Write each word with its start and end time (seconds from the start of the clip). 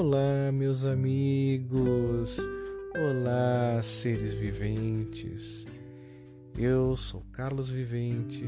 Olá, 0.00 0.52
meus 0.52 0.84
amigos. 0.84 2.38
Olá, 2.94 3.82
seres 3.82 4.32
viventes. 4.32 5.66
Eu 6.56 6.96
sou 6.96 7.26
Carlos 7.32 7.68
Vivente, 7.68 8.44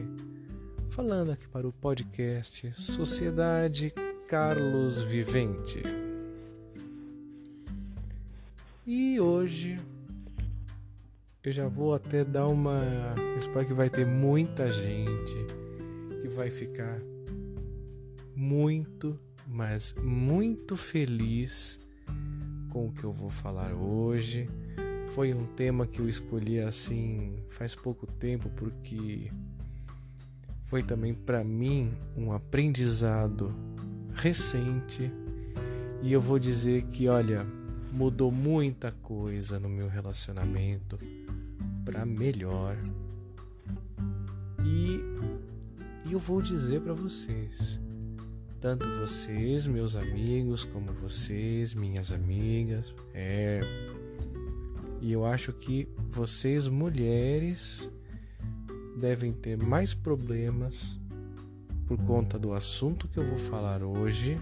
falando 0.91 1.33
aqui 1.33 1.48
para 1.48 1.66
o 1.66 1.73
podcast 1.73 2.73
Sociedade 2.80 3.92
Carlos 4.28 5.02
Vivente. 5.02 5.83
E 8.87 9.19
hoje 9.19 9.77
eu 11.42 11.51
já 11.51 11.67
vou 11.67 11.95
até 11.95 12.25
dar 12.25 12.47
uma. 12.47 12.80
Espero 13.37 13.67
que 13.67 13.75
vai 13.75 13.91
ter 13.91 14.06
muita 14.06 14.70
gente 14.70 15.34
que 16.23 16.28
vai 16.28 16.48
ficar 16.48 17.01
muito, 18.37 19.19
mas 19.47 19.95
muito 19.95 20.77
feliz 20.77 21.81
com 22.69 22.87
o 22.87 22.93
que 22.93 23.05
eu 23.05 23.12
vou 23.12 23.31
falar 23.31 23.75
hoje. 23.75 24.48
Foi 25.15 25.35
um 25.35 25.45
tema 25.45 25.87
que 25.87 26.01
eu 26.01 26.09
escolhi 26.09 26.61
assim 26.61 27.43
faz 27.51 27.75
pouco 27.75 28.07
tempo 28.07 28.48
porque 28.51 29.31
foi 30.65 30.83
também 30.83 31.12
para 31.12 31.43
mim 31.43 31.93
um 32.17 32.33
aprendizado 32.33 33.55
recente 34.15 35.11
e 36.03 36.12
eu 36.12 36.20
vou 36.20 36.39
dizer 36.39 36.84
que 36.84 37.09
olha, 37.09 37.47
mudou 37.92 38.31
muita 38.31 38.92
coisa 38.92 39.59
no 39.59 39.69
meu 39.69 39.89
relacionamento 39.89 40.98
para 41.84 42.07
melhor. 42.07 42.77
E, 44.64 45.01
eu 46.11 46.19
vou 46.19 46.41
dizer 46.41 46.81
para 46.81 46.92
vocês, 46.92 47.81
tanto 48.61 48.89
vocês, 48.98 49.66
meus 49.66 49.97
amigos, 49.97 50.64
como 50.64 50.92
vocês, 50.92 51.75
minhas 51.75 52.12
amigas, 52.12 52.94
é. 53.14 53.61
E 55.00 55.11
eu 55.11 55.25
acho 55.25 55.52
que 55.52 55.89
vocês, 56.11 56.69
mulheres, 56.69 57.91
devem 58.98 59.33
ter 59.33 59.56
mais 59.56 59.94
problemas 59.94 61.00
por 61.86 61.98
conta 62.05 62.39
do 62.39 62.52
assunto 62.52 63.08
que 63.08 63.17
eu 63.17 63.27
vou 63.27 63.39
falar 63.39 63.83
hoje 63.83 64.39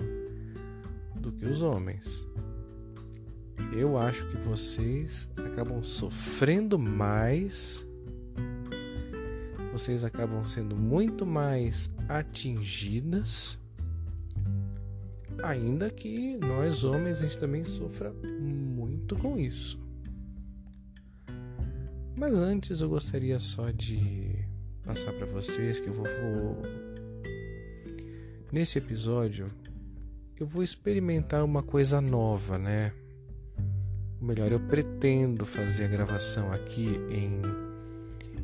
do 1.15 1.31
que 1.31 1.47
os 1.47 1.63
homens 1.63 2.27
eu 3.73 3.99
acho 3.99 4.27
que 4.29 4.37
vocês 4.37 5.29
acabam 5.37 5.83
sofrendo 5.83 6.79
mais, 6.79 7.87
vocês 9.73 10.05
acabam 10.05 10.45
sendo 10.45 10.77
muito 10.77 11.27
mais 11.27 11.91
atingidas, 12.09 13.59
ainda 15.43 15.91
que 15.91 16.37
nós 16.39 16.85
homens 16.85 17.19
a 17.19 17.23
gente 17.23 17.39
também 17.39 17.65
sofra 17.65 18.13
muito 18.41 19.17
com 19.17 19.39
isso. 19.39 19.79
Mas 22.17 22.35
antes 22.35 22.81
eu 22.81 22.89
gostaria 22.89 23.39
só 23.39 23.71
de 23.71 24.45
passar 24.85 25.13
para 25.13 25.27
vocês 25.27 25.79
que 25.79 25.89
eu 25.89 25.95
vou, 25.95 26.05
vou 26.05 26.63
nesse 28.51 28.79
episódio 28.79 29.53
eu 30.41 30.47
vou 30.47 30.63
experimentar 30.63 31.45
uma 31.45 31.63
coisa 31.65 32.01
nova, 32.01 32.57
né? 32.57 32.93
Ou 34.21 34.27
melhor, 34.27 34.53
eu 34.53 34.61
pretendo 34.61 35.45
fazer 35.45 35.87
a 35.87 35.89
gravação 35.89 36.53
aqui 36.53 36.89
em, 37.11 37.43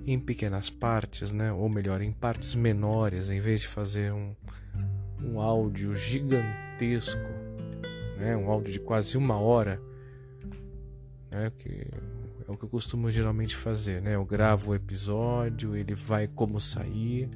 em 0.04 0.18
pequenas 0.18 0.70
partes, 0.70 1.30
né? 1.30 1.52
Ou 1.52 1.68
melhor, 1.68 2.02
em 2.02 2.12
partes 2.12 2.56
menores, 2.56 3.30
em 3.30 3.38
vez 3.38 3.60
de 3.60 3.68
fazer 3.68 4.12
um, 4.12 4.34
um 5.24 5.40
áudio 5.40 5.94
gigantesco, 5.94 7.30
né? 8.18 8.36
Um 8.36 8.50
áudio 8.50 8.72
de 8.72 8.80
quase 8.80 9.16
uma 9.16 9.38
hora, 9.38 9.80
né? 11.30 11.50
Que 11.56 11.86
é 12.46 12.50
o 12.50 12.56
que 12.56 12.64
eu 12.64 12.68
costumo 12.68 13.10
geralmente 13.10 13.56
fazer, 13.56 14.02
né? 14.02 14.14
Eu 14.14 14.24
gravo 14.24 14.70
o 14.70 14.74
episódio, 14.74 15.74
ele 15.74 15.94
vai 15.94 16.28
como 16.28 16.60
sair 16.60 17.28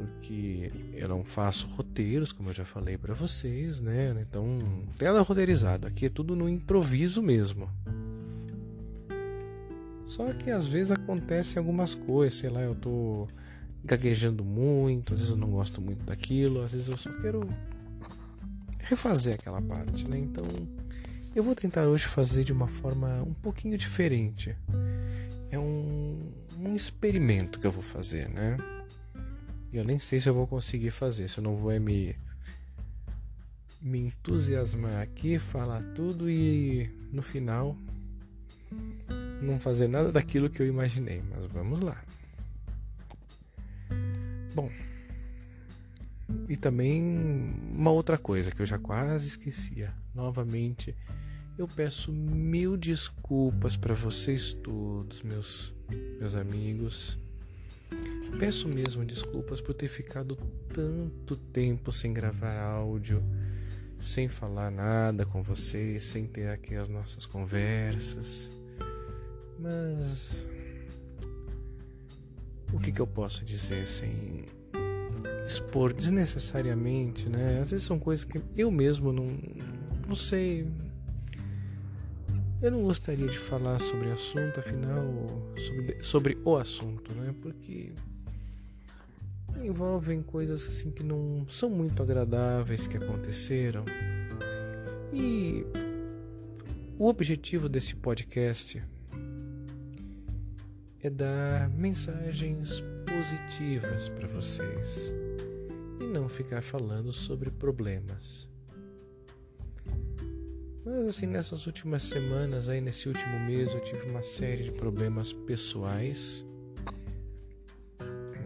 porque 0.00 0.70
eu 0.94 1.08
não 1.08 1.22
faço 1.22 1.66
roteiros, 1.68 2.32
como 2.32 2.50
eu 2.50 2.54
já 2.54 2.64
falei 2.64 2.96
para 2.96 3.12
vocês, 3.12 3.80
né? 3.80 4.16
Então, 4.20 4.58
tem 4.96 5.08
nada 5.08 5.20
roteirizado, 5.20 5.86
aqui 5.86 6.06
é 6.06 6.08
tudo 6.08 6.34
no 6.34 6.48
improviso 6.48 7.22
mesmo. 7.22 7.70
Só 10.06 10.32
que 10.32 10.50
às 10.50 10.66
vezes 10.66 10.90
acontecem 10.90 11.58
algumas 11.58 11.94
coisas, 11.94 12.38
sei 12.38 12.50
lá, 12.50 12.62
eu 12.62 12.74
tô 12.74 13.28
gaguejando 13.84 14.44
muito, 14.44 15.14
às 15.14 15.20
vezes 15.20 15.30
eu 15.30 15.36
não 15.36 15.50
gosto 15.50 15.80
muito 15.80 16.04
daquilo, 16.04 16.62
às 16.62 16.72
vezes 16.72 16.88
eu 16.88 16.98
só 16.98 17.12
quero 17.20 17.48
refazer 18.78 19.34
aquela 19.34 19.62
parte, 19.62 20.06
né? 20.06 20.18
Então, 20.18 20.44
eu 21.34 21.42
vou 21.42 21.54
tentar 21.54 21.86
hoje 21.86 22.06
fazer 22.06 22.44
de 22.44 22.52
uma 22.52 22.66
forma 22.66 23.22
um 23.22 23.34
pouquinho 23.34 23.78
diferente. 23.78 24.56
É 25.50 25.58
um, 25.58 26.32
um 26.58 26.74
experimento 26.74 27.60
que 27.60 27.66
eu 27.66 27.72
vou 27.72 27.82
fazer, 27.82 28.28
né? 28.28 28.56
E 29.72 29.76
eu 29.76 29.84
nem 29.84 29.98
sei 29.98 30.18
se 30.18 30.28
eu 30.28 30.34
vou 30.34 30.46
conseguir 30.46 30.90
fazer, 30.90 31.28
se 31.28 31.38
eu 31.38 31.44
não 31.44 31.56
vou 31.56 31.70
é 31.70 31.78
me 31.78 32.16
me 33.80 33.98
entusiasmar 33.98 35.00
aqui, 35.00 35.38
falar 35.38 35.82
tudo 35.94 36.28
e 36.28 36.90
no 37.10 37.22
final 37.22 37.74
não 39.40 39.58
fazer 39.58 39.88
nada 39.88 40.12
daquilo 40.12 40.50
que 40.50 40.60
eu 40.60 40.66
imaginei, 40.66 41.22
mas 41.30 41.46
vamos 41.46 41.80
lá. 41.80 42.02
Bom, 44.60 44.70
e 46.48 46.56
também 46.56 47.02
uma 47.72 47.90
outra 47.90 48.18
coisa 48.18 48.50
que 48.50 48.60
eu 48.60 48.66
já 48.66 48.78
quase 48.78 49.28
esquecia. 49.28 49.94
Novamente, 50.14 50.96
eu 51.58 51.68
peço 51.68 52.12
mil 52.12 52.76
desculpas 52.76 53.76
para 53.76 53.94
vocês 53.94 54.52
todos, 54.52 55.22
meus 55.22 55.74
meus 56.18 56.34
amigos 56.34 57.18
Peço 58.38 58.68
mesmo 58.68 59.04
desculpas 59.04 59.60
por 59.60 59.74
ter 59.74 59.88
ficado 59.88 60.36
tanto 60.72 61.36
tempo 61.36 61.92
sem 61.92 62.12
gravar 62.12 62.56
áudio, 62.58 63.22
sem 63.98 64.28
falar 64.28 64.70
nada 64.70 65.26
com 65.26 65.42
vocês, 65.42 66.04
sem 66.04 66.26
ter 66.26 66.48
aqui 66.48 66.74
as 66.74 66.88
nossas 66.88 67.26
conversas. 67.26 68.50
Mas 69.58 70.48
o 72.72 72.78
que, 72.78 72.92
que 72.92 73.00
eu 73.00 73.06
posso 73.06 73.44
dizer 73.44 73.86
sem 73.86 74.46
expor 75.46 75.92
desnecessariamente, 75.92 77.28
né? 77.28 77.60
Às 77.60 77.70
vezes 77.70 77.86
são 77.86 77.98
coisas 77.98 78.24
que 78.24 78.40
eu 78.56 78.70
mesmo 78.70 79.12
não, 79.12 79.26
não 80.06 80.14
sei. 80.14 80.66
Eu 82.62 82.70
não 82.70 82.82
gostaria 82.82 83.26
de 83.26 83.38
falar 83.38 83.78
sobre 83.80 84.10
assunto, 84.10 84.60
afinal, 84.60 85.04
sobre, 85.56 86.04
sobre 86.04 86.38
o 86.44 86.56
assunto, 86.56 87.12
né? 87.14 87.34
Porque 87.40 87.92
envolvem 89.62 90.22
coisas 90.22 90.66
assim 90.68 90.90
que 90.90 91.02
não 91.02 91.44
são 91.48 91.68
muito 91.68 92.02
agradáveis 92.02 92.86
que 92.86 92.96
aconteceram. 92.96 93.84
E 95.12 95.66
o 96.98 97.08
objetivo 97.08 97.68
desse 97.68 97.96
podcast 97.96 98.82
é 101.02 101.10
dar 101.10 101.68
mensagens 101.70 102.82
positivas 103.06 104.08
para 104.10 104.28
vocês 104.28 105.12
e 106.00 106.04
não 106.04 106.28
ficar 106.28 106.62
falando 106.62 107.12
sobre 107.12 107.50
problemas. 107.50 108.48
Mas 110.84 111.06
assim, 111.08 111.26
nessas 111.26 111.66
últimas 111.66 112.02
semanas, 112.04 112.68
aí 112.68 112.80
nesse 112.80 113.08
último 113.08 113.38
mês, 113.40 113.72
eu 113.74 113.80
tive 113.80 114.10
uma 114.10 114.22
série 114.22 114.64
de 114.64 114.72
problemas 114.72 115.32
pessoais 115.32 116.44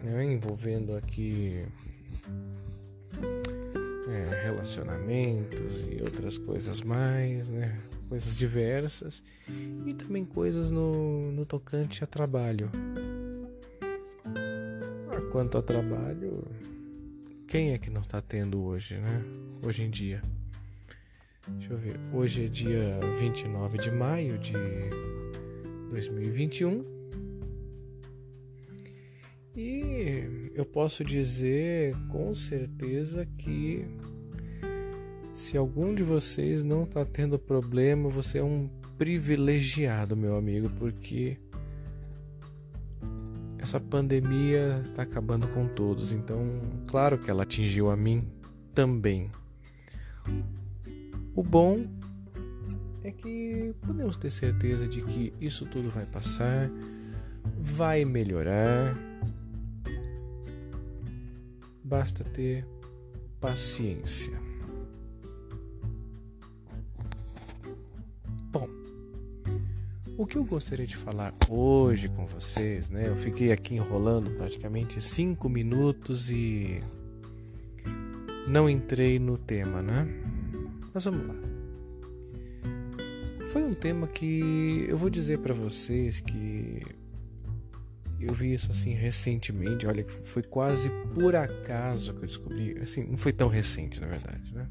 né, 0.05 0.23
envolvendo 0.23 0.95
aqui 0.95 1.65
é, 4.07 4.43
relacionamentos 4.43 5.87
e 5.91 6.01
outras 6.03 6.37
coisas 6.37 6.81
mais, 6.81 7.49
né, 7.49 7.81
coisas 8.07 8.37
diversas 8.37 9.23
e 9.85 9.93
também 9.93 10.25
coisas 10.25 10.71
no, 10.71 11.31
no 11.31 11.45
tocante 11.45 12.03
a 12.03 12.07
trabalho. 12.07 12.71
Ah, 15.11 15.21
quanto 15.31 15.57
a 15.57 15.61
trabalho, 15.61 16.43
quem 17.47 17.73
é 17.73 17.77
que 17.77 17.89
não 17.89 18.01
está 18.01 18.21
tendo 18.21 18.63
hoje, 18.63 18.95
né? 18.95 19.23
Hoje 19.63 19.83
em 19.83 19.89
dia. 19.89 20.21
Deixa 21.47 21.73
eu 21.73 21.77
ver. 21.77 21.99
Hoje 22.11 22.45
é 22.45 22.47
dia 22.47 22.99
29 23.19 23.77
de 23.77 23.91
maio 23.91 24.37
de 24.37 24.53
2021. 25.89 26.83
E 29.55 30.51
eu 30.53 30.65
posso 30.65 31.03
dizer 31.03 31.95
com 32.09 32.33
certeza 32.35 33.25
que 33.25 33.87
se 35.35 35.57
algum 35.57 35.93
de 35.93 36.01
vocês 36.01 36.63
não 36.63 36.85
está 36.85 37.03
tendo 37.03 37.37
problema, 37.37 38.07
você 38.07 38.37
é 38.37 38.43
um 38.43 38.69
privilegiado, 38.97 40.15
meu 40.15 40.37
amigo, 40.37 40.69
porque 40.79 41.37
essa 43.59 43.77
pandemia 43.77 44.81
está 44.85 45.01
acabando 45.01 45.49
com 45.49 45.67
todos. 45.67 46.13
Então, 46.13 46.39
claro 46.87 47.17
que 47.17 47.29
ela 47.29 47.43
atingiu 47.43 47.91
a 47.91 47.97
mim 47.97 48.25
também. 48.73 49.29
O 51.35 51.43
bom 51.43 51.85
é 53.03 53.11
que 53.11 53.75
podemos 53.85 54.15
ter 54.15 54.31
certeza 54.31 54.87
de 54.87 55.01
que 55.01 55.33
isso 55.41 55.65
tudo 55.65 55.89
vai 55.89 56.05
passar, 56.05 56.71
vai 57.59 58.05
melhorar. 58.05 58.97
Basta 61.83 62.23
ter 62.23 62.65
paciência. 63.41 64.54
O 70.17 70.25
que 70.25 70.37
eu 70.37 70.45
gostaria 70.45 70.87
de 70.87 70.95
falar 70.95 71.33
hoje 71.49 72.07
com 72.07 72.25
vocês, 72.25 72.89
né? 72.89 73.09
Eu 73.09 73.15
fiquei 73.17 73.51
aqui 73.51 73.75
enrolando 73.75 74.31
praticamente 74.31 75.01
cinco 75.01 75.49
minutos 75.49 76.31
e 76.31 76.81
não 78.47 78.69
entrei 78.69 79.19
no 79.19 79.37
tema, 79.37 79.81
né? 79.81 80.07
Mas 80.93 81.03
vamos 81.03 81.27
lá. 81.27 81.35
Foi 83.49 83.63
um 83.63 83.73
tema 83.73 84.07
que 84.07 84.85
eu 84.87 84.97
vou 84.97 85.09
dizer 85.09 85.39
para 85.39 85.53
vocês 85.53 86.19
que 86.19 86.81
eu 88.19 88.33
vi 88.33 88.53
isso 88.53 88.71
assim 88.71 88.93
recentemente. 88.93 89.85
Olha, 89.85 90.05
foi 90.05 90.43
quase 90.43 90.89
por 91.13 91.35
acaso 91.35 92.13
que 92.13 92.23
eu 92.23 92.27
descobri. 92.27 92.77
Assim, 92.81 93.03
não 93.03 93.17
foi 93.17 93.33
tão 93.33 93.47
recente, 93.47 93.99
na 93.99 94.07
verdade, 94.07 94.53
né? 94.53 94.67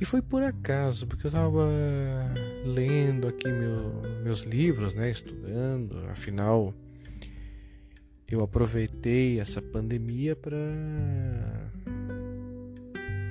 E 0.00 0.04
foi 0.04 0.22
por 0.22 0.42
acaso, 0.42 1.06
porque 1.06 1.26
eu 1.26 1.28
estava 1.28 1.66
lendo 2.64 3.26
aqui 3.26 3.48
meu, 3.48 4.02
meus 4.22 4.42
livros, 4.42 4.94
né, 4.94 5.10
estudando, 5.10 6.06
afinal 6.08 6.72
eu 8.30 8.42
aproveitei 8.42 9.40
essa 9.40 9.62
pandemia 9.62 10.36
para 10.36 10.56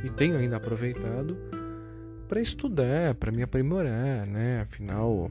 e 0.03 0.09
tenho 0.09 0.37
ainda 0.37 0.57
aproveitado 0.57 1.37
para 2.27 2.41
estudar, 2.41 3.13
para 3.15 3.31
me 3.31 3.43
aprimorar, 3.43 4.25
né? 4.25 4.61
Afinal, 4.61 5.29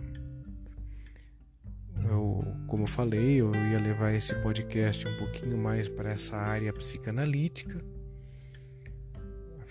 eu, 2.04 2.44
como 2.68 2.84
eu 2.84 2.86
falei, 2.86 3.40
eu 3.40 3.52
ia 3.54 3.78
levar 3.78 4.12
esse 4.12 4.34
podcast 4.36 5.06
um 5.06 5.16
pouquinho 5.16 5.58
mais 5.58 5.88
para 5.88 6.10
essa 6.10 6.36
área 6.36 6.72
psicanalítica. 6.72 7.84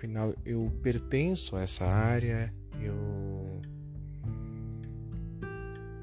Afinal, 0.06 0.36
eu 0.46 0.72
pertenço 0.84 1.56
a 1.56 1.62
essa 1.62 1.84
área, 1.84 2.54
eu, 2.80 3.60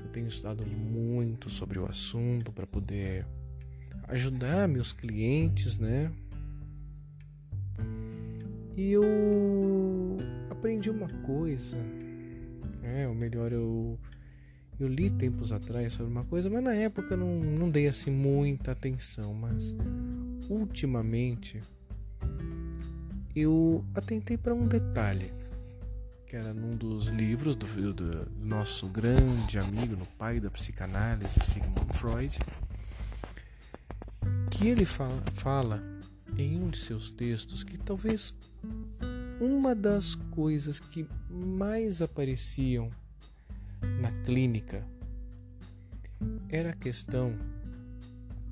eu 0.03 0.11
tenho 0.11 0.27
estudado 0.27 0.67
muito 0.67 1.49
sobre 1.49 1.79
o 1.79 1.87
assunto 1.87 2.51
para 2.51 2.67
poder 2.67 3.25
ajudar 4.09 4.67
meus 4.67 4.93
clientes, 4.93 5.79
né? 5.79 6.11
E 8.77 8.91
eu 8.91 10.19
aprendi 10.51 10.91
uma 10.91 11.09
coisa, 11.25 11.77
é, 12.83 13.07
ou 13.07 13.15
melhor, 13.15 13.53
eu, 13.53 13.97
eu 14.81 14.89
li 14.89 15.11
tempos 15.11 15.53
atrás 15.53 15.93
sobre 15.93 16.11
uma 16.11 16.25
coisa, 16.25 16.51
mas 16.51 16.65
na 16.65 16.75
época 16.75 17.17
não, 17.17 17.39
não 17.39 17.71
dei 17.71 17.87
assim 17.87 18.11
muita 18.11 18.73
atenção, 18.73 19.33
mas 19.33 19.77
ultimamente 20.51 21.61
eu 23.35 23.85
atentei 23.95 24.37
para 24.37 24.55
um 24.55 24.67
detalhe, 24.67 25.33
que 26.27 26.37
era 26.37 26.53
num 26.53 26.77
dos 26.77 27.07
livros 27.07 27.57
do, 27.57 27.93
do, 27.93 28.31
nosso 28.45 28.87
grande 28.89 29.59
amigo, 29.59 29.97
no 29.97 30.07
pai 30.07 30.41
da 30.41 30.51
psicanálise, 30.51 31.41
Sigmund 31.41 31.93
Freud, 31.95 32.39
que 34.51 34.69
ele 34.69 34.85
fala, 34.85 35.23
fala 35.35 35.83
em 36.37 36.57
um 36.63 36.69
de 36.69 36.79
seus 36.79 37.11
textos 37.11 37.63
que 37.63 37.79
talvez 37.79 38.35
uma 39.41 39.75
das 39.75 40.15
coisas 40.15 40.79
que 40.79 41.07
mais 41.29 42.01
apareciam 42.01 42.91
na 44.01 44.13
clínica 44.23 44.87
era 46.49 46.71
a 46.71 46.77
questão 46.77 47.37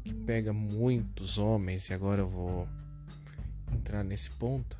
que 0.02 0.12
pega 0.14 0.52
muitos 0.52 1.38
homens, 1.38 1.88
e 1.88 1.94
agora 1.94 2.22
eu 2.22 2.28
vou 2.28 2.68
entrar 3.74 4.04
nesse 4.04 4.30
ponto, 4.30 4.76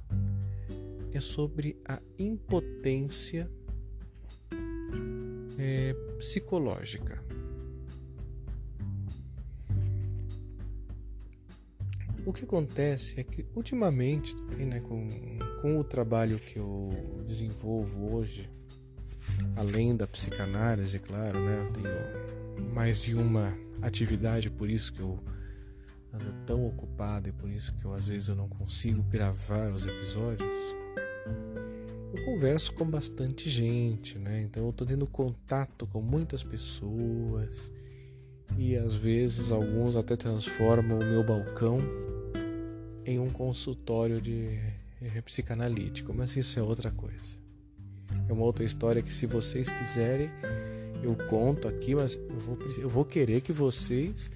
é 1.13 1.21
sobre 1.21 1.77
a 1.87 2.01
impotência 2.19 3.51
é, 5.59 5.95
psicológica. 6.19 7.23
O 12.25 12.33
que 12.33 12.45
acontece 12.45 13.19
é 13.19 13.25
que 13.25 13.47
ultimamente, 13.55 14.37
também, 14.37 14.67
né, 14.67 14.81
com, 14.81 15.09
com 15.61 15.79
o 15.79 15.85
trabalho 15.85 16.39
que 16.39 16.59
eu 16.59 16.91
desenvolvo 17.27 18.15
hoje, 18.15 18.49
além 19.57 19.97
da 19.97 20.07
psicanálise, 20.07 20.99
claro, 20.99 21.41
né, 21.41 21.67
eu 21.67 21.73
tenho 21.73 22.73
mais 22.73 22.99
de 22.99 23.15
uma 23.15 23.57
atividade, 23.83 24.51
por 24.51 24.71
isso 24.71 24.93
que 24.93 25.01
eu 25.01 25.19
ando 26.13 26.33
tão 26.47 26.67
ocupado 26.67 27.29
e 27.29 27.33
por 27.33 27.51
isso 27.51 27.73
que 27.77 27.85
eu, 27.85 27.93
às 27.93 28.09
vezes 28.09 28.29
eu 28.29 28.35
não 28.35 28.49
consigo 28.49 29.03
gravar 29.03 29.71
os 29.73 29.87
episódios. 29.87 30.59
Eu 32.13 32.25
converso 32.25 32.73
com 32.73 32.85
bastante 32.85 33.49
gente, 33.49 34.19
né? 34.19 34.43
Então 34.43 34.67
eu 34.67 34.73
tô 34.73 34.85
tendo 34.85 35.07
contato 35.07 35.87
com 35.87 36.03
muitas 36.03 36.43
pessoas 36.43 37.71
e 38.59 38.77
às 38.77 38.95
vezes 38.95 39.53
alguns 39.53 39.95
até 39.95 40.17
transformam 40.17 40.99
o 40.99 41.05
meu 41.05 41.23
balcão 41.23 41.81
em 43.05 43.19
um 43.19 43.31
consultório 43.31 44.21
de 44.21 44.59
psicanalítico, 45.25 46.13
mas 46.13 46.37
isso 46.37 46.59
é 46.59 46.63
outra 46.63 46.91
coisa. 46.91 47.39
É 48.29 48.33
uma 48.33 48.45
outra 48.45 48.65
história 48.65 49.01
que 49.01 49.13
se 49.13 49.27
vocês 49.27 49.69
quiserem 49.69 50.29
eu 51.03 51.17
conto 51.29 51.67
aqui, 51.67 51.95
mas 51.95 52.17
eu 52.17 52.39
vou, 52.39 52.59
eu 52.79 52.89
vou 52.89 53.05
querer 53.05 53.41
que 53.41 53.53
vocês 53.53 54.31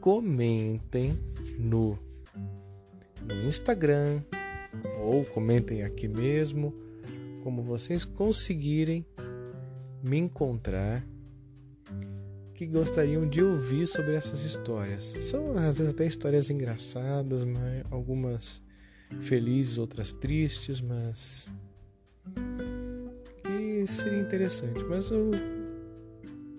comentem 0.00 1.18
no, 1.58 1.98
no 3.22 3.34
Instagram 3.46 4.22
ou 5.00 5.24
comentem 5.24 5.82
aqui 5.82 6.08
mesmo, 6.08 6.74
como 7.42 7.62
vocês 7.62 8.04
conseguirem 8.04 9.06
me 10.02 10.18
encontrar 10.18 11.04
que 12.54 12.66
gostariam 12.66 13.28
de 13.28 13.42
ouvir 13.42 13.86
sobre 13.86 14.14
essas 14.14 14.44
histórias. 14.44 15.14
São 15.20 15.56
às 15.56 15.78
vezes 15.78 15.92
até 15.92 16.06
histórias 16.06 16.50
engraçadas, 16.50 17.44
mas 17.44 17.84
algumas 17.90 18.60
felizes, 19.20 19.78
outras 19.78 20.12
tristes, 20.12 20.80
mas 20.80 21.48
que 23.44 23.86
seria 23.86 24.20
interessante. 24.20 24.84
Mas 24.84 25.10
eu, 25.10 25.32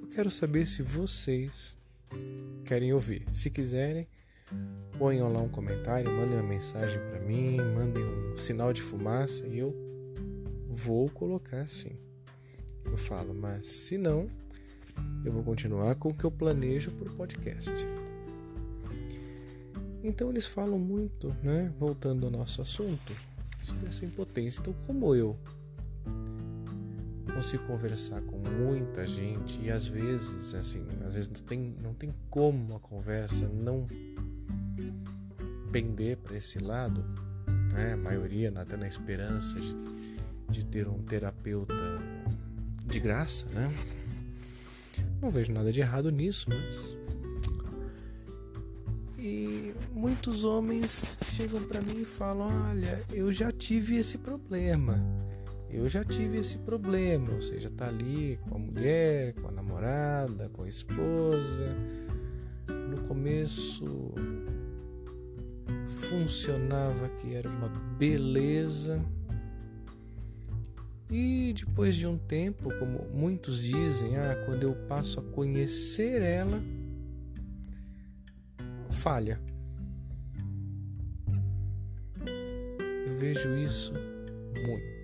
eu 0.01 0.07
quero 0.15 0.31
saber 0.31 0.65
se 0.67 0.81
vocês 0.81 1.78
querem 2.65 2.93
ouvir. 2.93 3.25
Se 3.33 3.49
quiserem, 3.49 4.07
ponham 4.97 5.31
lá 5.31 5.41
um 5.41 5.49
comentário, 5.49 6.11
mandem 6.11 6.35
uma 6.35 6.47
mensagem 6.47 6.99
para 7.09 7.19
mim, 7.19 7.57
mandem 7.57 8.03
um 8.03 8.37
sinal 8.37 8.73
de 8.73 8.81
fumaça 8.81 9.45
e 9.47 9.59
eu 9.59 9.75
vou 10.67 11.09
colocar 11.09 11.67
sim. 11.67 11.97
Eu 12.85 12.97
falo, 12.97 13.33
mas 13.33 13.65
se 13.65 13.97
não, 13.97 14.29
eu 15.23 15.31
vou 15.31 15.43
continuar 15.43 15.95
com 15.95 16.09
o 16.09 16.13
que 16.13 16.23
eu 16.23 16.31
planejo 16.31 16.91
para 16.91 17.09
o 17.09 17.15
podcast. 17.15 17.71
Então 20.03 20.29
eles 20.29 20.45
falam 20.45 20.79
muito, 20.79 21.35
né? 21.43 21.73
Voltando 21.77 22.25
ao 22.25 22.31
nosso 22.31 22.61
assunto, 22.61 23.13
sobre 23.61 23.87
essa 23.87 24.05
impotência. 24.05 24.61
Então, 24.61 24.73
como 24.87 25.13
eu 25.13 25.37
consigo 27.31 27.63
conversar 27.65 28.21
com 28.21 28.37
muita 28.37 29.05
gente 29.05 29.59
e 29.61 29.71
às 29.71 29.87
vezes, 29.87 30.53
assim, 30.53 30.85
às 31.05 31.15
vezes 31.15 31.29
não 31.29 31.41
tem, 31.41 31.75
não 31.81 31.93
tem 31.93 32.13
como 32.29 32.75
a 32.75 32.79
conversa 32.79 33.47
não 33.47 33.87
pender 35.71 36.17
para 36.17 36.35
esse 36.35 36.59
lado, 36.59 37.05
né? 37.73 37.93
A 37.93 37.97
maioria 37.97 38.51
até 38.55 38.75
na 38.75 38.87
esperança 38.87 39.59
de, 39.59 39.75
de 40.49 40.65
ter 40.65 40.87
um 40.87 41.03
terapeuta 41.03 41.73
de 42.85 42.99
graça, 42.99 43.45
né? 43.53 43.71
Não 45.21 45.31
vejo 45.31 45.51
nada 45.51 45.71
de 45.71 45.79
errado 45.79 46.11
nisso, 46.11 46.47
mas. 46.49 46.97
E 49.17 49.73
muitos 49.91 50.43
homens 50.43 51.17
chegam 51.35 51.61
para 51.63 51.81
mim 51.81 52.01
e 52.01 52.05
falam: 52.05 52.69
Olha, 52.69 53.03
eu 53.11 53.31
já 53.31 53.51
tive 53.51 53.97
esse 53.97 54.17
problema. 54.17 55.03
Eu 55.71 55.87
já 55.87 56.03
tive 56.03 56.37
esse 56.37 56.57
problema. 56.59 57.31
Ou 57.33 57.41
seja, 57.41 57.69
tá 57.69 57.87
ali 57.87 58.39
com 58.47 58.55
a 58.55 58.59
mulher, 58.59 59.33
com 59.33 59.47
a 59.47 59.51
namorada, 59.51 60.49
com 60.49 60.63
a 60.63 60.69
esposa. 60.69 61.75
No 62.67 63.01
começo 63.07 64.13
funcionava 65.87 67.09
que 67.09 67.33
era 67.33 67.49
uma 67.49 67.69
beleza 67.97 69.03
e 71.11 71.53
depois 71.53 71.95
de 71.95 72.05
um 72.05 72.19
tempo, 72.19 72.71
como 72.77 73.07
muitos 73.11 73.63
dizem, 73.63 74.15
ah, 74.17 74.43
quando 74.45 74.61
eu 74.61 74.75
passo 74.87 75.19
a 75.19 75.23
conhecer 75.23 76.21
ela, 76.21 76.61
falha. 78.91 79.41
Eu 83.07 83.17
vejo 83.17 83.55
isso 83.57 83.91
muito. 83.93 84.98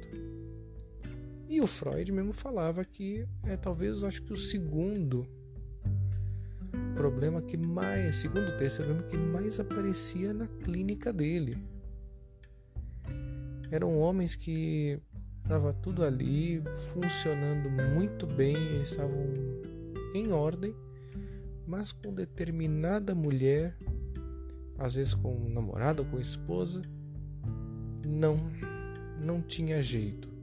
E 1.56 1.62
o 1.62 1.68
Freud 1.68 2.12
mesmo 2.12 2.34
falava 2.34 2.84
que 2.84 3.26
é 3.46 3.56
talvez 3.56 4.04
acho 4.04 4.22
que 4.24 4.34
o 4.34 4.36
segundo 4.36 5.26
problema 6.98 7.42
que 7.42 7.56
mais, 7.56 8.18
segundo 8.18 8.58
texto, 8.58 8.82
o 8.82 8.84
problema 8.84 9.08
que 9.08 9.16
mais 9.16 9.58
aparecia 9.58 10.34
na 10.34 10.48
clínica 10.48 11.14
dele. 11.14 11.58
Eram 13.72 13.98
homens 13.98 14.36
que 14.36 15.00
estava 15.44 15.72
tudo 15.72 16.04
ali 16.04 16.62
funcionando 16.92 17.70
muito 17.70 18.28
bem, 18.28 18.82
estavam 18.82 19.26
em 20.14 20.34
ordem, 20.34 20.76
mas 21.66 21.94
com 21.94 22.14
determinada 22.14 23.16
mulher, 23.16 23.78
às 24.78 24.96
vezes 24.96 25.14
com 25.14 25.48
namorado 25.48 26.04
ou 26.04 26.10
com 26.10 26.20
esposa, 26.20 26.82
não 28.06 28.36
não 29.24 29.42
tinha 29.42 29.82
jeito. 29.82 30.35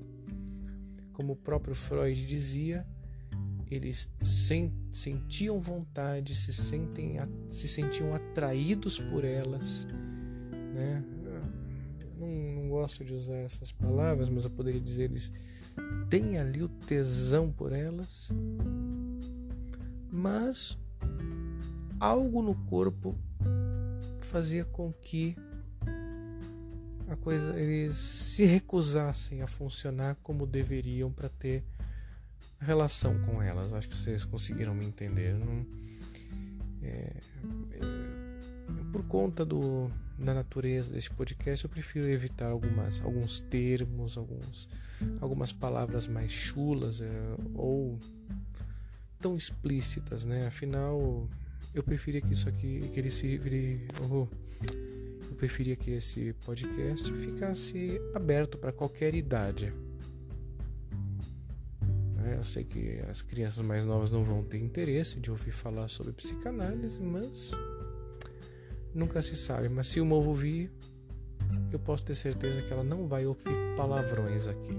Como 1.12 1.35
o 1.35 1.37
próprio 1.37 1.75
Freud 1.75 2.25
dizia, 2.25 2.87
eles 3.71 4.09
sentiam 4.92 5.61
vontade, 5.61 6.35
se, 6.35 6.52
sentem, 6.52 7.16
se 7.49 7.69
sentiam 7.69 8.14
atraídos 8.14 8.99
por 8.99 9.25
elas, 9.25 9.87
né? 10.75 11.04
Não, 12.19 12.28
não 12.28 12.69
gosto 12.69 13.04
de 13.04 13.12
usar 13.12 13.37
essas 13.37 13.73
palavras, 13.73 14.28
mas 14.28 14.45
eu 14.45 14.50
poderia 14.50 14.81
dizer 14.81 15.04
eles 15.04 15.33
têm 16.09 16.38
ali 16.38 16.62
o 16.62 16.69
tesão 16.69 17.50
por 17.50 17.73
elas, 17.73 18.31
mas 20.11 20.78
algo 21.99 22.42
no 22.42 22.54
corpo 22.66 23.16
fazia 24.19 24.64
com 24.64 24.92
que 24.92 25.37
a 27.12 27.16
coisa 27.16 27.59
eles 27.59 27.97
se 27.97 28.45
recusassem 28.45 29.42
a 29.42 29.47
funcionar 29.47 30.16
como 30.23 30.47
deveriam 30.47 31.12
para 31.12 31.28
ter 31.28 31.62
relação 32.59 33.19
com 33.21 33.42
elas. 33.42 33.73
Acho 33.73 33.88
que 33.88 33.97
vocês 33.97 34.25
conseguiram 34.25 34.75
me 34.75 34.87
entender. 34.87 35.35
Não, 35.35 35.66
é, 36.83 37.12
é, 37.73 37.81
por 38.90 39.04
conta 39.04 39.45
do, 39.45 39.90
da 40.19 40.35
natureza 40.35 40.90
desse 40.90 41.11
podcast, 41.11 41.64
eu 41.64 41.71
prefiro 41.71 42.09
evitar 42.09 42.50
algumas, 42.50 43.00
alguns 43.00 43.40
termos, 43.40 44.16
alguns, 44.16 44.69
algumas 45.21 45.52
palavras 45.52 46.07
mais 46.07 46.31
chulas 46.31 47.00
é, 47.00 47.37
ou 47.54 47.99
tão 49.21 49.37
explícitas, 49.37 50.25
né? 50.25 50.47
Afinal, 50.47 51.28
eu 51.75 51.83
preferia 51.83 52.21
que 52.21 52.33
isso 52.33 52.49
aqui, 52.49 52.90
que 52.92 52.99
ele 52.99 53.11
se 53.11 53.38
vire, 53.38 53.87
oh, 54.11 54.26
eu 55.32 55.34
preferia 55.34 55.74
que 55.74 55.90
esse 55.90 56.34
podcast 56.44 57.10
ficasse 57.14 57.98
aberto 58.14 58.58
para 58.58 58.70
qualquer 58.70 59.14
idade. 59.14 59.72
Né? 62.14 62.36
Eu 62.36 62.44
sei 62.44 62.64
que 62.64 63.00
as 63.10 63.22
crianças 63.22 63.64
mais 63.64 63.82
novas 63.84 64.10
não 64.10 64.24
vão 64.24 64.44
ter 64.44 64.58
interesse 64.58 65.18
de 65.18 65.30
ouvir 65.30 65.50
falar 65.50 65.88
sobre 65.88 66.12
psicanálise, 66.12 67.00
mas 67.00 67.52
nunca 68.94 69.22
se 69.22 69.34
sabe. 69.34 69.70
Mas 69.70 69.88
se 69.88 70.02
uma 70.02 70.16
ouvir, 70.16 70.70
eu 71.72 71.78
posso 71.78 72.04
ter 72.04 72.14
certeza 72.14 72.60
que 72.60 72.70
ela 72.70 72.84
não 72.84 73.08
vai 73.08 73.24
ouvir 73.24 73.56
palavrões 73.74 74.46
aqui. 74.46 74.78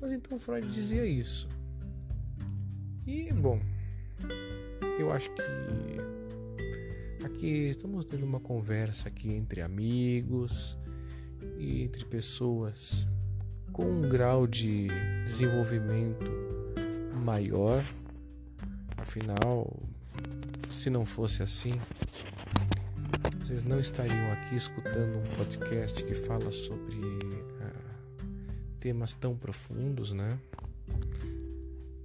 Mas 0.00 0.10
então 0.10 0.36
Freud 0.36 0.66
dizia 0.66 1.06
isso. 1.06 1.48
E, 3.06 3.32
bom, 3.32 3.60
eu 4.98 5.12
acho 5.12 5.30
que 5.30 6.01
aqui 7.42 7.70
estamos 7.70 8.04
tendo 8.04 8.24
uma 8.24 8.38
conversa 8.38 9.08
aqui 9.08 9.32
entre 9.32 9.62
amigos 9.62 10.78
e 11.58 11.82
entre 11.82 12.04
pessoas 12.04 13.08
com 13.72 13.84
um 13.84 14.08
grau 14.08 14.46
de 14.46 14.86
desenvolvimento 15.24 16.30
maior. 17.24 17.82
Afinal, 18.96 19.76
se 20.70 20.88
não 20.88 21.04
fosse 21.04 21.42
assim, 21.42 21.72
vocês 23.40 23.64
não 23.64 23.80
estariam 23.80 24.32
aqui 24.34 24.54
escutando 24.54 25.18
um 25.18 25.36
podcast 25.36 26.04
que 26.04 26.14
fala 26.14 26.52
sobre 26.52 26.96
uh, 26.96 28.76
temas 28.78 29.14
tão 29.14 29.36
profundos, 29.36 30.12
né? 30.12 30.38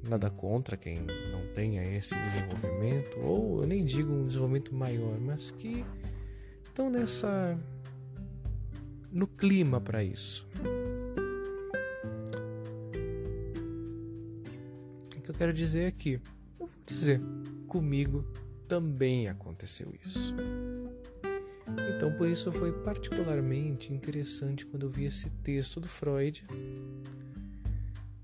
Nada 0.08 0.30
contra 0.30 0.78
quem 0.78 0.98
não 1.32 1.54
tenha 1.54 1.84
esse 1.84 2.16
desenvolvimento, 2.16 3.20
ou 3.20 3.62
eu 3.62 3.68
nem 3.68 3.84
digo 3.84 4.12
um 4.12 4.26
desenvolvimento 4.26 4.74
maior, 4.74 5.20
mas 5.20 5.52
que 5.52 5.84
estão 6.64 6.90
nessa. 6.90 7.60
no 9.12 9.28
clima 9.28 9.82
para 9.82 10.04
isso. 10.04 10.48
que 15.28 15.32
eu 15.32 15.36
quero 15.36 15.54
dizer 15.54 15.88
aqui? 15.88 16.22
Eu 16.58 16.68
vou 16.68 16.86
dizer, 16.86 17.22
comigo 17.68 18.24
também 18.66 19.28
aconteceu 19.28 19.94
isso. 20.02 20.34
Então, 21.94 22.14
por 22.14 22.30
isso 22.30 22.50
foi 22.50 22.72
particularmente 22.72 23.94
interessante 23.94 24.66
quando 24.66 24.84
eu 24.84 24.90
vi 24.90 25.04
esse 25.04 25.30
texto 25.44 25.82
do 25.82 25.88
Freud, 25.88 26.46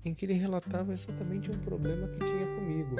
em 0.04 0.12
que 0.12 0.26
ele 0.26 0.34
relatava 0.34 0.92
exatamente 0.92 1.50
um 1.50 1.58
problema 1.60 2.06
que 2.08 2.18
tinha 2.18 2.46
comigo. 2.46 2.96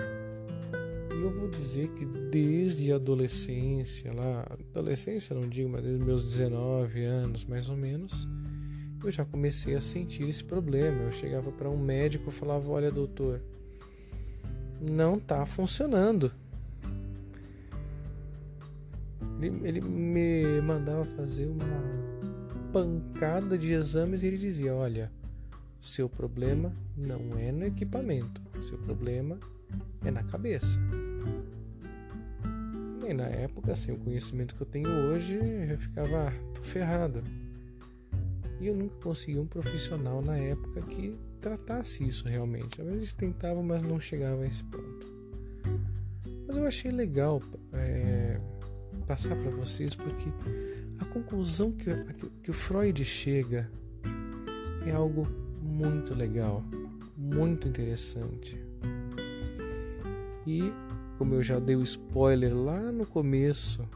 E 1.12 1.22
eu 1.22 1.30
vou 1.30 1.48
dizer 1.48 1.88
que 1.90 2.04
desde 2.04 2.92
a 2.92 2.96
adolescência, 2.96 4.12
lá, 4.14 4.46
adolescência 4.50 5.34
não 5.34 5.48
digo, 5.48 5.68
mas 5.68 5.82
desde 5.82 6.02
meus 6.02 6.24
19 6.24 7.04
anos 7.04 7.44
mais 7.44 7.68
ou 7.68 7.76
menos, 7.76 8.26
eu 9.04 9.10
já 9.10 9.24
comecei 9.24 9.74
a 9.74 9.80
sentir 9.80 10.28
esse 10.28 10.42
problema. 10.42 11.02
Eu 11.02 11.12
chegava 11.12 11.52
para 11.52 11.68
um 11.68 11.78
médico 11.78 12.30
e 12.30 12.32
falava: 12.32 12.68
Olha, 12.70 12.90
doutor, 12.90 13.40
não 14.80 15.16
está 15.16 15.44
funcionando. 15.44 16.32
Ele, 19.40 19.68
ele, 19.68 19.80
me 19.82 20.60
mandava 20.62 21.04
fazer 21.04 21.46
uma 21.46 21.82
pancada 22.72 23.58
de 23.58 23.72
exames 23.72 24.22
e 24.22 24.26
ele 24.26 24.38
dizia: 24.38 24.74
Olha, 24.74 25.12
seu 25.84 26.08
problema 26.08 26.74
não 26.96 27.38
é 27.38 27.52
no 27.52 27.64
equipamento, 27.64 28.40
seu 28.62 28.78
problema 28.78 29.38
é 30.04 30.10
na 30.10 30.22
cabeça. 30.22 30.78
E 33.06 33.12
na 33.12 33.26
época, 33.26 33.72
assim, 33.72 33.92
o 33.92 33.98
conhecimento 33.98 34.54
que 34.54 34.62
eu 34.62 34.66
tenho 34.66 34.88
hoje, 34.88 35.34
eu 35.34 35.78
ficava, 35.78 36.28
ah, 36.28 36.32
tô 36.54 36.62
ferrado. 36.62 37.22
E 38.60 38.66
eu 38.66 38.74
nunca 38.74 38.94
consegui 38.96 39.38
um 39.38 39.46
profissional 39.46 40.22
na 40.22 40.38
época 40.38 40.80
que 40.82 41.18
tratasse 41.38 42.02
isso 42.02 42.26
realmente. 42.26 42.80
Às 42.80 42.88
vezes 42.88 43.12
tentavam, 43.12 43.62
mas 43.62 43.82
não 43.82 44.00
chegava 44.00 44.42
a 44.42 44.46
esse 44.46 44.64
ponto. 44.64 45.06
Mas 46.48 46.56
eu 46.56 46.66
achei 46.66 46.90
legal 46.90 47.42
é, 47.74 48.40
passar 49.06 49.36
para 49.36 49.50
vocês 49.50 49.94
porque 49.94 50.30
a 50.98 51.04
conclusão 51.04 51.72
que, 51.72 51.90
que 52.42 52.50
o 52.50 52.54
Freud 52.54 53.04
chega 53.04 53.70
é 54.86 54.92
algo 54.92 55.43
muito 55.74 56.14
legal, 56.14 56.62
muito 57.16 57.66
interessante. 57.66 58.56
E, 60.46 60.72
como 61.18 61.34
eu 61.34 61.42
já 61.42 61.58
dei 61.58 61.74
o 61.74 61.82
spoiler 61.82 62.56
lá 62.56 62.92
no 62.92 63.04
começo, 63.04 63.88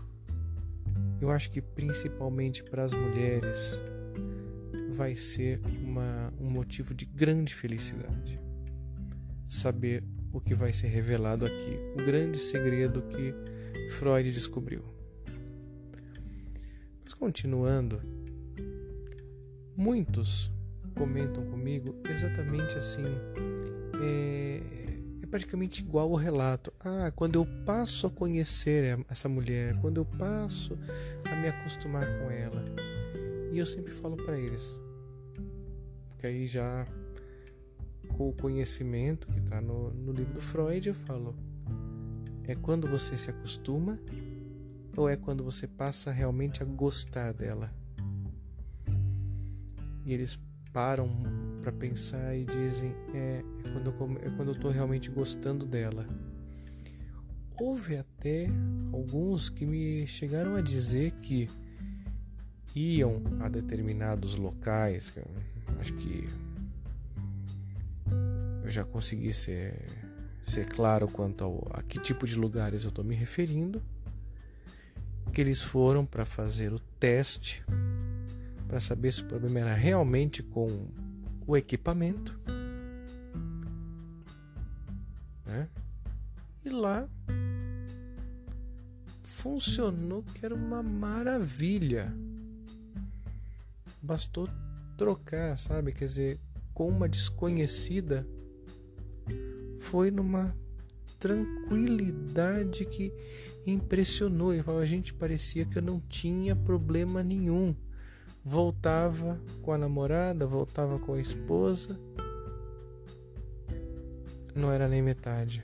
eu 1.20 1.30
acho 1.30 1.52
que 1.52 1.62
principalmente 1.62 2.64
para 2.64 2.82
as 2.82 2.92
mulheres 2.92 3.80
vai 4.90 5.14
ser 5.14 5.60
uma, 5.84 6.32
um 6.40 6.50
motivo 6.50 6.92
de 6.92 7.04
grande 7.04 7.54
felicidade. 7.54 8.40
Saber 9.46 10.02
o 10.32 10.40
que 10.40 10.56
vai 10.56 10.72
ser 10.72 10.88
revelado 10.88 11.46
aqui, 11.46 11.78
o 11.94 12.04
grande 12.04 12.38
segredo 12.38 13.02
que 13.02 13.32
Freud 13.92 14.32
descobriu. 14.32 14.84
Mas 17.04 17.14
continuando, 17.14 18.02
muitos 19.76 20.50
comentam 20.98 21.44
comigo 21.46 21.94
exatamente 22.10 22.76
assim. 22.76 23.04
É, 24.02 24.60
é 25.22 25.26
praticamente 25.26 25.80
igual 25.80 26.10
o 26.10 26.16
relato. 26.16 26.72
Ah, 26.80 27.12
quando 27.14 27.36
eu 27.36 27.46
passo 27.64 28.08
a 28.08 28.10
conhecer 28.10 28.98
essa 29.08 29.28
mulher, 29.28 29.80
quando 29.80 29.98
eu 29.98 30.04
passo 30.04 30.76
a 31.24 31.36
me 31.36 31.48
acostumar 31.48 32.04
com 32.18 32.30
ela. 32.30 32.64
E 33.52 33.58
eu 33.58 33.64
sempre 33.64 33.92
falo 33.94 34.16
para 34.16 34.36
eles: 34.36 34.80
porque 36.08 36.26
aí 36.26 36.48
já 36.48 36.84
com 38.16 38.30
o 38.30 38.32
conhecimento 38.32 39.28
que 39.28 39.38
está 39.38 39.60
no, 39.60 39.90
no 39.90 40.12
livro 40.12 40.34
do 40.34 40.40
Freud, 40.40 40.88
eu 40.88 40.94
falo: 40.94 41.36
é 42.44 42.56
quando 42.56 42.88
você 42.88 43.16
se 43.16 43.30
acostuma 43.30 44.00
ou 44.96 45.08
é 45.08 45.16
quando 45.16 45.44
você 45.44 45.68
passa 45.68 46.10
realmente 46.10 46.60
a 46.60 46.66
gostar 46.66 47.32
dela? 47.32 47.72
E 50.04 50.12
eles 50.12 50.38
param 50.78 51.08
para 51.60 51.72
pensar 51.72 52.36
e 52.36 52.44
dizem: 52.44 52.94
é, 53.12 53.42
é 53.64 53.70
quando, 53.72 53.86
eu, 53.86 54.18
é 54.22 54.30
quando 54.36 54.48
eu 54.50 54.54
estou 54.54 54.70
realmente 54.70 55.10
gostando 55.10 55.66
dela. 55.66 56.06
Houve 57.58 57.96
até 57.96 58.46
alguns 58.92 59.48
que 59.48 59.66
me 59.66 60.06
chegaram 60.06 60.54
a 60.54 60.60
dizer 60.60 61.10
que 61.20 61.50
iam 62.76 63.20
a 63.40 63.48
determinados 63.48 64.36
locais, 64.36 65.12
acho 65.80 65.94
que 65.94 66.28
eu 68.62 68.70
já 68.70 68.84
consegui 68.84 69.32
ser, 69.32 69.74
ser 70.44 70.68
claro 70.68 71.08
quanto 71.08 71.42
ao, 71.42 71.68
a 71.72 71.82
que 71.82 71.98
tipo 71.98 72.24
de 72.24 72.36
lugares 72.36 72.84
eu 72.84 72.90
estou 72.90 73.04
me 73.04 73.16
referindo, 73.16 73.82
que 75.32 75.40
eles 75.40 75.60
foram 75.60 76.06
para 76.06 76.24
fazer 76.24 76.72
o 76.72 76.78
teste 77.00 77.64
para 78.68 78.80
saber 78.80 79.10
se 79.10 79.22
o 79.22 79.26
problema 79.26 79.60
era 79.60 79.74
realmente 79.74 80.42
com 80.42 80.86
o 81.46 81.56
equipamento. 81.56 82.38
Né? 85.46 85.68
E 86.64 86.68
lá 86.68 87.08
funcionou 89.22 90.22
que 90.22 90.44
era 90.44 90.54
uma 90.54 90.82
maravilha. 90.82 92.14
Bastou 94.02 94.48
trocar, 94.96 95.58
sabe? 95.58 95.92
Quer 95.92 96.04
dizer, 96.04 96.40
com 96.74 96.88
uma 96.88 97.08
desconhecida 97.08 98.26
foi 99.78 100.10
numa 100.10 100.54
tranquilidade 101.18 102.84
que 102.84 103.12
impressionou. 103.66 104.54
E 104.54 104.60
a 104.60 104.86
gente 104.86 105.14
parecia 105.14 105.64
que 105.64 105.78
eu 105.78 105.82
não 105.82 106.00
tinha 106.00 106.54
problema 106.54 107.22
nenhum. 107.22 107.74
Voltava 108.50 109.38
com 109.60 109.72
a 109.72 109.76
namorada, 109.76 110.46
voltava 110.46 110.98
com 110.98 111.12
a 111.12 111.20
esposa. 111.20 112.00
Não 114.54 114.72
era 114.72 114.88
nem 114.88 115.02
metade. 115.02 115.62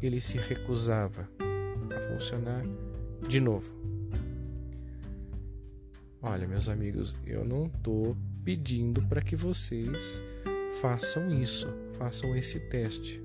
Ele 0.00 0.18
se 0.18 0.38
recusava 0.38 1.28
a 1.94 2.00
funcionar 2.14 2.64
de 3.28 3.40
novo. 3.40 3.76
Olha, 6.22 6.48
meus 6.48 6.66
amigos, 6.70 7.14
eu 7.26 7.44
não 7.44 7.66
estou 7.66 8.16
pedindo 8.42 9.02
para 9.02 9.20
que 9.20 9.36
vocês 9.36 10.22
façam 10.80 11.30
isso, 11.30 11.68
façam 11.98 12.34
esse 12.34 12.58
teste. 12.58 13.22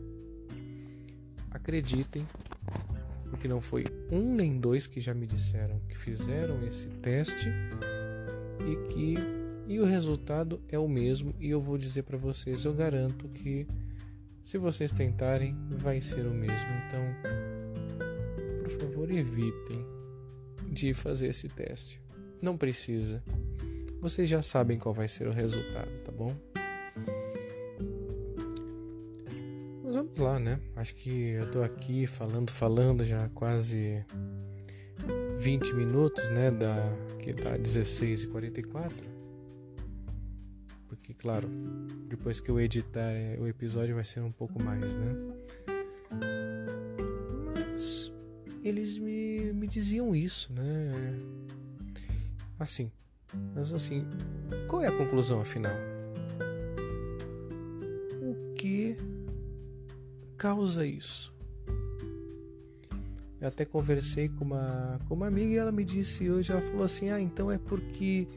Acreditem, 1.50 2.28
porque 3.30 3.48
não 3.48 3.62
foi 3.62 3.86
um 4.12 4.36
nem 4.36 4.60
dois 4.60 4.88
que 4.88 5.00
já 5.00 5.14
me 5.14 5.26
disseram 5.26 5.80
que 5.88 5.98
fizeram 5.98 6.62
esse 6.68 6.88
teste 6.88 7.48
e 8.68 8.76
que 8.88 9.16
e 9.66 9.80
o 9.80 9.86
resultado 9.86 10.62
é 10.68 10.78
o 10.78 10.88
mesmo 10.88 11.34
e 11.40 11.50
eu 11.50 11.62
vou 11.62 11.78
dizer 11.78 12.04
para 12.04 12.18
vocês, 12.18 12.66
eu 12.66 12.74
garanto 12.74 13.30
que 13.30 13.66
se 14.44 14.58
vocês 14.58 14.92
tentarem 14.92 15.56
vai 15.78 16.02
ser 16.02 16.26
o 16.26 16.34
mesmo. 16.34 16.70
Então, 16.88 17.02
por 18.64 18.70
favor, 18.72 19.12
evitem 19.12 19.86
de 20.68 20.94
fazer 20.94 21.28
esse 21.28 21.48
teste. 21.48 22.02
Não 22.42 22.58
precisa. 22.58 23.24
Vocês 24.02 24.28
já 24.28 24.42
sabem 24.42 24.78
qual 24.78 24.94
vai 24.94 25.08
ser 25.08 25.28
o 25.28 25.32
resultado, 25.32 25.92
tá 26.04 26.12
bom? 26.12 26.36
Mas 29.84 29.96
vamos 29.96 30.18
lá, 30.18 30.40
né? 30.40 30.60
Acho 30.76 30.96
que 30.96 31.10
eu 31.10 31.52
tô 31.52 31.62
aqui 31.62 32.08
falando, 32.08 32.50
falando 32.50 33.06
já 33.06 33.30
quase 33.30 34.04
20 35.42 35.74
minutos, 35.74 36.30
né? 36.30 36.52
Da 36.52 36.76
que 37.18 37.34
tá 37.34 37.58
16 37.58 38.24
e 38.24 38.28
44. 38.28 38.96
Porque, 40.88 41.16
claro, 41.16 41.50
depois 42.08 42.40
que 42.40 42.50
eu 42.50 42.60
editar 42.60 43.10
é, 43.12 43.38
o 43.40 43.48
episódio 43.48 43.96
vai 43.96 44.04
ser 44.04 44.20
um 44.20 44.32
pouco 44.32 44.64
mais, 44.64 44.94
né? 44.94 45.16
Mas 47.56 48.12
eles 48.64 49.00
me, 49.00 49.52
me 49.54 49.66
diziam 49.66 50.16
isso, 50.16 50.54
né? 50.54 51.20
Assim, 52.60 52.92
mas 53.56 53.74
assim, 53.74 54.08
qual 54.68 54.84
é 54.84 54.88
a 54.90 54.96
conclusão 54.96 55.42
afinal? 55.42 55.74
O 58.22 58.54
que 58.54 58.96
causa 60.38 60.86
isso? 60.86 61.34
Eu 63.42 63.48
até 63.48 63.66
conversei 63.66 64.30
com 64.30 64.46
uma, 64.46 65.00
com 65.08 65.16
uma 65.16 65.26
amiga 65.26 65.50
e 65.50 65.58
ela 65.58 65.72
me 65.72 65.84
disse 65.84 66.30
hoje, 66.30 66.52
ela 66.52 66.62
falou 66.62 66.84
assim, 66.84 67.10
ah, 67.10 67.20
então 67.20 67.52
é 67.52 67.58
porque 67.58 68.28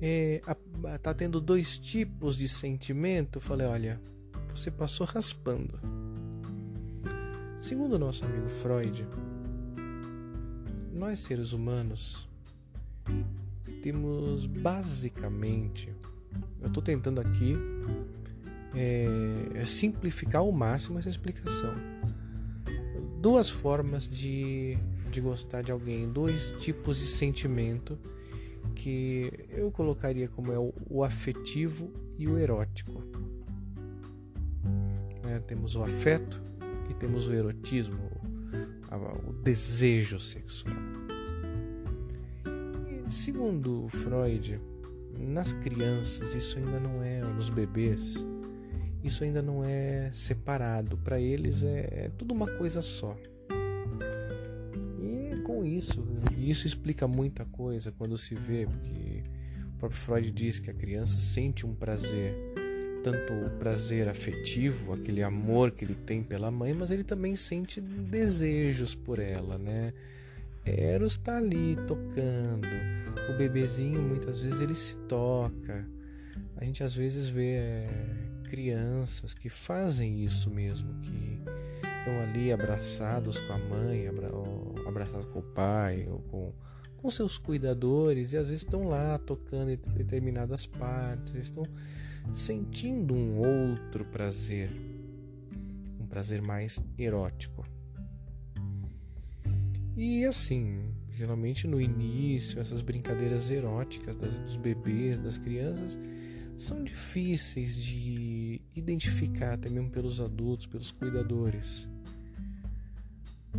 é, 0.00 0.42
a, 0.46 0.98
tá 0.98 1.14
tendo 1.14 1.40
dois 1.40 1.78
tipos 1.78 2.36
de 2.36 2.46
sentimento. 2.46 3.38
Eu 3.38 3.40
falei, 3.40 3.66
olha, 3.66 4.00
você 4.50 4.70
passou 4.70 5.06
raspando. 5.06 5.80
Segundo 7.58 7.94
o 7.94 7.98
nosso 7.98 8.26
amigo 8.26 8.46
Freud, 8.46 9.08
nós 10.92 11.20
seres 11.20 11.54
humanos 11.54 12.28
temos 13.82 14.46
basicamente, 14.46 15.92
eu 16.60 16.68
estou 16.68 16.82
tentando 16.82 17.20
aqui 17.20 17.56
é, 18.74 19.64
simplificar 19.64 20.42
ao 20.42 20.52
máximo 20.52 20.98
essa 20.98 21.08
explicação. 21.08 21.74
Duas 23.26 23.50
formas 23.50 24.08
de, 24.08 24.78
de 25.10 25.20
gostar 25.20 25.60
de 25.60 25.72
alguém, 25.72 26.08
dois 26.08 26.52
tipos 26.60 26.96
de 26.96 27.06
sentimento 27.06 27.98
que 28.72 29.32
eu 29.48 29.68
colocaria 29.72 30.28
como 30.28 30.52
é 30.52 30.58
o, 30.60 30.72
o 30.88 31.02
afetivo 31.02 31.88
e 32.16 32.28
o 32.28 32.38
erótico. 32.38 33.02
É, 35.24 35.40
temos 35.40 35.74
o 35.74 35.82
afeto 35.82 36.40
e 36.88 36.94
temos 36.94 37.26
o 37.26 37.32
erotismo, 37.32 37.98
o, 38.92 39.30
o 39.30 39.32
desejo 39.42 40.20
sexual. 40.20 40.76
Segundo 43.08 43.88
Freud, 43.88 44.60
nas 45.18 45.52
crianças 45.52 46.36
isso 46.36 46.60
ainda 46.60 46.78
não 46.78 47.02
é, 47.02 47.22
nos 47.22 47.50
bebês, 47.50 48.24
isso 49.06 49.24
ainda 49.24 49.42
não 49.42 49.64
é 49.64 50.10
separado. 50.12 50.96
Para 50.98 51.20
eles 51.20 51.64
é, 51.64 52.04
é 52.06 52.10
tudo 52.16 52.32
uma 52.32 52.46
coisa 52.46 52.82
só. 52.82 53.16
E 54.98 55.40
com 55.42 55.64
isso, 55.64 56.02
isso 56.36 56.66
explica 56.66 57.06
muita 57.06 57.44
coisa 57.44 57.92
quando 57.92 58.16
se 58.18 58.34
vê, 58.34 58.66
porque 58.66 59.22
o 59.74 59.78
próprio 59.78 60.00
Freud 60.00 60.30
diz 60.30 60.58
que 60.58 60.70
a 60.70 60.74
criança 60.74 61.18
sente 61.18 61.66
um 61.66 61.74
prazer, 61.74 62.34
tanto 63.02 63.32
o 63.32 63.50
prazer 63.58 64.08
afetivo, 64.08 64.92
aquele 64.92 65.22
amor 65.22 65.70
que 65.70 65.84
ele 65.84 65.94
tem 65.94 66.22
pela 66.22 66.50
mãe, 66.50 66.72
mas 66.72 66.90
ele 66.90 67.04
também 67.04 67.36
sente 67.36 67.80
desejos 67.80 68.94
por 68.94 69.18
ela, 69.18 69.56
né? 69.56 69.92
Eros 70.64 71.12
está 71.12 71.36
ali 71.36 71.76
tocando. 71.86 72.66
O 73.32 73.36
bebezinho 73.38 74.02
muitas 74.02 74.42
vezes 74.42 74.60
ele 74.60 74.74
se 74.74 74.98
toca. 74.98 75.86
A 76.56 76.64
gente 76.64 76.82
às 76.82 76.94
vezes 76.94 77.28
vê 77.28 77.54
é, 77.54 77.88
crianças 78.56 79.34
que 79.34 79.50
fazem 79.50 80.24
isso 80.24 80.48
mesmo, 80.48 80.94
que 81.02 81.42
estão 81.98 82.18
ali 82.22 82.50
abraçados 82.50 83.38
com 83.38 83.52
a 83.52 83.58
mãe, 83.58 84.08
abra, 84.08 84.28
abraçados 84.88 85.26
com 85.26 85.40
o 85.40 85.42
pai, 85.42 86.08
ou 86.08 86.20
com, 86.20 86.54
com 86.96 87.10
seus 87.10 87.36
cuidadores, 87.36 88.32
e 88.32 88.38
às 88.38 88.48
vezes 88.48 88.64
estão 88.64 88.88
lá 88.88 89.18
tocando 89.18 89.72
em 89.72 89.76
determinadas 89.76 90.64
partes, 90.64 91.34
estão 91.34 91.66
sentindo 92.32 93.12
um 93.12 93.36
outro 93.40 94.06
prazer, 94.06 94.70
um 96.00 96.06
prazer 96.06 96.40
mais 96.40 96.80
erótico. 96.96 97.62
E 99.94 100.24
assim, 100.24 100.94
geralmente 101.12 101.66
no 101.66 101.78
início, 101.78 102.58
essas 102.58 102.80
brincadeiras 102.80 103.50
eróticas 103.50 104.16
das, 104.16 104.38
dos 104.38 104.56
bebês, 104.56 105.18
das 105.18 105.36
crianças, 105.36 105.98
são 106.56 106.82
difíceis 106.82 107.76
de 107.76 108.60
identificar 108.74 109.54
até 109.54 109.68
mesmo 109.68 109.90
pelos 109.90 110.20
adultos, 110.20 110.66
pelos 110.66 110.90
cuidadores. 110.90 111.88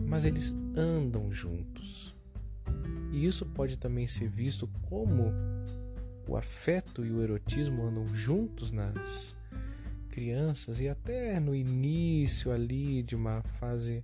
Mas 0.05 0.25
eles 0.25 0.53
andam 0.75 1.31
juntos. 1.31 2.15
E 3.11 3.25
isso 3.25 3.45
pode 3.45 3.77
também 3.77 4.07
ser 4.07 4.27
visto 4.27 4.67
como 4.89 5.31
o 6.27 6.35
afeto 6.35 7.05
e 7.05 7.11
o 7.11 7.23
erotismo 7.23 7.83
andam 7.83 8.07
juntos 8.13 8.71
nas 8.71 9.35
crianças 10.09 10.79
e 10.79 10.89
até 10.89 11.39
no 11.39 11.55
início 11.55 12.51
ali 12.51 13.03
de 13.03 13.15
uma 13.15 13.41
fase 13.59 14.03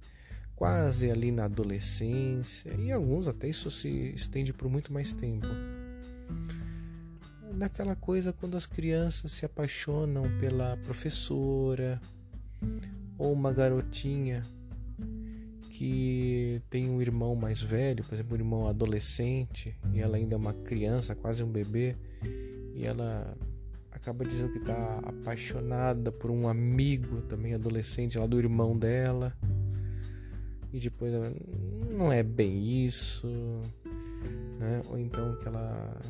quase 0.55 1.09
ali 1.11 1.31
na 1.31 1.45
adolescência, 1.45 2.73
e 2.79 2.91
alguns 2.91 3.27
até 3.27 3.49
isso 3.49 3.69
se 3.71 3.89
estende 4.15 4.53
por 4.53 4.69
muito 4.69 4.93
mais 4.93 5.11
tempo. 5.11 5.47
Naquela 7.55 7.95
coisa 7.95 8.33
quando 8.33 8.57
as 8.57 8.65
crianças 8.65 9.31
se 9.31 9.45
apaixonam 9.45 10.23
pela 10.39 10.75
professora 10.77 12.01
ou 13.17 13.31
uma 13.31 13.53
garotinha 13.53 14.43
que 15.69 16.61
tem 16.69 16.89
um 16.89 17.01
irmão 17.01 17.35
mais 17.35 17.61
velho, 17.61 18.03
por 18.03 18.13
exemplo, 18.13 18.35
um 18.35 18.39
irmão 18.39 18.67
adolescente, 18.67 19.75
e 19.91 19.99
ela 19.99 20.17
ainda 20.17 20.35
é 20.35 20.37
uma 20.37 20.53
criança, 20.53 21.15
quase 21.15 21.43
um 21.43 21.51
bebê, 21.51 21.95
e 22.75 22.85
ela 22.85 23.35
acaba 23.91 24.25
dizendo 24.25 24.51
que 24.51 24.59
está 24.59 24.99
apaixonada 25.03 26.11
por 26.11 26.29
um 26.29 26.47
amigo 26.47 27.21
também 27.21 27.53
adolescente 27.53 28.17
lá 28.17 28.25
do 28.25 28.37
irmão 28.37 28.77
dela 28.77 29.33
e 30.73 30.79
depois 30.79 31.13
não 31.91 32.11
é 32.11 32.23
bem 32.23 32.83
isso, 32.83 33.27
né? 34.59 34.81
Ou 34.89 34.97
então 34.97 35.35
que 35.37 35.47
ela, 35.47 36.01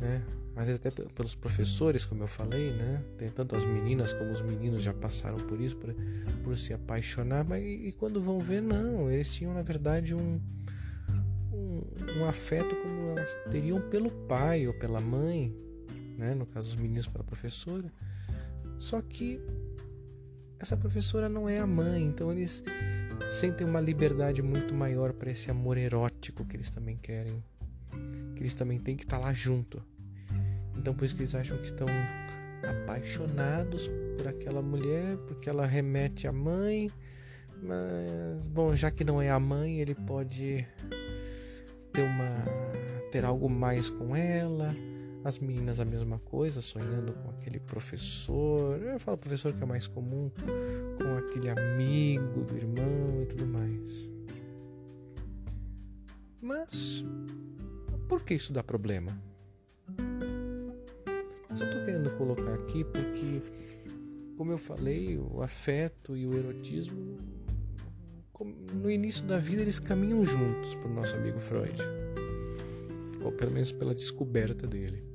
né? 0.00 0.22
Às 0.56 0.66
vezes 0.66 0.84
até 0.84 0.90
pelos 0.90 1.34
professores, 1.34 2.04
como 2.04 2.22
eu 2.24 2.26
falei, 2.26 2.72
né? 2.72 3.02
Tem 3.16 3.28
tanto 3.28 3.54
as 3.54 3.64
meninas 3.64 4.12
como 4.12 4.32
os 4.32 4.42
meninos 4.42 4.82
já 4.82 4.92
passaram 4.92 5.36
por 5.36 5.60
isso, 5.60 5.76
por, 5.76 5.94
por 6.42 6.56
se 6.56 6.72
apaixonar, 6.72 7.44
mas 7.44 7.62
e, 7.62 7.88
e 7.88 7.92
quando 7.92 8.20
vão 8.20 8.40
ver, 8.40 8.60
não, 8.60 9.10
eles 9.10 9.32
tinham 9.32 9.54
na 9.54 9.62
verdade 9.62 10.14
um, 10.14 10.40
um, 11.52 11.82
um 12.18 12.24
afeto 12.26 12.74
como 12.76 13.10
elas 13.10 13.36
teriam 13.50 13.80
pelo 13.88 14.10
pai 14.10 14.66
ou 14.66 14.74
pela 14.74 15.00
mãe, 15.00 15.54
né? 16.18 16.34
No 16.34 16.46
caso, 16.46 16.68
os 16.68 16.76
meninos 16.76 17.06
para 17.06 17.22
a 17.22 17.24
professora. 17.24 17.90
Só 18.78 19.00
que 19.00 19.40
essa 20.58 20.76
professora 20.76 21.28
não 21.28 21.48
é 21.48 21.58
a 21.58 21.66
mãe, 21.66 22.02
então 22.04 22.30
eles 22.30 22.62
sentem 23.30 23.66
uma 23.66 23.80
liberdade 23.80 24.42
muito 24.42 24.74
maior 24.74 25.12
para 25.12 25.30
esse 25.30 25.50
amor 25.50 25.78
erótico 25.78 26.44
que 26.44 26.56
eles 26.56 26.70
também 26.70 26.96
querem, 26.96 27.42
que 28.40 28.44
eles 28.44 28.54
também 28.54 28.78
têm 28.78 28.96
que 28.96 29.04
estar 29.04 29.18
tá 29.18 29.24
lá 29.26 29.34
junto. 29.34 29.84
Então 30.74 30.94
por 30.94 31.04
isso 31.04 31.14
que 31.14 31.20
eles 31.20 31.34
acham 31.34 31.58
que 31.58 31.66
estão 31.66 31.86
apaixonados 32.66 33.86
por 34.16 34.26
aquela 34.26 34.62
mulher, 34.62 35.18
porque 35.26 35.50
ela 35.50 35.66
remete 35.66 36.26
à 36.26 36.32
mãe, 36.32 36.90
mas 37.62 38.46
bom, 38.46 38.74
já 38.74 38.90
que 38.90 39.04
não 39.04 39.20
é 39.20 39.30
a 39.30 39.38
mãe, 39.38 39.78
ele 39.78 39.94
pode 39.94 40.66
ter 41.92 42.02
uma 42.02 42.44
ter 43.12 43.26
algo 43.26 43.50
mais 43.50 43.90
com 43.90 44.16
ela 44.16 44.74
as 45.22 45.38
meninas 45.38 45.78
a 45.78 45.84
mesma 45.84 46.18
coisa, 46.18 46.62
sonhando 46.62 47.12
com 47.12 47.28
aquele 47.28 47.60
professor. 47.60 48.80
Eu 48.82 48.98
falo 48.98 49.18
professor 49.18 49.52
que 49.52 49.62
é 49.62 49.66
mais 49.66 49.86
comum, 49.86 50.30
com 50.96 51.16
aquele 51.18 51.50
amigo 51.50 52.42
do 52.44 52.56
irmão 52.56 53.20
e 53.20 53.26
tudo 53.26 53.46
mais. 53.46 54.10
Mas 56.40 57.04
por 58.10 58.24
que 58.24 58.34
isso 58.34 58.52
dá 58.52 58.60
problema? 58.60 59.16
Só 61.54 61.64
estou 61.64 61.84
querendo 61.84 62.10
colocar 62.18 62.54
aqui 62.54 62.82
porque, 62.82 63.40
como 64.36 64.50
eu 64.50 64.58
falei, 64.58 65.16
o 65.16 65.40
afeto 65.40 66.16
e 66.16 66.26
o 66.26 66.36
erotismo, 66.36 67.20
no 68.74 68.90
início 68.90 69.24
da 69.24 69.38
vida, 69.38 69.62
eles 69.62 69.78
caminham 69.78 70.24
juntos 70.24 70.74
para 70.74 70.88
o 70.88 70.92
nosso 70.92 71.14
amigo 71.14 71.38
Freud, 71.38 71.80
ou 73.22 73.30
pelo 73.30 73.52
menos 73.52 73.70
pela 73.70 73.94
descoberta 73.94 74.66
dele. 74.66 75.08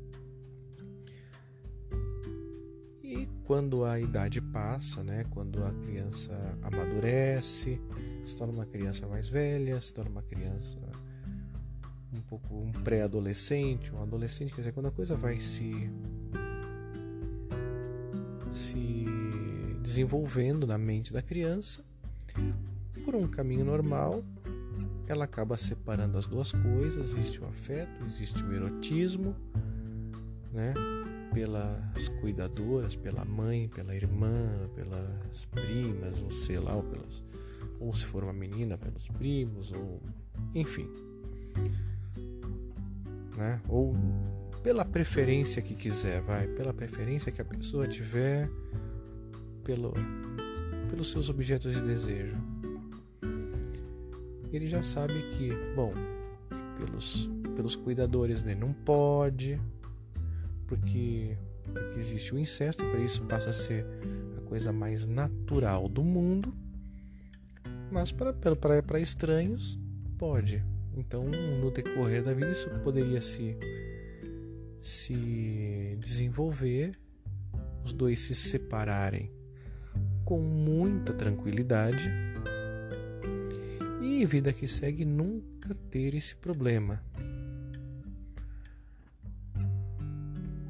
quando 3.44 3.86
a 3.86 4.00
idade 4.00 4.42
passa, 4.42 5.04
né, 5.04 5.24
quando 5.30 5.64
a 5.64 5.72
criança 5.72 6.58
amadurece, 6.64 7.80
se 8.26 8.36
torna 8.36 8.52
uma 8.52 8.66
criança 8.66 9.06
mais 9.06 9.28
velha, 9.28 9.80
se 9.80 9.94
torna 9.94 10.10
uma 10.10 10.24
criança 10.24 10.80
um 12.16 12.22
pouco 12.22 12.56
um 12.56 12.72
pré-adolescente, 12.72 13.94
um 13.94 14.02
adolescente, 14.02 14.54
quer 14.54 14.62
dizer, 14.62 14.72
quando 14.72 14.88
a 14.88 14.92
coisa 14.92 15.16
vai 15.16 15.40
se 15.40 15.90
se 18.52 19.06
desenvolvendo 19.82 20.66
na 20.66 20.78
mente 20.78 21.12
da 21.12 21.22
criança, 21.22 21.84
por 23.04 23.16
um 23.16 23.28
caminho 23.28 23.66
normal, 23.66 24.24
ela 25.08 25.26
acaba 25.26 25.58
separando 25.58 26.18
as 26.18 26.26
duas 26.26 26.52
coisas, 26.52 27.10
existe 27.10 27.42
o 27.42 27.46
afeto, 27.46 28.06
existe 28.06 28.44
o 28.44 28.54
erotismo, 28.54 29.36
né? 30.52 30.74
pelas 31.34 32.08
cuidadoras, 32.22 32.96
pela 32.96 33.26
mãe, 33.26 33.68
pela 33.68 33.94
irmã, 33.94 34.70
pelas 34.74 35.44
primas, 35.46 36.22
ou 36.22 36.32
sei 36.32 36.58
lá, 36.60 36.74
ou, 36.74 36.84
pelos, 36.84 37.22
ou 37.78 37.94
se 37.94 38.06
for 38.06 38.24
uma 38.24 38.32
menina, 38.32 38.78
pelos 38.78 39.10
primos, 39.10 39.74
ou 39.74 40.02
enfim. 40.54 40.90
Né? 43.38 43.62
Ou 43.68 43.96
pela 44.64 44.84
preferência 44.84 45.62
que 45.62 45.76
quiser, 45.76 46.22
vai, 46.22 46.48
pela 46.48 46.74
preferência 46.74 47.32
que 47.32 47.42
a 47.42 47.46
pessoa 47.46 47.88
tiver, 47.88 48.50
pelo, 49.64 49.94
pelos 50.90 51.12
seus 51.12 51.30
objetos 51.30 51.76
de 51.76 51.82
desejo. 51.82 52.36
Ele 54.52 54.68
já 54.68 54.82
sabe 54.82 55.14
que, 55.32 55.52
bom, 55.76 55.94
pelos, 56.78 57.30
pelos 57.56 57.76
cuidadores 57.76 58.42
dele 58.42 58.60
não 58.60 58.74
pode, 58.74 59.62
porque, 60.66 61.38
porque 61.66 62.00
existe 62.00 62.34
o 62.34 62.40
incesto, 62.40 62.84
por 62.86 63.00
isso 63.00 63.24
passa 63.26 63.50
a 63.50 63.54
ser 63.54 63.86
a 64.38 64.42
coisa 64.42 64.72
mais 64.72 65.06
natural 65.06 65.88
do 65.90 66.04
mundo, 66.04 66.54
mas 67.92 68.12
para 68.12 69.00
estranhos 69.00 69.78
pode. 70.18 70.64
Então, 70.98 71.26
no 71.26 71.72
decorrer 71.72 72.24
da 72.24 72.34
vida, 72.34 72.52
isso 72.52 72.70
poderia 72.84 73.22
se, 73.22 73.58
se 74.82 75.98
desenvolver, 76.00 76.98
os 77.84 77.92
dois 77.92 78.20
se 78.20 78.34
separarem 78.34 79.32
com 80.24 80.40
muita 80.40 81.14
tranquilidade 81.14 82.10
e 84.02 84.26
vida 84.26 84.54
que 84.54 84.68
segue 84.68 85.06
nunca 85.06 85.76
ter 85.92 86.16
esse 86.16 86.36
problema. 86.36 87.04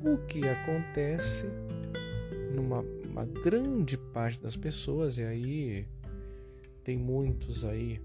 O 0.03 0.17
que 0.27 0.47
acontece 0.47 1.45
numa 2.53 2.83
uma 3.15 3.25
grande 3.25 3.97
parte 3.97 4.41
das 4.41 4.57
pessoas, 4.57 5.17
e 5.17 5.23
aí 5.23 5.87
tem 6.83 6.97
muitos 6.97 7.63
aí 7.63 8.01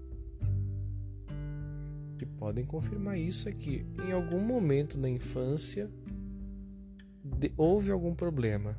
que 2.21 2.25
podem 2.25 2.63
confirmar 2.63 3.17
isso, 3.17 3.49
é 3.49 3.51
que 3.51 3.83
em 4.07 4.11
algum 4.11 4.39
momento 4.39 4.95
na 4.95 5.09
infância 5.09 5.89
houve 7.57 7.89
algum 7.89 8.13
problema. 8.13 8.77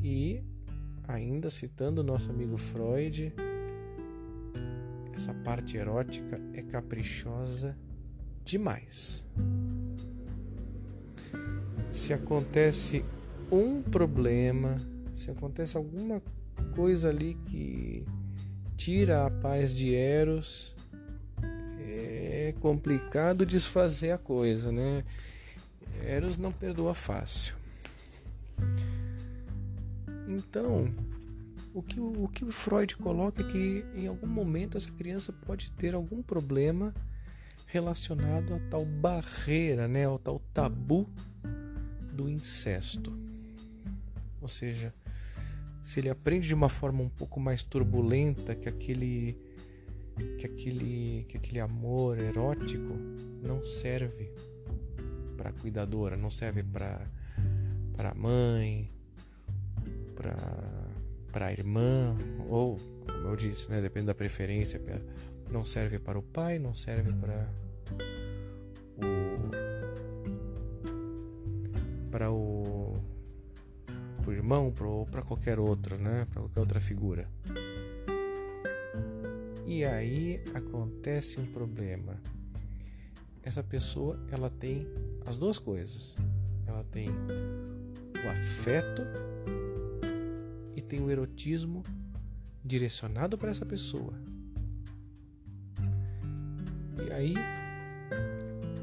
E, 0.00 0.40
ainda 1.08 1.50
citando 1.50 2.04
nosso 2.04 2.30
amigo 2.30 2.56
Freud, 2.56 3.32
essa 5.12 5.34
parte 5.34 5.76
erótica 5.76 6.40
é 6.54 6.62
caprichosa 6.62 7.76
demais 8.44 9.26
se 11.90 12.12
acontece 12.12 13.04
um 13.50 13.82
problema, 13.82 14.80
se 15.12 15.30
acontece 15.30 15.76
alguma 15.76 16.22
coisa 16.76 17.08
ali 17.08 17.34
que 17.34 18.06
tira 18.76 19.26
a 19.26 19.30
paz 19.30 19.72
de 19.72 19.94
Eros, 19.94 20.76
complicado 22.58 23.46
desfazer 23.46 24.10
a 24.10 24.18
coisa, 24.18 24.70
né? 24.72 25.04
Eros 26.02 26.36
não 26.36 26.52
perdoa 26.52 26.94
fácil. 26.94 27.54
Então, 30.28 30.92
o 31.72 31.82
que 31.82 32.00
o, 32.00 32.28
que 32.28 32.44
Freud 32.50 32.96
coloca 32.96 33.42
é 33.42 33.46
que 33.46 33.84
em 33.94 34.06
algum 34.06 34.26
momento 34.26 34.76
essa 34.76 34.90
criança 34.90 35.32
pode 35.32 35.70
ter 35.72 35.94
algum 35.94 36.22
problema 36.22 36.94
relacionado 37.66 38.54
a 38.54 38.58
tal 38.58 38.84
barreira, 38.84 39.86
né, 39.86 40.04
ao 40.04 40.18
tal 40.18 40.40
tabu 40.52 41.06
do 42.12 42.28
incesto. 42.28 43.16
Ou 44.40 44.48
seja, 44.48 44.92
se 45.82 46.00
ele 46.00 46.10
aprende 46.10 46.48
de 46.48 46.54
uma 46.54 46.68
forma 46.68 47.02
um 47.02 47.08
pouco 47.08 47.38
mais 47.38 47.62
turbulenta 47.62 48.54
que 48.54 48.68
aquele 48.68 49.38
que 50.38 50.46
aquele 50.46 51.24
que 51.28 51.36
aquele 51.36 51.60
amor 51.60 52.18
erótico 52.18 52.94
não 53.42 53.62
serve 53.62 54.32
para 55.36 55.52
cuidadora, 55.52 56.16
não 56.16 56.30
serve 56.30 56.62
para 56.62 57.00
para 57.96 58.14
mãe, 58.14 58.90
para 60.14 60.34
para 61.32 61.52
irmã 61.52 62.16
ou 62.48 62.78
como 63.06 63.28
eu 63.28 63.36
disse, 63.36 63.70
né, 63.70 63.80
depende 63.80 64.06
da 64.06 64.14
preferência, 64.14 64.80
não 65.50 65.64
serve 65.64 65.98
para 65.98 66.18
o 66.18 66.22
pai, 66.22 66.58
não 66.58 66.74
serve 66.74 67.12
para 67.12 67.48
o 68.98 69.48
para 72.10 72.30
o 72.30 72.96
pro 74.22 74.32
irmão 74.32 74.72
para 75.10 75.22
qualquer 75.22 75.58
outro, 75.58 75.96
né? 75.96 76.26
Para 76.30 76.42
qualquer 76.42 76.60
outra 76.60 76.80
figura. 76.80 77.28
E 79.68 79.84
aí 79.84 80.42
acontece 80.54 81.38
um 81.38 81.44
problema. 81.44 82.18
Essa 83.42 83.62
pessoa, 83.62 84.18
ela 84.32 84.48
tem 84.48 84.86
as 85.26 85.36
duas 85.36 85.58
coisas. 85.58 86.14
Ela 86.66 86.82
tem 86.84 87.06
o 87.10 88.30
afeto 88.30 89.02
e 90.74 90.80
tem 90.80 91.02
o 91.02 91.10
erotismo 91.10 91.82
direcionado 92.64 93.36
para 93.36 93.50
essa 93.50 93.66
pessoa. 93.66 94.14
E 97.06 97.12
aí 97.12 97.34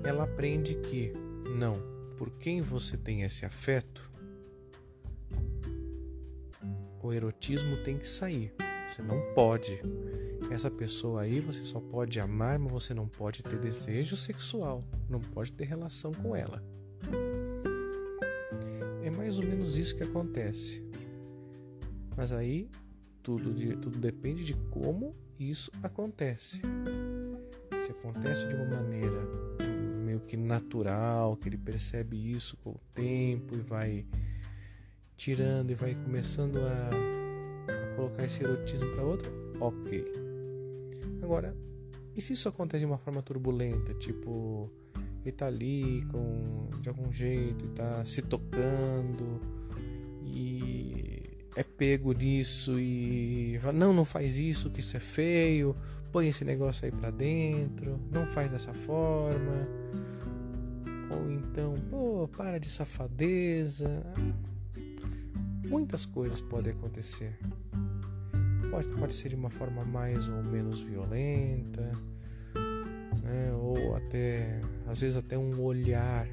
ela 0.03 0.25
aprende 0.25 0.75
que 0.75 1.11
não, 1.57 1.81
por 2.15 2.29
quem 2.37 2.61
você 2.61 2.95
tem 2.95 3.23
esse 3.23 3.43
afeto, 3.43 4.07
o 7.01 7.11
erotismo 7.11 7.81
tem 7.83 7.97
que 7.97 8.07
sair. 8.07 8.53
Você 8.87 9.01
não 9.01 9.19
pode 9.33 9.79
essa 10.49 10.69
pessoa 10.69 11.21
aí 11.21 11.39
você 11.39 11.63
só 11.63 11.79
pode 11.79 12.19
amar, 12.19 12.59
mas 12.59 12.71
você 12.71 12.93
não 12.93 13.07
pode 13.07 13.43
ter 13.43 13.59
desejo 13.59 14.15
sexual, 14.15 14.83
não 15.09 15.19
pode 15.19 15.51
ter 15.51 15.65
relação 15.65 16.13
com 16.13 16.35
ela. 16.35 16.63
É 19.03 19.09
mais 19.09 19.39
ou 19.39 19.45
menos 19.45 19.77
isso 19.77 19.95
que 19.95 20.03
acontece. 20.03 20.83
Mas 22.15 22.31
aí 22.31 22.69
tudo, 23.21 23.53
tudo 23.77 23.97
depende 23.97 24.43
de 24.43 24.53
como 24.69 25.15
isso 25.39 25.71
acontece. 25.81 26.61
Se 27.83 27.91
acontece 27.91 28.47
de 28.47 28.55
uma 28.55 28.65
maneira 28.65 29.21
meio 30.03 30.19
que 30.19 30.37
natural, 30.37 31.35
que 31.35 31.49
ele 31.49 31.57
percebe 31.57 32.15
isso 32.31 32.55
com 32.57 32.71
o 32.71 32.79
tempo 32.93 33.55
e 33.55 33.59
vai 33.59 34.05
tirando 35.17 35.71
e 35.71 35.75
vai 35.75 35.95
começando 35.95 36.57
a, 36.57 36.89
a 37.71 37.95
colocar 37.95 38.25
esse 38.25 38.43
erotismo 38.43 38.91
para 38.93 39.03
outra, 39.03 39.31
ok. 39.59 40.24
Agora, 41.25 41.57
e 42.15 42.21
se 42.21 42.33
isso 42.33 42.47
acontece 42.47 42.81
de 42.81 42.85
uma 42.85 42.99
forma 42.99 43.19
turbulenta, 43.19 43.95
tipo, 43.95 44.69
ele 45.23 45.31
tá 45.31 45.47
ali 45.47 46.05
com, 46.11 46.69
de 46.79 46.87
algum 46.87 47.11
jeito 47.11 47.67
tá 47.69 48.05
se 48.05 48.21
tocando 48.21 49.41
e 50.21 51.23
é 51.55 51.63
pego 51.63 52.13
nisso 52.13 52.79
e 52.79 53.59
não, 53.73 53.91
não 53.91 54.05
faz 54.05 54.37
isso, 54.37 54.69
que 54.69 54.81
isso 54.81 54.95
é 54.95 54.99
feio, 54.99 55.75
põe 56.11 56.27
esse 56.27 56.45
negócio 56.45 56.85
aí 56.85 56.91
para 56.91 57.09
dentro, 57.09 57.99
não 58.11 58.27
faz 58.27 58.51
dessa 58.51 58.71
forma. 58.71 59.67
Ou 61.09 61.31
então, 61.31 61.73
pô, 61.89 62.27
para 62.27 62.59
de 62.59 62.69
safadeza. 62.69 64.05
Muitas 65.67 66.05
coisas 66.05 66.39
podem 66.39 66.71
acontecer. 66.71 67.35
Pode, 68.69 68.87
pode 68.89 69.13
ser 69.13 69.29
de 69.29 69.35
uma 69.35 69.49
forma 69.49 69.83
mais 69.85 70.27
ou 70.27 70.43
menos 70.43 70.81
violenta, 70.81 71.91
né? 73.23 73.53
ou 73.53 73.95
até, 73.95 74.61
às 74.87 75.01
vezes, 75.01 75.17
até 75.17 75.37
um 75.37 75.61
olhar 75.61 76.27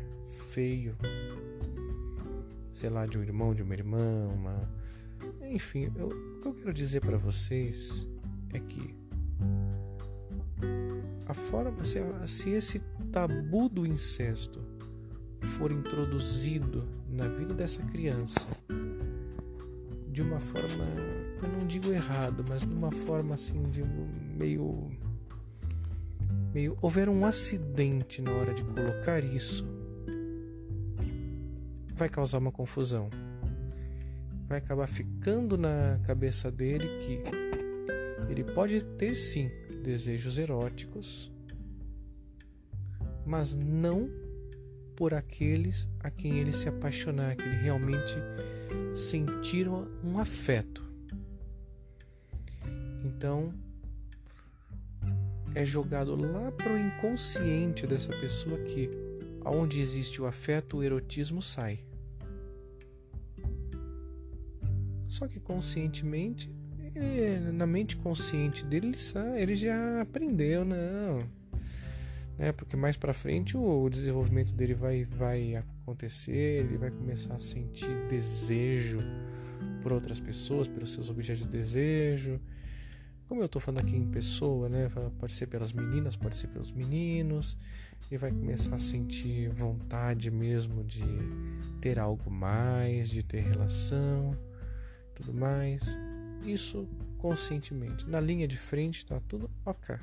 feio, 0.50 0.96
sei 2.72 2.90
lá, 2.90 3.06
de 3.06 3.18
um 3.18 3.22
irmão, 3.22 3.54
de 3.54 3.62
uma 3.62 3.74
irmã, 3.74 4.28
uma... 4.28 4.68
enfim. 5.42 5.90
Eu, 5.94 6.08
o 6.08 6.40
que 6.40 6.48
eu 6.48 6.54
quero 6.54 6.72
dizer 6.72 7.00
para 7.00 7.16
vocês 7.16 8.08
é 8.52 8.58
que 8.58 8.94
a 11.26 11.34
forma, 11.34 11.84
se, 11.84 11.98
se 12.26 12.50
esse 12.50 12.78
tabu 13.10 13.68
do 13.68 13.86
incesto 13.86 14.60
for 15.58 15.72
introduzido 15.72 16.88
na 17.08 17.28
vida 17.28 17.54
dessa 17.54 17.82
criança 17.82 18.46
de 20.10 20.20
uma 20.20 20.38
forma, 20.38 20.84
eu 21.42 21.48
não 21.48 21.66
digo 21.66 21.92
errado, 21.92 22.44
mas 22.48 22.62
de 22.62 22.72
uma 22.72 22.92
forma 22.92 23.34
assim 23.34 23.62
de 23.70 23.82
meio 23.82 24.90
meio 26.52 26.76
houver 26.80 27.08
um 27.08 27.24
acidente 27.24 28.20
na 28.20 28.30
hora 28.32 28.52
de 28.52 28.62
colocar 28.62 29.24
isso, 29.24 29.64
vai 31.94 32.08
causar 32.08 32.38
uma 32.38 32.52
confusão. 32.52 33.08
Vai 34.48 34.58
acabar 34.58 34.86
ficando 34.86 35.56
na 35.56 35.98
cabeça 36.04 36.50
dele 36.50 36.86
que 36.98 37.22
ele 38.28 38.44
pode 38.44 38.84
ter 38.84 39.14
sim 39.14 39.50
desejos 39.82 40.36
eróticos, 40.36 41.32
mas 43.24 43.54
não 43.54 44.10
por 44.94 45.14
aqueles 45.14 45.88
a 46.00 46.10
quem 46.10 46.38
ele 46.38 46.52
se 46.52 46.68
apaixonar, 46.68 47.34
que 47.34 47.42
ele 47.42 47.56
realmente 47.56 48.14
sentir 48.94 49.66
um 49.68 50.18
afeto. 50.18 50.91
Então, 53.04 53.52
é 55.54 55.64
jogado 55.64 56.14
lá 56.16 56.50
para 56.52 56.72
o 56.72 56.78
inconsciente 56.78 57.86
dessa 57.86 58.12
pessoa 58.16 58.58
que, 58.58 58.90
aonde 59.44 59.80
existe 59.80 60.20
o 60.20 60.26
afeto, 60.26 60.78
o 60.78 60.82
erotismo 60.82 61.42
sai. 61.42 61.80
Só 65.08 65.28
que 65.28 65.38
conscientemente, 65.38 66.48
ele, 66.94 67.52
na 67.52 67.66
mente 67.66 67.96
consciente 67.96 68.64
dele, 68.64 68.88
ele, 68.88 68.96
sai, 68.96 69.42
ele 69.42 69.54
já 69.54 70.00
aprendeu, 70.00 70.64
não 70.64 71.42
né? 72.42 72.52
Porque 72.52 72.76
mais 72.76 72.96
para 72.96 73.14
frente 73.14 73.56
o 73.56 73.88
desenvolvimento 73.88 74.52
dele 74.52 74.74
vai 74.74 75.04
vai 75.04 75.54
acontecer, 75.54 76.64
ele 76.64 76.76
vai 76.76 76.90
começar 76.90 77.34
a 77.34 77.38
sentir 77.38 78.06
desejo 78.08 78.98
por 79.80 79.92
outras 79.92 80.18
pessoas, 80.18 80.66
pelos 80.66 80.92
seus 80.92 81.08
objetos 81.08 81.44
de 81.44 81.48
desejo. 81.48 82.40
Como 83.32 83.40
eu 83.40 83.46
estou 83.46 83.62
falando 83.62 83.80
aqui 83.80 83.96
em 83.96 84.06
pessoa, 84.06 84.68
né? 84.68 84.90
Pode 85.18 85.32
ser 85.32 85.46
pelas 85.46 85.72
meninas, 85.72 86.14
pode 86.14 86.36
ser 86.36 86.48
pelos 86.48 86.70
meninos. 86.70 87.56
E 88.10 88.16
vai 88.18 88.30
começar 88.30 88.76
a 88.76 88.78
sentir 88.78 89.48
vontade 89.48 90.30
mesmo 90.30 90.84
de 90.84 91.02
ter 91.80 91.98
algo 91.98 92.30
mais, 92.30 93.08
de 93.08 93.22
ter 93.22 93.40
relação, 93.40 94.36
tudo 95.14 95.32
mais. 95.32 95.96
Isso 96.44 96.86
conscientemente. 97.16 98.06
Na 98.06 98.20
linha 98.20 98.46
de 98.46 98.58
frente 98.58 98.98
está 98.98 99.18
tudo 99.20 99.50
ok. 99.64 99.96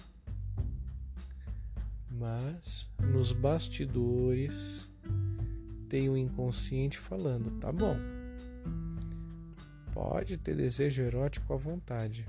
Mas 2.09 2.89
nos 2.99 3.31
bastidores 3.31 4.89
tem 5.87 6.09
o 6.09 6.13
um 6.13 6.17
inconsciente 6.17 6.97
falando: 6.97 7.59
tá 7.59 7.71
bom, 7.71 7.95
pode 9.93 10.35
ter 10.35 10.55
desejo 10.55 11.03
erótico 11.03 11.53
à 11.53 11.57
vontade, 11.57 12.25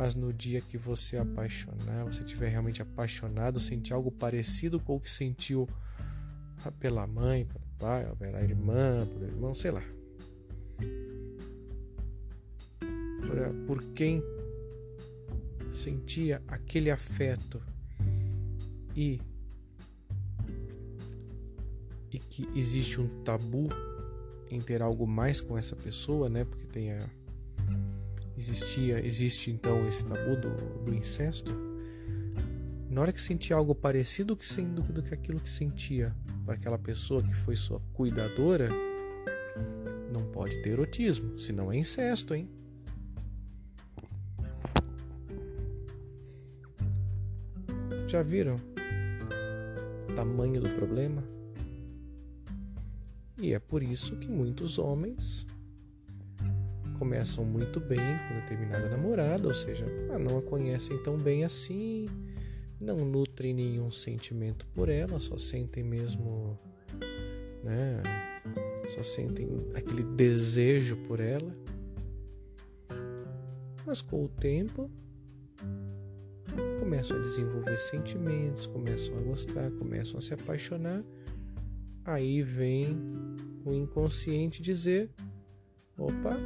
mas 0.00 0.14
no 0.14 0.32
dia 0.32 0.62
que 0.62 0.78
você 0.78 1.18
apaixonar, 1.18 2.04
você 2.04 2.22
estiver 2.22 2.48
realmente 2.48 2.80
apaixonado, 2.80 3.60
sentir 3.60 3.92
algo 3.92 4.10
parecido 4.10 4.80
com 4.80 4.96
o 4.96 5.00
que 5.00 5.10
sentiu 5.10 5.68
pela 6.78 7.06
mãe, 7.06 7.44
pelo 7.44 7.66
pai, 7.78 8.10
pela 8.18 8.40
irmã, 8.40 9.06
pelo 9.06 9.26
irmão, 9.26 9.54
sei 9.54 9.70
lá. 9.70 9.82
Por, 13.26 13.66
por 13.66 13.84
quem 13.92 14.22
sentia 15.70 16.42
aquele 16.48 16.90
afeto 16.90 17.62
e 18.96 19.20
e 22.10 22.18
que 22.18 22.48
existe 22.54 22.98
um 22.98 23.22
tabu 23.22 23.68
em 24.50 24.62
ter 24.62 24.80
algo 24.80 25.06
mais 25.06 25.42
com 25.42 25.58
essa 25.58 25.76
pessoa, 25.76 26.30
né? 26.30 26.46
Porque 26.46 26.66
tem 26.66 26.92
a 26.92 27.06
existia 28.40 29.04
existe 29.04 29.50
então 29.50 29.86
esse 29.86 30.04
tabu 30.04 30.36
do, 30.36 30.84
do 30.84 30.94
incesto. 30.94 31.52
Na 32.88 33.02
hora 33.02 33.12
que 33.12 33.20
sentia 33.20 33.54
algo 33.54 33.74
parecido 33.74 34.36
que 34.36 34.46
sendo 34.46 34.82
do 34.82 35.02
que 35.02 35.14
aquilo 35.14 35.38
que 35.38 35.50
sentia 35.50 36.16
para 36.44 36.54
aquela 36.54 36.78
pessoa 36.78 37.22
que 37.22 37.34
foi 37.34 37.54
sua 37.54 37.80
cuidadora, 37.92 38.68
não 40.12 40.24
pode 40.32 40.60
ter 40.62 40.70
erotismo, 40.70 41.38
senão 41.38 41.70
é 41.70 41.76
incesto, 41.76 42.34
hein? 42.34 42.48
Já 48.08 48.22
viram? 48.22 48.56
tamanho 50.20 50.60
do 50.60 50.68
problema. 50.70 51.24
E 53.40 53.54
é 53.54 53.58
por 53.58 53.82
isso 53.82 54.16
que 54.16 54.28
muitos 54.28 54.78
homens 54.78 55.46
começam 57.00 57.46
muito 57.46 57.80
bem 57.80 57.98
com 58.28 58.34
determinada 58.34 58.86
namorada, 58.90 59.48
ou 59.48 59.54
seja, 59.54 59.86
ah, 60.12 60.18
não 60.18 60.36
a 60.36 60.42
conhecem 60.42 61.02
tão 61.02 61.16
bem 61.16 61.44
assim, 61.44 62.06
não 62.78 62.98
nutrem 62.98 63.54
nenhum 63.54 63.90
sentimento 63.90 64.66
por 64.74 64.90
ela, 64.90 65.18
só 65.18 65.38
sentem 65.38 65.82
mesmo, 65.82 66.58
né, 67.64 68.02
só 68.94 69.02
sentem 69.02 69.48
aquele 69.74 70.02
desejo 70.02 70.98
por 71.08 71.20
ela. 71.20 71.50
Mas 73.86 74.02
com 74.02 74.22
o 74.22 74.28
tempo 74.28 74.90
começam 76.78 77.16
a 77.16 77.20
desenvolver 77.20 77.78
sentimentos, 77.78 78.66
começam 78.66 79.16
a 79.16 79.22
gostar, 79.22 79.70
começam 79.70 80.18
a 80.18 80.20
se 80.20 80.34
apaixonar. 80.34 81.02
Aí 82.04 82.42
vem 82.42 82.94
o 83.64 83.72
inconsciente 83.72 84.60
dizer: 84.60 85.08
opa, 85.96 86.36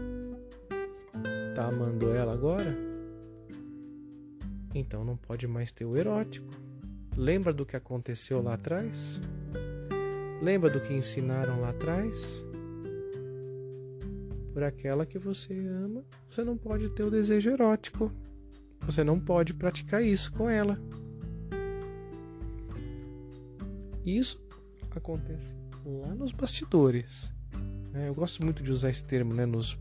tá 1.55 1.67
amando 1.67 2.11
ela 2.11 2.33
agora? 2.33 2.77
Então 4.75 5.05
não 5.05 5.17
pode 5.17 5.47
mais 5.47 5.71
ter 5.71 5.85
o 5.85 5.97
erótico. 5.97 6.51
Lembra 7.17 7.53
do 7.53 7.65
que 7.65 7.77
aconteceu 7.77 8.43
lá 8.43 8.55
atrás? 8.55 9.21
Lembra 10.43 10.69
do 10.69 10.81
que 10.81 10.93
ensinaram 10.93 11.61
lá 11.61 11.71
atrás? 11.71 12.45
Por 14.53 14.65
aquela 14.65 15.07
que 15.07 15.17
você 15.17 15.55
ama, 15.69 16.05
você 16.29 16.43
não 16.43 16.57
pode 16.57 16.89
ter 16.91 17.05
o 17.05 17.11
desejo 17.11 17.51
erótico. 17.51 18.13
Você 18.81 19.05
não 19.05 19.21
pode 19.21 19.55
praticar 19.55 20.03
isso 20.03 20.33
com 20.33 20.51
ela. 20.51 20.77
Isso 24.05 24.45
acontece 24.91 25.55
lá 25.85 26.15
nos 26.15 26.33
bastidores. 26.33 27.33
É, 27.93 28.09
eu 28.09 28.15
gosto 28.15 28.45
muito 28.45 28.61
de 28.63 28.73
usar 28.73 28.91
esse 28.91 29.05
termo, 29.05 29.33
né? 29.33 29.47
Nos, 29.47 29.79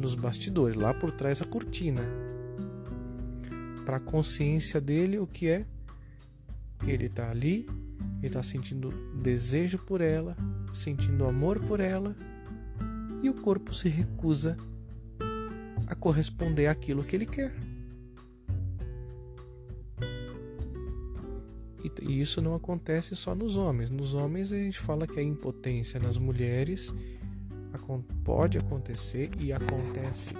nos 0.00 0.14
bastidores, 0.14 0.76
lá 0.76 0.94
por 0.94 1.10
trás 1.10 1.38
da 1.38 1.46
cortina. 1.46 2.02
para 3.84 3.96
a 3.96 4.00
consciência 4.00 4.80
dele 4.80 5.18
o 5.18 5.26
que 5.26 5.48
é. 5.48 5.66
Ele 6.86 7.06
está 7.06 7.30
ali, 7.30 7.66
ele 8.18 8.26
está 8.26 8.42
sentindo 8.42 8.92
desejo 9.20 9.78
por 9.78 10.00
ela, 10.00 10.36
sentindo 10.72 11.24
amor 11.24 11.60
por 11.60 11.80
ela, 11.80 12.16
e 13.22 13.28
o 13.28 13.34
corpo 13.34 13.74
se 13.74 13.88
recusa 13.88 14.56
a 15.86 15.94
corresponder 15.94 16.68
àquilo 16.68 17.04
que 17.04 17.16
ele 17.16 17.26
quer. 17.26 17.52
E 22.02 22.20
isso 22.20 22.40
não 22.40 22.54
acontece 22.54 23.16
só 23.16 23.34
nos 23.34 23.56
homens. 23.56 23.90
Nos 23.90 24.14
homens 24.14 24.52
a 24.52 24.56
gente 24.56 24.78
fala 24.78 25.06
que 25.06 25.18
a 25.18 25.22
impotência 25.22 25.98
nas 25.98 26.16
mulheres 26.16 26.92
pode 28.24 28.58
acontecer 28.58 29.30
e 29.38 29.52
acontece 29.52 30.34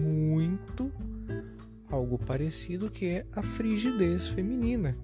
muito 0.00 0.92
algo 1.88 2.18
parecido 2.18 2.90
que 2.90 3.06
é 3.06 3.26
a 3.34 3.42
frigidez 3.42 4.28
feminina. 4.28 4.96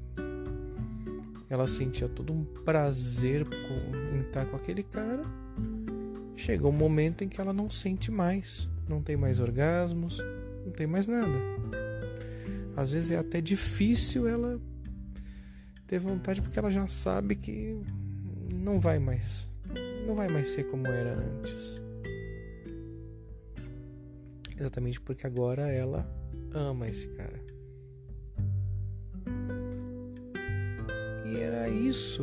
Ela 1.48 1.66
sentia 1.66 2.08
todo 2.08 2.32
um 2.32 2.44
prazer 2.44 3.46
em 4.14 4.20
estar 4.20 4.44
com 4.46 4.56
aquele 4.56 4.82
cara. 4.82 5.24
Chega 6.36 6.66
um 6.66 6.72
momento 6.72 7.24
em 7.24 7.28
que 7.28 7.40
ela 7.40 7.52
não 7.52 7.70
sente 7.70 8.10
mais, 8.10 8.68
não 8.86 9.02
tem 9.02 9.16
mais 9.16 9.40
orgasmos, 9.40 10.22
não 10.64 10.72
tem 10.72 10.86
mais 10.86 11.06
nada. 11.06 11.38
Às 12.76 12.92
vezes 12.92 13.10
é 13.10 13.16
até 13.16 13.40
difícil 13.40 14.28
ela 14.28 14.60
ter 15.86 15.98
vontade 15.98 16.42
porque 16.42 16.58
ela 16.58 16.70
já 16.70 16.86
sabe 16.86 17.34
que 17.34 17.80
não 18.54 18.78
vai 18.78 18.98
mais, 18.98 19.50
não 20.08 20.14
vai 20.14 20.26
mais 20.26 20.48
ser 20.48 20.64
como 20.64 20.86
era 20.86 21.14
antes. 21.14 21.82
Exatamente 24.58 24.98
porque 24.98 25.26
agora 25.26 25.70
ela 25.70 26.10
ama 26.50 26.88
esse 26.88 27.08
cara. 27.08 27.38
E 31.26 31.36
era 31.36 31.68
isso 31.68 32.22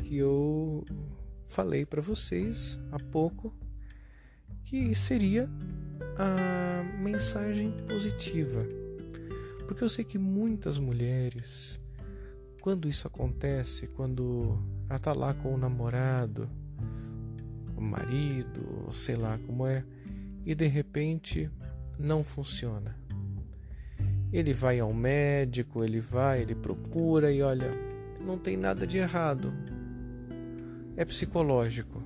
que 0.00 0.16
eu 0.16 0.84
falei 1.46 1.86
para 1.86 2.02
vocês 2.02 2.76
há 2.90 2.98
pouco 2.98 3.54
que 4.64 4.92
seria 4.96 5.48
a 6.18 6.82
mensagem 6.98 7.70
positiva. 7.86 8.66
Porque 9.68 9.84
eu 9.84 9.88
sei 9.88 10.04
que 10.04 10.18
muitas 10.18 10.76
mulheres, 10.76 11.80
quando 12.60 12.88
isso 12.88 13.06
acontece, 13.06 13.86
quando 13.86 14.60
ela 14.88 14.98
tá 14.98 15.12
lá 15.12 15.32
com 15.32 15.54
o 15.54 15.56
namorado, 15.56 16.50
o 17.80 17.82
marido, 17.82 18.92
sei 18.92 19.16
lá 19.16 19.38
como 19.46 19.66
é, 19.66 19.82
e 20.44 20.54
de 20.54 20.66
repente 20.66 21.50
não 21.98 22.22
funciona. 22.22 22.94
Ele 24.32 24.52
vai 24.52 24.78
ao 24.78 24.92
médico, 24.92 25.82
ele 25.82 26.00
vai, 26.00 26.42
ele 26.42 26.54
procura 26.54 27.32
e 27.32 27.42
olha, 27.42 27.72
não 28.20 28.38
tem 28.38 28.56
nada 28.56 28.86
de 28.86 28.98
errado. 28.98 29.52
É 30.96 31.04
psicológico. 31.04 32.02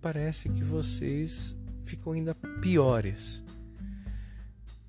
Parece 0.00 0.48
que 0.48 0.62
vocês 0.62 1.56
ficam 1.84 2.12
ainda 2.12 2.34
piores. 2.60 3.42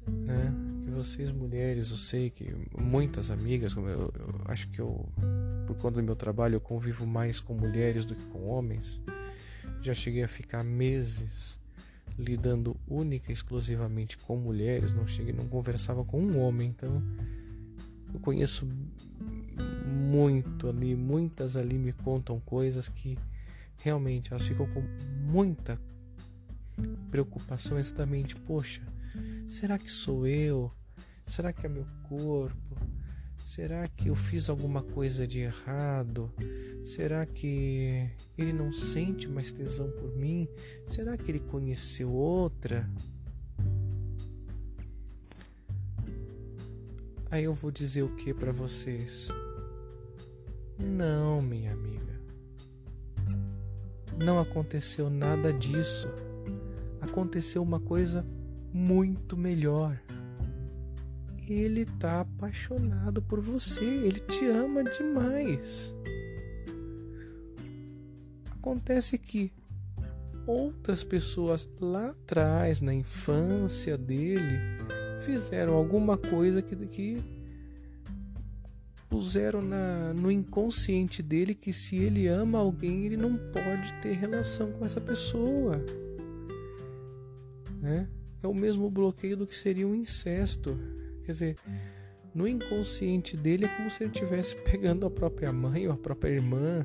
Né? 0.06 0.54
Que 0.84 0.92
vocês 0.92 1.32
mulheres, 1.32 1.90
eu 1.90 1.98
sei 1.98 2.30
que 2.30 2.54
muitas 2.78 3.32
amigas, 3.32 3.74
eu, 3.74 3.88
eu 3.88 4.12
acho 4.46 4.70
que 4.70 4.80
eu, 4.80 5.10
por 5.66 5.78
conta 5.78 5.98
do 5.98 6.04
meu 6.04 6.16
trabalho, 6.16 6.56
eu 6.56 6.62
convivo 6.62 7.08
mais 7.08 7.40
com 7.40 7.54
mulheres 7.54 8.06
do 8.06 8.14
que 8.14 8.26
com 8.26 8.46
homens. 8.46 9.02
Já 9.82 9.94
cheguei 9.94 10.24
a 10.24 10.28
ficar 10.28 10.64
meses 10.64 11.60
lidando 12.18 12.76
única 12.88 13.32
e 13.32 13.34
exclusivamente 13.34 14.18
com 14.18 14.36
mulheres, 14.36 14.94
não 14.94 15.08
cheguei, 15.08 15.34
não 15.34 15.48
conversava 15.48 16.04
com 16.04 16.20
um 16.22 16.40
homem, 16.40 16.70
então 16.70 17.02
eu 18.14 18.20
conheço 18.20 18.68
muito 19.86 20.68
ali, 20.68 20.96
muitas 20.96 21.56
ali 21.56 21.78
me 21.78 21.94
contam 21.94 22.40
coisas 22.42 22.90
que 22.90 23.18
realmente 23.78 24.32
elas 24.32 24.46
ficam 24.46 24.68
com 24.68 24.82
muita 25.32 25.80
preocupação 27.10 27.80
exatamente, 27.80 28.36
poxa, 28.36 28.82
será 29.48 29.78
que 29.78 29.90
sou 29.90 30.28
eu? 30.28 30.72
Será 31.26 31.54
que 31.54 31.66
é 31.66 31.70
meu 31.70 31.86
corpo? 32.04 32.78
Será 33.50 33.88
que 33.88 34.10
eu 34.10 34.16
fiz 34.16 34.48
alguma 34.48 34.84
coisa 34.84 35.26
de 35.26 35.40
errado? 35.40 36.32
Será 36.84 37.26
que 37.26 38.08
ele 38.38 38.54
não 38.54 38.72
sente 38.72 39.28
mais 39.28 39.52
tesão 39.52 39.90
por 39.90 40.16
mim? 40.16 40.48
Será 40.86 41.18
que 41.18 41.32
ele 41.32 41.40
conheceu 41.40 42.12
outra? 42.12 42.88
Aí 47.32 47.46
eu 47.46 47.54
vou 47.56 47.72
dizer 47.72 48.04
o 48.04 48.16
que 48.16 48.36
para 48.36 48.52
vocês? 48.52 49.30
Não, 50.78 51.42
minha 51.42 51.74
amiga. 51.74 52.22
Não 54.16 54.40
aconteceu 54.40 55.10
nada 55.10 55.52
disso. 55.52 56.08
Aconteceu 57.02 57.64
uma 57.64 57.80
coisa 57.80 58.24
muito 58.72 59.36
melhor 59.36 60.00
ele 61.54 61.86
tá 61.86 62.22
apaixonado 62.22 63.22
por 63.22 63.40
você, 63.40 63.84
ele 63.84 64.20
te 64.20 64.46
ama 64.46 64.84
demais. 64.84 65.96
Acontece 68.52 69.18
que 69.18 69.52
outras 70.46 71.04
pessoas 71.04 71.70
lá 71.80 72.10
atrás, 72.10 72.82
na 72.82 72.94
infância 72.94 73.98
dele, 73.98 74.60
fizeram 75.26 75.74
alguma 75.74 76.18
coisa 76.18 76.62
que, 76.62 76.76
que 76.88 77.24
puseram 79.08 79.62
na, 79.62 80.14
no 80.14 80.32
inconsciente 80.32 81.24
dele 81.24 81.56
que 81.56 81.74
se 81.74 81.98
ele 81.98 82.28
ama 82.28 82.60
alguém, 82.60 83.06
ele 83.06 83.18
não 83.18 83.36
pode 83.36 83.94
ter 84.02 84.14
relação 84.14 84.72
com 84.72 84.86
essa 84.86 85.02
pessoa. 85.02 85.84
Né? 87.82 88.08
É 88.44 88.48
o 88.48 88.54
mesmo 88.54 88.90
bloqueio 88.90 89.36
do 89.36 89.48
que 89.48 89.56
seria 89.56 89.88
um 89.88 89.96
incesto. 89.96 90.78
Quer 91.30 91.34
dizer, 91.34 91.56
no 92.34 92.48
inconsciente 92.48 93.38
dele 93.38 93.66
é 93.66 93.68
como 93.68 93.88
se 93.88 94.04
ele 94.04 94.12
estivesse 94.12 94.56
pegando 94.64 95.06
a 95.06 95.12
própria 95.12 95.54
mãe 95.54 95.86
ou 95.86 95.94
a 95.94 95.98
própria 95.98 96.32
irmã. 96.32 96.84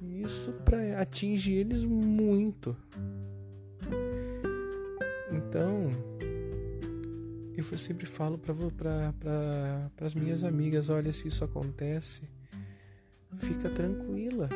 Isso 0.00 0.54
para 0.64 1.02
atinge 1.02 1.52
eles 1.52 1.84
muito. 1.84 2.74
Então, 5.30 5.90
eu 7.54 7.62
sempre 7.76 8.06
falo 8.06 8.38
para 8.38 8.54
pra, 9.20 9.90
as 10.00 10.14
minhas 10.14 10.42
amigas: 10.42 10.88
olha, 10.88 11.12
se 11.12 11.28
isso 11.28 11.44
acontece, 11.44 12.22
fica 13.36 13.68
tranquila. 13.68 14.48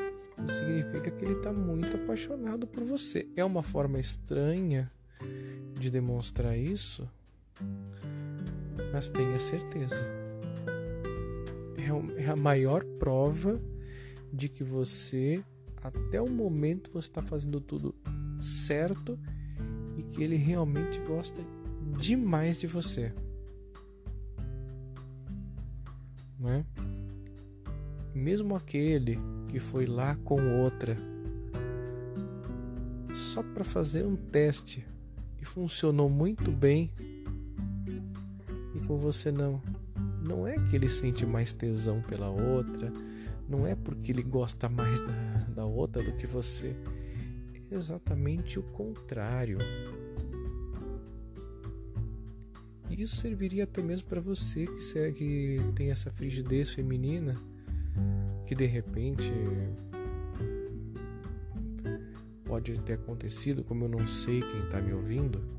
Significa 0.57 1.11
que 1.11 1.23
ele 1.23 1.35
está 1.35 1.53
muito 1.53 1.99
apaixonado 1.99 2.67
por 2.67 2.83
você. 2.83 3.29
É 3.37 3.45
uma 3.45 3.63
forma 3.63 4.01
estranha 4.01 4.91
de 5.79 5.91
demonstrar 5.91 6.57
isso, 6.57 7.07
mas 8.99 9.09
tenha 9.09 9.39
certeza. 9.39 9.95
É, 11.77 12.25
é 12.25 12.31
a 12.31 12.35
maior 12.35 12.85
prova 12.99 13.63
de 14.33 14.49
que 14.49 14.65
você, 14.65 15.41
até 15.81 16.21
o 16.21 16.29
momento, 16.29 16.91
você 16.91 17.09
está 17.09 17.23
fazendo 17.23 17.61
tudo 17.61 17.95
certo 18.41 19.17
e 19.97 20.03
que 20.03 20.21
ele 20.21 20.35
realmente 20.35 20.99
gosta 20.99 21.41
demais 21.97 22.59
de 22.59 22.67
você. 22.67 23.15
Né? 26.41 26.67
Mesmo 28.13 28.57
aquele 28.57 29.17
que 29.47 29.61
foi 29.61 29.87
lá 29.87 30.17
com 30.25 30.59
outra 30.59 30.97
só 33.15 33.45
para 33.45 33.63
fazer 33.63 34.05
um 34.05 34.17
teste 34.17 34.85
e 35.41 35.45
funcionou 35.45 36.11
muito 36.11 36.51
bem 36.51 36.91
com 38.89 38.97
você 38.97 39.31
não. 39.31 39.63
Não 40.23 40.49
é 40.49 40.59
que 40.59 40.75
ele 40.75 40.89
sente 40.89 41.27
mais 41.27 41.53
tesão 41.53 42.01
pela 42.01 42.29
outra, 42.29 42.91
não 43.47 43.67
é 43.67 43.75
porque 43.75 44.11
ele 44.11 44.23
gosta 44.23 44.69
mais 44.69 44.99
da, 45.01 45.47
da 45.55 45.65
outra 45.65 46.03
do 46.03 46.13
que 46.13 46.27
você. 46.27 46.75
É 47.71 47.75
exatamente 47.75 48.59
o 48.59 48.63
contrário. 48.63 49.59
Isso 52.91 53.17
serviria 53.17 53.65
até 53.65 53.83
mesmo 53.83 54.09
para 54.09 54.21
você 54.21 54.67
que, 54.67 55.13
que 55.13 55.61
tem 55.75 55.91
essa 55.91 56.11
frigidez 56.11 56.71
feminina, 56.71 57.37
que 58.47 58.55
de 58.55 58.67
repente 58.67 59.31
pode 62.45 62.77
ter 62.81 62.95
acontecido, 62.95 63.63
como 63.63 63.85
eu 63.85 63.89
não 63.89 64.07
sei 64.07 64.41
quem 64.41 64.65
está 64.65 64.81
me 64.81 64.93
ouvindo 64.95 65.58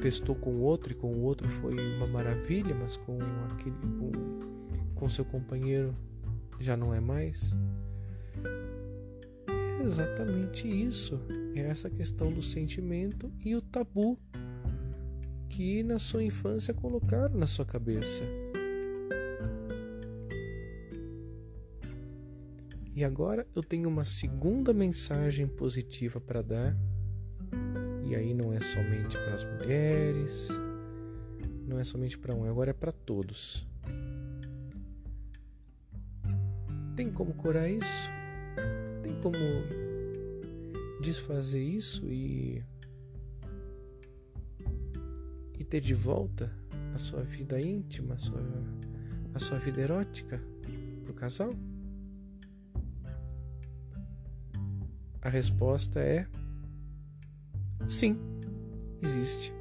testou 0.00 0.34
com 0.34 0.50
o 0.50 0.60
outro 0.60 0.92
e 0.92 0.94
com 0.94 1.12
o 1.12 1.22
outro 1.22 1.48
foi 1.48 1.74
uma 1.96 2.06
maravilha, 2.06 2.74
mas 2.74 2.96
com 2.96 3.18
aquele 3.50 3.76
com, 3.76 4.12
com 4.94 5.08
seu 5.08 5.24
companheiro 5.24 5.94
já 6.58 6.76
não 6.76 6.94
é 6.94 7.00
mais. 7.00 7.54
É 9.48 9.82
exatamente 9.82 10.68
isso. 10.68 11.20
É 11.54 11.60
essa 11.60 11.90
questão 11.90 12.32
do 12.32 12.42
sentimento 12.42 13.32
e 13.44 13.54
o 13.54 13.62
tabu 13.62 14.18
que 15.48 15.82
na 15.82 15.98
sua 15.98 16.22
infância 16.22 16.74
colocaram 16.74 17.36
na 17.38 17.46
sua 17.46 17.64
cabeça. 17.64 18.24
E 22.96 23.02
agora 23.02 23.46
eu 23.54 23.62
tenho 23.62 23.88
uma 23.88 24.04
segunda 24.04 24.72
mensagem 24.72 25.48
positiva 25.48 26.20
para 26.20 26.42
dar. 26.42 26.76
E 28.06 28.14
aí 28.14 28.34
não 28.34 28.52
é 28.52 28.60
somente 28.60 29.16
para 29.16 29.34
as 29.34 29.44
mulheres, 29.44 30.48
não 31.66 31.78
é 31.78 31.84
somente 31.84 32.18
para 32.18 32.34
um, 32.34 32.48
agora 32.48 32.70
é 32.70 32.74
para 32.74 32.92
todos. 32.92 33.66
Tem 36.94 37.10
como 37.10 37.34
curar 37.34 37.68
isso? 37.68 38.10
Tem 39.02 39.14
como 39.20 39.36
desfazer 41.00 41.62
isso 41.62 42.06
e 42.06 42.62
e 45.58 45.64
ter 45.64 45.80
de 45.80 45.94
volta 45.94 46.52
a 46.94 46.98
sua 46.98 47.22
vida 47.22 47.60
íntima, 47.60 48.14
a 48.14 48.18
sua, 48.18 48.42
a 49.32 49.38
sua 49.38 49.58
vida 49.58 49.80
erótica 49.80 50.42
pro 51.04 51.14
casal? 51.14 51.50
A 55.22 55.28
resposta 55.30 56.00
é 56.00 56.26
sim, 57.86 58.18
existe. 59.02 59.52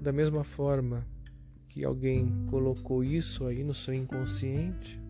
Da 0.00 0.12
mesma 0.12 0.44
forma 0.44 1.06
que 1.66 1.84
alguém 1.84 2.46
colocou 2.48 3.02
isso 3.02 3.44
aí 3.44 3.62
no 3.64 3.74
seu 3.74 3.92
inconsciente, 3.92 5.00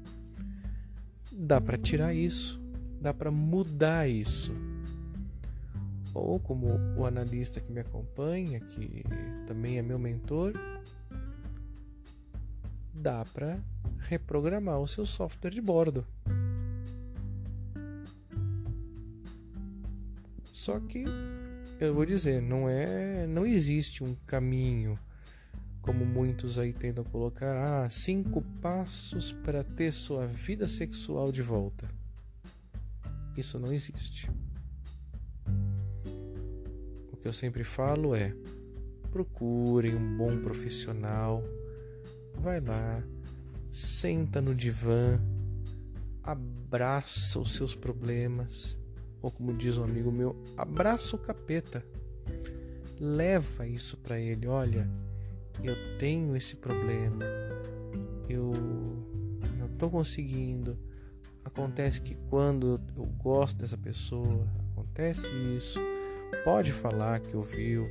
dá 1.30 1.60
para 1.60 1.76
tirar 1.76 2.14
isso, 2.14 2.60
dá 3.00 3.12
para 3.12 3.30
mudar 3.30 4.08
isso. 4.08 4.52
Ou 6.14 6.40
como 6.40 6.66
o 6.96 7.04
analista 7.04 7.60
que 7.60 7.70
me 7.70 7.80
acompanha, 7.80 8.58
que 8.58 9.04
também 9.46 9.78
é 9.78 9.82
meu 9.82 9.98
mentor, 9.98 10.54
dá 12.92 13.24
para 13.26 13.60
reprogramar 13.98 14.80
o 14.80 14.88
seu 14.88 15.04
software 15.04 15.50
de 15.50 15.60
bordo. 15.60 16.06
Só 20.66 20.80
que 20.80 21.04
eu 21.78 21.94
vou 21.94 22.04
dizer, 22.04 22.42
não 22.42 22.68
é, 22.68 23.24
não 23.28 23.46
existe 23.46 24.02
um 24.02 24.16
caminho 24.26 24.98
como 25.80 26.04
muitos 26.04 26.58
aí 26.58 26.72
tentam 26.72 27.04
colocar, 27.04 27.84
ah, 27.84 27.88
cinco 27.88 28.42
passos 28.60 29.30
para 29.30 29.62
ter 29.62 29.92
sua 29.92 30.26
vida 30.26 30.66
sexual 30.66 31.30
de 31.30 31.40
volta. 31.40 31.86
Isso 33.36 33.60
não 33.60 33.72
existe. 33.72 34.28
O 37.12 37.16
que 37.16 37.28
eu 37.28 37.32
sempre 37.32 37.62
falo 37.62 38.12
é: 38.16 38.34
procurem 39.12 39.94
um 39.94 40.16
bom 40.16 40.36
profissional, 40.40 41.44
vai 42.40 42.58
lá, 42.60 43.00
senta 43.70 44.40
no 44.40 44.52
divã, 44.52 45.20
abraça 46.24 47.38
os 47.38 47.54
seus 47.54 47.72
problemas 47.72 48.84
ou 49.26 49.32
como 49.32 49.52
diz 49.52 49.76
um 49.76 49.82
amigo 49.82 50.12
meu, 50.12 50.36
abraça 50.56 51.16
o 51.16 51.18
capeta. 51.18 51.84
Leva 53.00 53.66
isso 53.66 53.96
para 53.96 54.20
ele, 54.20 54.46
olha, 54.46 54.88
eu 55.64 55.74
tenho 55.98 56.36
esse 56.36 56.54
problema. 56.54 57.24
Eu 58.28 58.52
não 59.58 59.66
estou 59.66 59.90
conseguindo. 59.90 60.78
Acontece 61.44 62.00
que 62.00 62.14
quando 62.30 62.80
eu 62.96 63.06
gosto 63.18 63.58
dessa 63.58 63.76
pessoa, 63.76 64.46
acontece 64.70 65.32
isso. 65.56 65.80
Pode 66.44 66.70
falar 66.70 67.18
que 67.18 67.36
ouviu, 67.36 67.84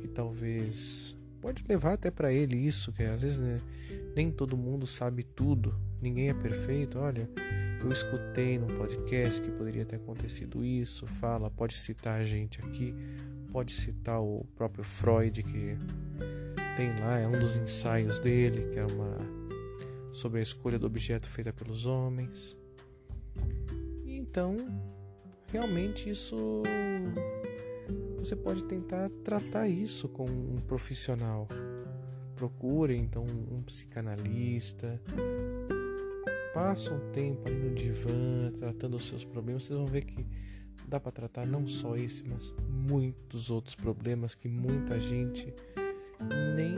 que 0.00 0.08
talvez 0.08 1.14
pode 1.42 1.62
levar 1.68 1.92
até 1.92 2.10
para 2.10 2.32
ele 2.32 2.56
isso, 2.56 2.90
que 2.90 3.02
às 3.02 3.20
vezes 3.20 3.38
né, 3.38 3.60
nem 4.16 4.30
todo 4.30 4.56
mundo 4.56 4.86
sabe 4.86 5.24
tudo, 5.24 5.74
ninguém 6.00 6.30
é 6.30 6.34
perfeito. 6.34 6.98
Olha, 6.98 7.28
eu 7.82 7.90
escutei 7.90 8.58
no 8.58 8.66
podcast 8.76 9.40
que 9.40 9.50
poderia 9.50 9.84
ter 9.84 9.96
acontecido 9.96 10.64
isso, 10.64 11.06
fala, 11.06 11.50
pode 11.50 11.74
citar 11.74 12.20
a 12.20 12.24
gente 12.24 12.60
aqui, 12.60 12.94
pode 13.50 13.72
citar 13.72 14.20
o 14.20 14.44
próprio 14.54 14.84
Freud 14.84 15.42
que 15.42 15.78
tem 16.76 16.98
lá, 17.00 17.18
é 17.18 17.26
um 17.26 17.38
dos 17.38 17.56
ensaios 17.56 18.18
dele, 18.18 18.66
que 18.68 18.78
é 18.78 18.86
uma 18.86 19.18
sobre 20.12 20.40
a 20.40 20.42
escolha 20.42 20.78
do 20.78 20.86
objeto 20.86 21.28
feita 21.28 21.52
pelos 21.52 21.86
homens. 21.86 22.56
Então, 24.04 24.56
realmente 25.50 26.10
isso 26.10 26.62
você 28.18 28.36
pode 28.36 28.64
tentar 28.64 29.08
tratar 29.24 29.68
isso 29.68 30.08
com 30.08 30.26
um 30.26 30.58
profissional. 30.66 31.48
Procure 32.36 32.96
então 32.96 33.24
um 33.50 33.62
psicanalista, 33.62 35.00
passa 36.52 36.92
um 36.92 37.10
tempo 37.10 37.46
ali 37.46 37.58
no 37.58 37.74
divã, 37.74 38.52
tratando 38.56 38.96
os 38.96 39.04
seus 39.04 39.24
problemas, 39.24 39.64
vocês 39.64 39.78
vão 39.78 39.86
ver 39.86 40.04
que 40.04 40.26
dá 40.86 40.98
para 40.98 41.12
tratar 41.12 41.46
não 41.46 41.66
só 41.66 41.96
esse, 41.96 42.26
mas 42.26 42.52
muitos 42.68 43.50
outros 43.50 43.74
problemas 43.74 44.34
que 44.34 44.48
muita 44.48 44.98
gente 44.98 45.54
nem 46.56 46.76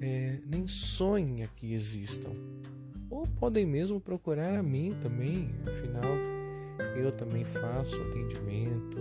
é, 0.00 0.40
nem 0.46 0.68
sonha 0.68 1.48
que 1.48 1.72
existam. 1.72 2.32
Ou 3.08 3.26
podem 3.26 3.64
mesmo 3.64 4.00
procurar 4.00 4.58
a 4.58 4.62
mim 4.62 4.94
também, 5.00 5.50
afinal 5.66 6.36
eu 6.96 7.12
também 7.12 7.44
faço 7.44 8.00
atendimento, 8.02 8.98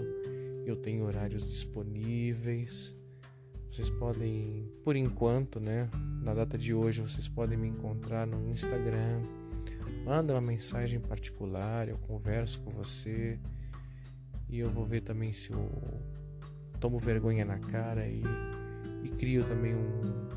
eu 0.66 0.76
tenho 0.76 1.06
horários 1.06 1.46
disponíveis. 1.50 2.96
Vocês 3.76 3.90
podem, 3.90 4.72
por 4.86 4.96
enquanto, 4.96 5.60
né, 5.60 5.90
na 6.24 6.34
data 6.34 6.58
de 6.58 6.74
hoje, 6.74 7.02
vocês 7.02 7.28
podem 7.28 7.58
me 7.58 7.68
encontrar 7.68 8.26
no 8.26 8.50
Instagram. 8.50 9.22
Manda 10.06 10.34
uma 10.34 10.40
mensagem 10.40 10.98
particular, 10.98 11.90
eu 11.90 11.98
converso 11.98 12.62
com 12.62 12.72
você 12.72 13.38
e 14.48 14.60
eu 14.60 14.70
vou 14.70 14.86
ver 14.86 15.02
também 15.02 15.34
se 15.34 15.52
eu 15.52 15.70
tomo 16.80 16.98
vergonha 16.98 17.44
na 17.44 17.60
cara 17.60 18.08
e, 18.08 18.24
e 19.04 19.10
crio 19.10 19.44
também 19.44 19.76
um, 19.76 20.30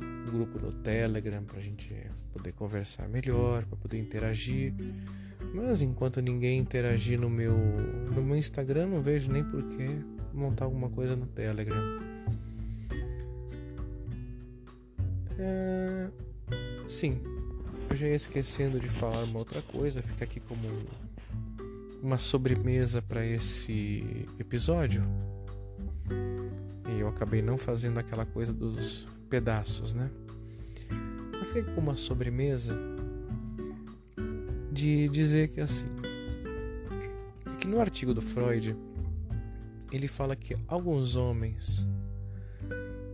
um 0.00 0.30
grupo 0.30 0.58
no 0.58 0.72
Telegram 0.72 1.44
para 1.44 1.58
a 1.58 1.62
gente 1.62 1.94
poder 2.32 2.52
conversar 2.52 3.06
melhor, 3.10 3.66
para 3.66 3.76
poder 3.76 3.98
interagir. 3.98 4.72
Mas 5.54 5.82
enquanto 5.82 6.22
ninguém 6.22 6.58
interagir 6.58 7.20
no 7.20 7.28
meu, 7.28 7.58
no 8.10 8.22
meu 8.22 8.36
Instagram, 8.36 8.86
não 8.86 9.02
vejo 9.02 9.30
nem 9.30 9.44
por 9.44 9.62
que 9.64 10.02
montar 10.32 10.64
alguma 10.64 10.88
coisa 10.88 11.14
no 11.14 11.26
Telegram. 11.26 12.19
Sim, 16.90 17.20
eu 17.88 17.94
já 17.94 18.08
ia 18.08 18.16
esquecendo 18.16 18.80
de 18.80 18.88
falar 18.88 19.22
uma 19.22 19.38
outra 19.38 19.62
coisa, 19.62 20.02
fica 20.02 20.24
aqui 20.24 20.40
como 20.40 20.68
uma 22.02 22.18
sobremesa 22.18 23.00
para 23.00 23.24
esse 23.24 24.26
episódio. 24.40 25.00
E 26.88 26.98
eu 26.98 27.06
acabei 27.06 27.42
não 27.42 27.56
fazendo 27.56 27.98
aquela 27.98 28.26
coisa 28.26 28.52
dos 28.52 29.06
pedaços, 29.30 29.94
né? 29.94 30.10
Mas 31.38 31.48
fica 31.50 31.72
com 31.72 31.80
uma 31.80 31.94
sobremesa 31.94 32.76
de 34.72 35.08
dizer 35.10 35.48
que 35.48 35.60
assim, 35.60 35.86
que 37.60 37.68
no 37.68 37.80
artigo 37.80 38.12
do 38.12 38.20
Freud 38.20 38.76
ele 39.92 40.08
fala 40.08 40.34
que 40.34 40.56
alguns 40.66 41.14
homens 41.14 41.86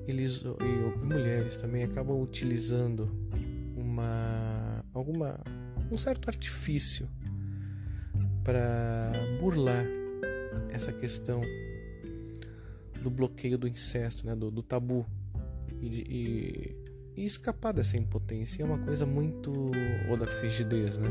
eles 0.09 0.43
e 0.43 1.05
mulheres 1.05 1.57
também 1.57 1.83
acabam 1.83 2.19
utilizando 2.19 3.26
uma 3.97 4.85
alguma 4.93 5.41
um 5.91 5.97
certo 5.97 6.29
artifício 6.29 7.09
para 8.45 9.13
burlar 9.41 9.85
essa 10.71 10.93
questão 10.93 11.41
do 13.03 13.11
bloqueio 13.11 13.57
do 13.57 13.67
incesto, 13.67 14.27
né, 14.27 14.35
do, 14.35 14.51
do 14.51 14.63
tabu 14.63 15.07
e, 15.81 15.87
e, 15.87 17.21
e, 17.21 17.25
escapar 17.25 17.73
dessa 17.73 17.97
impotência 17.97 18.63
é 18.63 18.67
uma 18.67 18.79
coisa 18.79 19.07
muito 19.07 19.53
ou 20.09 20.17
da 20.17 20.27
frigidez, 20.27 20.97
né? 20.99 21.09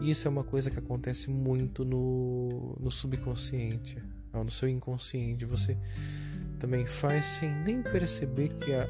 E 0.00 0.10
isso 0.10 0.26
é 0.26 0.30
uma 0.30 0.42
coisa 0.42 0.70
que 0.70 0.78
acontece 0.78 1.30
muito 1.30 1.84
no, 1.84 2.76
no 2.80 2.90
subconsciente, 2.90 3.98
no 4.32 4.50
seu 4.50 4.68
inconsciente. 4.68 5.44
Você 5.44 5.78
também 6.58 6.86
faz 6.86 7.24
sem 7.26 7.54
nem 7.62 7.82
perceber 7.82 8.48
que, 8.48 8.72
a, 8.72 8.88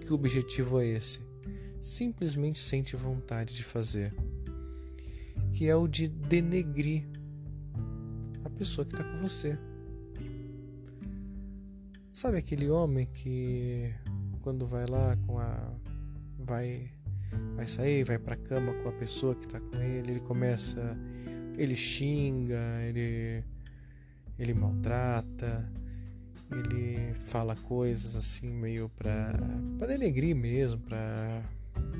que 0.00 0.10
o 0.10 0.14
objetivo 0.14 0.80
é 0.80 0.86
esse. 0.86 1.25
Simplesmente 1.86 2.58
sente 2.58 2.96
vontade 2.96 3.54
de 3.54 3.62
fazer. 3.62 4.12
Que 5.52 5.68
é 5.68 5.76
o 5.76 5.86
de 5.86 6.08
denegrir 6.08 7.06
a 8.44 8.50
pessoa 8.50 8.84
que 8.84 8.92
está 8.92 9.04
com 9.04 9.22
você. 9.22 9.56
Sabe 12.10 12.38
aquele 12.38 12.68
homem 12.68 13.06
que 13.06 13.94
quando 14.42 14.66
vai 14.66 14.84
lá 14.86 15.16
com 15.26 15.38
a. 15.38 15.74
vai. 16.36 16.90
vai 17.54 17.68
sair, 17.68 18.02
vai 18.02 18.18
pra 18.18 18.34
cama 18.36 18.74
com 18.82 18.88
a 18.88 18.92
pessoa 18.92 19.36
que 19.36 19.46
tá 19.46 19.60
com 19.60 19.80
ele, 19.80 20.10
ele 20.10 20.20
começa. 20.20 20.98
ele 21.56 21.76
xinga, 21.76 22.82
ele 22.82 23.44
ele 24.36 24.52
maltrata, 24.52 25.72
ele 26.50 27.14
fala 27.26 27.54
coisas 27.54 28.16
assim 28.16 28.50
meio 28.50 28.88
pra, 28.90 29.32
pra 29.78 29.86
denegrir 29.86 30.34
mesmo, 30.34 30.80
pra 30.80 31.42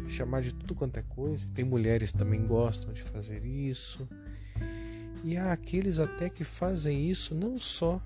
chamar 0.08 0.42
de 0.42 0.52
tudo 0.52 0.74
quanto 0.74 0.98
é 0.98 1.02
coisa. 1.02 1.46
Tem 1.54 1.64
mulheres 1.64 2.10
que 2.12 2.18
também 2.18 2.44
gostam 2.46 2.92
de 2.92 3.02
fazer 3.02 3.44
isso. 3.44 4.08
E 5.24 5.36
há 5.36 5.52
aqueles 5.52 5.98
até 5.98 6.28
que 6.28 6.44
fazem 6.44 7.10
isso 7.10 7.34
não 7.34 7.58
só 7.58 8.00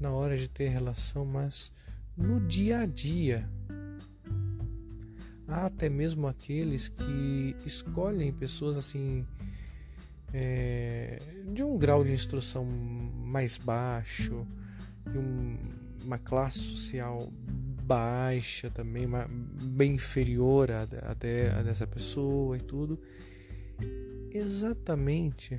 na 0.00 0.10
hora 0.10 0.36
de 0.36 0.48
ter 0.48 0.68
relação, 0.68 1.24
mas 1.24 1.70
no 2.16 2.40
dia 2.40 2.80
a 2.80 2.86
dia. 2.86 3.48
Há 5.46 5.66
até 5.66 5.88
mesmo 5.88 6.26
aqueles 6.26 6.88
que 6.88 7.56
escolhem 7.66 8.32
pessoas 8.32 8.76
assim 8.76 9.26
é, 10.32 11.20
de 11.52 11.62
um 11.62 11.76
grau 11.76 12.04
de 12.04 12.12
instrução 12.12 12.64
mais 12.64 13.56
baixo, 13.56 14.46
de 15.10 15.18
um, 15.18 15.58
uma 16.04 16.18
classe 16.18 16.58
social 16.58 17.28
baixa 17.90 18.70
também, 18.70 19.08
bem 19.28 19.94
inferior 19.94 20.70
a, 20.70 20.82
até 21.10 21.50
a 21.50 21.60
dessa 21.60 21.88
pessoa 21.88 22.56
e 22.56 22.60
tudo, 22.60 22.96
exatamente 24.30 25.58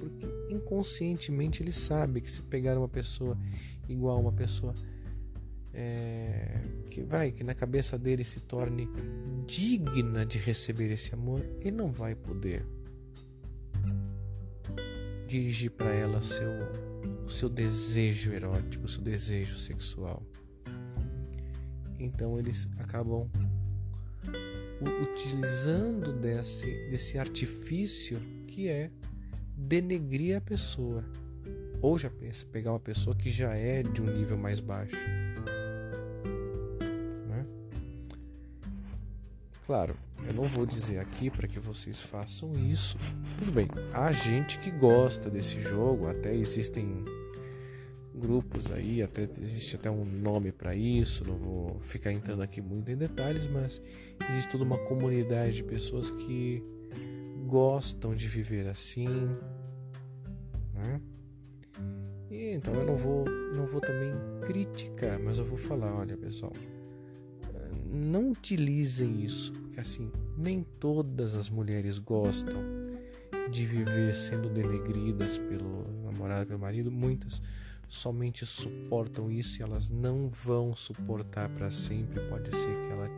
porque 0.00 0.26
inconscientemente 0.52 1.62
ele 1.62 1.70
sabe 1.70 2.20
que 2.20 2.28
se 2.28 2.42
pegar 2.42 2.76
uma 2.76 2.88
pessoa 2.88 3.38
igual 3.88 4.20
uma 4.20 4.32
pessoa 4.32 4.74
é, 5.72 6.60
que 6.90 7.02
vai 7.02 7.30
que 7.30 7.44
na 7.44 7.54
cabeça 7.54 7.96
dele 7.96 8.24
se 8.24 8.40
torne 8.40 8.88
digna 9.46 10.26
de 10.26 10.38
receber 10.38 10.90
esse 10.90 11.14
amor, 11.14 11.46
ele 11.60 11.70
não 11.76 11.92
vai 11.92 12.16
poder 12.16 12.66
dirigir 15.28 15.70
para 15.70 15.92
ela 15.92 16.20
seu, 16.20 16.50
o 17.24 17.28
seu 17.28 17.48
desejo 17.48 18.32
erótico, 18.32 18.86
o 18.86 18.88
seu 18.88 19.02
desejo 19.02 19.56
sexual. 19.56 20.20
Então 21.98 22.38
eles 22.38 22.68
acabam 22.78 23.28
utilizando 25.02 26.12
desse, 26.12 26.66
desse 26.90 27.18
artifício 27.18 28.20
que 28.46 28.68
é 28.68 28.90
denegrir 29.56 30.36
a 30.36 30.40
pessoa. 30.40 31.04
Ou 31.80 31.98
já 31.98 32.10
pensa, 32.10 32.44
pegar 32.46 32.72
uma 32.72 32.80
pessoa 32.80 33.14
que 33.14 33.30
já 33.30 33.52
é 33.54 33.82
de 33.82 34.02
um 34.02 34.06
nível 34.06 34.36
mais 34.36 34.60
baixo. 34.60 34.96
Né? 37.28 37.46
Claro, 39.66 39.96
eu 40.26 40.34
não 40.34 40.44
vou 40.44 40.66
dizer 40.66 40.98
aqui 40.98 41.30
para 41.30 41.46
que 41.46 41.58
vocês 41.58 42.00
façam 42.00 42.58
isso. 42.58 42.96
Tudo 43.38 43.52
bem, 43.52 43.68
há 43.92 44.12
gente 44.12 44.58
que 44.58 44.70
gosta 44.70 45.30
desse 45.30 45.60
jogo, 45.60 46.08
até 46.08 46.34
existem 46.34 47.04
grupos 48.16 48.70
aí, 48.70 49.02
até 49.02 49.22
existe 49.22 49.76
até 49.76 49.90
um 49.90 50.04
nome 50.04 50.50
para 50.50 50.74
isso, 50.74 51.26
não 51.26 51.36
vou 51.36 51.80
ficar 51.80 52.12
entrando 52.12 52.42
aqui 52.42 52.60
muito 52.60 52.90
em 52.90 52.96
detalhes, 52.96 53.46
mas 53.46 53.80
existe 54.30 54.50
toda 54.50 54.64
uma 54.64 54.78
comunidade 54.78 55.56
de 55.56 55.62
pessoas 55.62 56.10
que 56.10 56.62
gostam 57.46 58.14
de 58.14 58.26
viver 58.26 58.66
assim, 58.66 59.08
né? 60.74 61.00
E 62.30 62.54
então 62.54 62.74
eu 62.74 62.84
não 62.84 62.96
vou, 62.96 63.24
não 63.54 63.66
vou 63.66 63.80
também 63.80 64.12
criticar, 64.46 65.18
mas 65.18 65.38
eu 65.38 65.44
vou 65.44 65.58
falar, 65.58 65.94
olha 65.94 66.16
pessoal, 66.16 66.52
não 67.84 68.30
utilizem 68.30 69.22
isso, 69.24 69.52
porque 69.52 69.80
assim 69.80 70.10
nem 70.36 70.62
todas 70.80 71.34
as 71.34 71.48
mulheres 71.48 71.98
gostam 71.98 72.60
de 73.50 73.64
viver 73.64 74.14
sendo 74.14 74.48
denegridas 74.48 75.38
pelo 75.38 75.86
namorado, 76.02 76.46
pelo 76.46 76.58
marido, 76.58 76.90
muitas 76.90 77.40
somente 77.88 78.44
suportam 78.44 79.30
isso 79.30 79.60
e 79.60 79.62
elas 79.62 79.88
não 79.88 80.28
vão 80.28 80.74
suportar 80.74 81.48
para 81.48 81.70
sempre. 81.70 82.20
Pode 82.28 82.54
ser 82.54 82.80
que 82.80 82.92
ela 82.92 83.10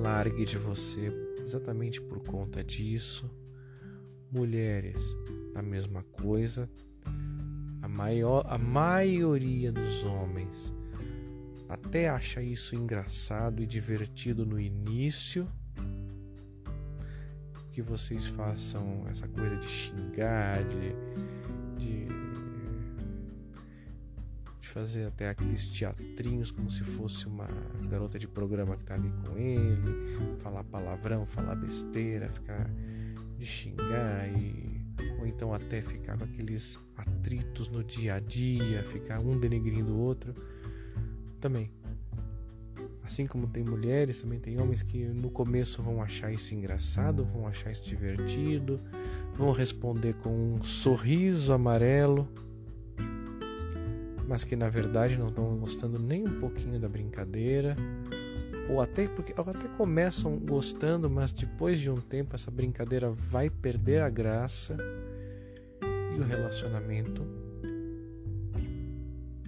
largue 0.00 0.44
de 0.44 0.56
você 0.56 1.12
exatamente 1.40 2.00
por 2.00 2.20
conta 2.20 2.62
disso. 2.62 3.30
Mulheres, 4.30 5.16
a 5.54 5.62
mesma 5.62 6.02
coisa. 6.02 6.70
A, 7.80 7.88
maior, 7.88 8.44
a 8.46 8.58
maioria 8.58 9.72
dos 9.72 10.04
homens 10.04 10.72
até 11.68 12.08
acha 12.08 12.42
isso 12.42 12.74
engraçado 12.74 13.62
e 13.62 13.66
divertido 13.66 14.46
no 14.46 14.58
início. 14.58 15.48
Que 17.70 17.82
vocês 17.82 18.26
façam 18.26 19.06
essa 19.08 19.28
coisa 19.28 19.56
de 19.56 19.68
xingar, 19.68 20.64
de, 20.64 20.94
de 21.76 22.17
fazer 24.68 25.06
até 25.06 25.28
aqueles 25.28 25.68
teatrinhos 25.68 26.50
como 26.50 26.70
se 26.70 26.82
fosse 26.82 27.26
uma 27.26 27.48
garota 27.88 28.18
de 28.18 28.28
programa 28.28 28.76
que 28.76 28.84
tá 28.84 28.94
ali 28.94 29.10
com 29.10 29.36
ele, 29.36 30.36
falar 30.38 30.64
palavrão, 30.64 31.26
falar 31.26 31.54
besteira, 31.54 32.28
ficar 32.28 32.70
de 33.38 33.46
xingar 33.46 34.28
e 34.28 34.78
ou 35.18 35.26
então 35.26 35.54
até 35.54 35.80
ficar 35.80 36.16
com 36.16 36.24
aqueles 36.24 36.78
atritos 36.96 37.68
no 37.68 37.84
dia 37.84 38.14
a 38.14 38.20
dia, 38.20 38.82
ficar 38.84 39.20
um 39.20 39.38
denegrindo 39.38 39.92
o 39.92 39.98
outro. 39.98 40.34
Também. 41.40 41.70
Assim 43.02 43.26
como 43.26 43.46
tem 43.46 43.64
mulheres, 43.64 44.20
também 44.20 44.38
tem 44.38 44.60
homens 44.60 44.82
que 44.82 45.04
no 45.04 45.30
começo 45.30 45.82
vão 45.82 46.02
achar 46.02 46.32
isso 46.32 46.54
engraçado, 46.54 47.24
vão 47.24 47.46
achar 47.46 47.70
isso 47.72 47.84
divertido, 47.84 48.80
vão 49.36 49.50
responder 49.52 50.14
com 50.14 50.30
um 50.30 50.62
sorriso 50.62 51.52
amarelo 51.52 52.28
mas 54.28 54.44
que 54.44 54.54
na 54.54 54.68
verdade 54.68 55.18
não 55.18 55.30
estão 55.30 55.56
gostando 55.56 55.98
nem 55.98 56.28
um 56.28 56.38
pouquinho 56.38 56.78
da 56.78 56.86
brincadeira, 56.86 57.74
ou 58.68 58.78
até 58.78 59.08
porque 59.08 59.32
ou 59.34 59.48
até 59.48 59.66
começam 59.68 60.38
gostando, 60.38 61.08
mas 61.08 61.32
depois 61.32 61.80
de 61.80 61.88
um 61.88 61.98
tempo 61.98 62.34
essa 62.34 62.50
brincadeira 62.50 63.10
vai 63.10 63.48
perder 63.48 64.02
a 64.02 64.10
graça 64.10 64.76
e 66.14 66.20
o 66.20 66.24
relacionamento 66.24 67.26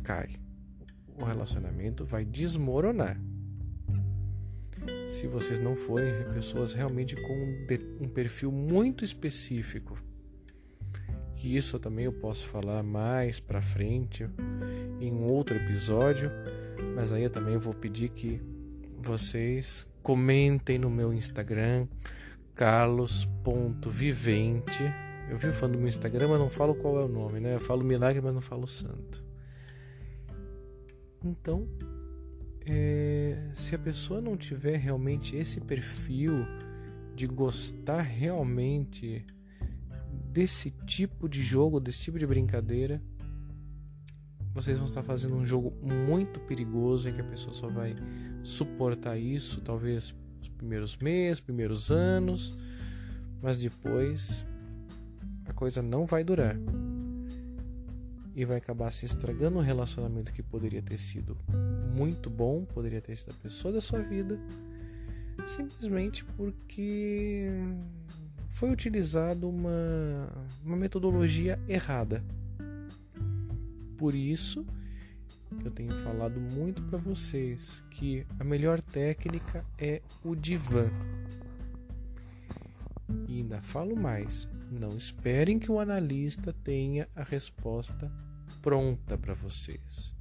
cai. 0.02 0.30
O 1.14 1.24
relacionamento 1.24 2.02
vai 2.06 2.24
desmoronar. 2.24 3.20
Se 5.06 5.26
vocês 5.26 5.58
não 5.58 5.76
forem 5.76 6.10
pessoas 6.32 6.72
realmente 6.72 7.14
com 7.14 7.66
um 8.00 8.08
perfil 8.08 8.50
muito 8.50 9.04
específico 9.04 9.98
que 11.40 11.56
isso 11.56 11.78
também 11.78 12.04
eu 12.04 12.12
posso 12.12 12.46
falar 12.48 12.82
mais 12.82 13.40
para 13.40 13.62
frente 13.62 14.28
em 15.00 15.12
um 15.12 15.24
outro 15.24 15.56
episódio, 15.56 16.30
mas 16.94 17.12
aí 17.12 17.22
eu 17.22 17.30
também 17.30 17.56
vou 17.56 17.74
pedir 17.74 18.10
que 18.10 18.40
vocês 18.98 19.86
comentem 20.02 20.78
no 20.78 20.90
meu 20.90 21.12
Instagram 21.12 21.86
carlos.vivente. 22.54 24.82
Eu 25.28 25.38
vivo 25.38 25.54
falando 25.54 25.74
do 25.74 25.78
meu 25.78 25.88
Instagram, 25.88 26.28
mas 26.28 26.38
não 26.38 26.50
falo 26.50 26.74
qual 26.74 27.00
é 27.00 27.04
o 27.04 27.08
nome, 27.08 27.40
né? 27.40 27.54
Eu 27.54 27.60
falo 27.60 27.82
milagre, 27.82 28.20
mas 28.20 28.34
não 28.34 28.40
falo 28.40 28.66
santo. 28.66 29.24
Então, 31.24 31.66
é, 32.66 33.50
se 33.54 33.74
a 33.74 33.78
pessoa 33.78 34.20
não 34.20 34.36
tiver 34.36 34.76
realmente 34.76 35.36
esse 35.36 35.60
perfil 35.60 36.46
de 37.14 37.26
gostar 37.26 38.02
realmente 38.02 39.24
desse 40.30 40.70
tipo 40.70 41.28
de 41.28 41.42
jogo, 41.42 41.80
desse 41.80 42.00
tipo 42.00 42.18
de 42.18 42.26
brincadeira, 42.26 43.02
vocês 44.52 44.76
vão 44.76 44.86
estar 44.86 45.02
fazendo 45.02 45.36
um 45.36 45.44
jogo 45.44 45.72
muito 45.82 46.40
perigoso 46.40 47.08
em 47.08 47.12
que 47.12 47.20
a 47.20 47.24
pessoa 47.24 47.52
só 47.52 47.68
vai 47.68 47.94
suportar 48.42 49.16
isso, 49.16 49.60
talvez 49.60 50.14
os 50.40 50.48
primeiros 50.48 50.96
meses, 50.96 51.40
primeiros 51.40 51.90
anos, 51.90 52.56
mas 53.40 53.58
depois 53.58 54.44
a 55.46 55.52
coisa 55.52 55.82
não 55.82 56.04
vai 56.04 56.24
durar. 56.24 56.56
E 58.34 58.44
vai 58.44 58.56
acabar 58.56 58.90
se 58.92 59.06
estragando 59.06 59.58
um 59.58 59.62
relacionamento 59.62 60.32
que 60.32 60.42
poderia 60.42 60.82
ter 60.82 60.98
sido 60.98 61.36
muito 61.94 62.30
bom, 62.30 62.64
poderia 62.64 63.00
ter 63.00 63.16
sido 63.16 63.30
a 63.30 63.42
pessoa 63.42 63.74
da 63.74 63.80
sua 63.80 64.00
vida, 64.00 64.38
simplesmente 65.46 66.24
porque 66.24 67.48
foi 68.48 68.70
utilizado 68.70 69.48
uma, 69.48 70.28
uma 70.64 70.76
metodologia 70.76 71.58
errada. 71.68 72.22
Por 74.00 74.14
isso, 74.14 74.66
eu 75.62 75.70
tenho 75.70 75.94
falado 76.02 76.40
muito 76.40 76.82
para 76.84 76.96
vocês 76.96 77.84
que 77.90 78.26
a 78.38 78.44
melhor 78.44 78.80
técnica 78.80 79.62
é 79.78 80.00
o 80.24 80.34
divã. 80.34 80.88
E 83.28 83.40
ainda 83.40 83.60
falo 83.60 83.94
mais: 83.94 84.48
não 84.70 84.96
esperem 84.96 85.58
que 85.58 85.70
o 85.70 85.78
analista 85.78 86.50
tenha 86.64 87.06
a 87.14 87.22
resposta 87.22 88.10
pronta 88.62 89.18
para 89.18 89.34
vocês. 89.34 90.14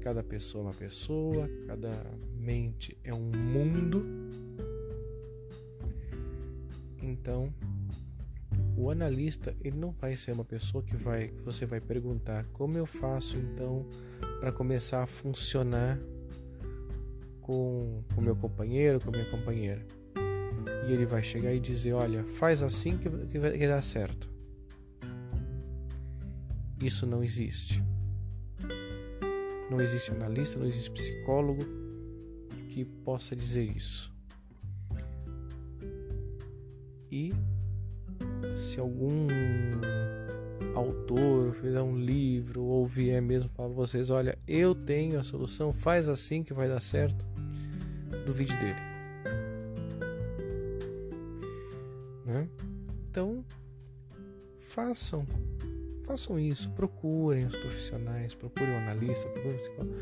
Cada 0.00 0.22
pessoa 0.22 0.62
é 0.62 0.66
uma 0.68 0.74
pessoa, 0.74 1.50
cada 1.66 1.90
mente 2.38 2.96
é 3.02 3.12
um 3.12 3.28
mundo 3.28 4.06
então, 7.02 7.52
o 8.76 8.90
analista 8.90 9.54
ele 9.60 9.76
não 9.76 9.90
vai 9.92 10.16
ser 10.16 10.32
uma 10.32 10.44
pessoa 10.44 10.82
que 10.82 10.96
vai 10.96 11.28
que 11.28 11.40
você 11.42 11.66
vai 11.66 11.80
perguntar 11.80 12.44
como 12.52 12.76
eu 12.76 12.86
faço 12.86 13.36
então 13.36 13.86
para 14.40 14.50
começar 14.50 15.02
a 15.02 15.06
funcionar 15.06 15.98
com 17.42 18.02
o 18.16 18.20
meu 18.20 18.36
companheiro, 18.36 19.00
com 19.00 19.10
minha 19.10 19.28
companheira. 19.30 19.84
E 20.88 20.92
ele 20.92 21.04
vai 21.04 21.22
chegar 21.22 21.52
e 21.52 21.60
dizer, 21.60 21.92
olha, 21.92 22.24
faz 22.24 22.62
assim 22.62 22.96
que, 22.96 23.10
que 23.28 23.38
vai 23.38 23.58
dar 23.58 23.82
certo. 23.82 24.30
Isso 26.80 27.06
não 27.06 27.22
existe. 27.22 27.82
Não 29.70 29.80
existe 29.80 30.10
analista, 30.10 30.58
não 30.58 30.66
existe 30.66 30.90
psicólogo 30.90 31.62
que 32.68 32.84
possa 32.84 33.36
dizer 33.36 33.64
isso. 33.64 34.12
E 37.10 37.32
se 38.62 38.78
algum 38.78 39.26
autor 40.74 41.54
fizer 41.56 41.82
um 41.82 41.98
livro 41.98 42.62
ou 42.62 42.86
vier 42.86 43.20
mesmo 43.20 43.48
falar 43.50 43.68
para 43.68 43.76
vocês, 43.76 44.08
olha, 44.08 44.38
eu 44.46 44.74
tenho 44.74 45.18
a 45.18 45.22
solução, 45.24 45.72
faz 45.72 46.08
assim 46.08 46.42
que 46.44 46.54
vai 46.54 46.68
dar 46.68 46.80
certo, 46.80 47.26
duvide 48.24 48.54
dele. 48.56 48.78
Né? 52.24 52.48
Então, 53.10 53.44
façam, 54.56 55.26
façam 56.04 56.38
isso, 56.38 56.70
procurem 56.70 57.44
os 57.44 57.56
profissionais, 57.56 58.32
procurem 58.32 58.74
o 58.74 58.78
analista, 58.78 59.28
procurem 59.28 59.56
o 59.56 59.60
psicólogo. 59.60 59.96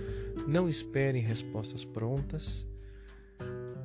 Não 0.46 0.68
esperem 0.68 1.22
respostas 1.22 1.84
prontas, 1.84 2.66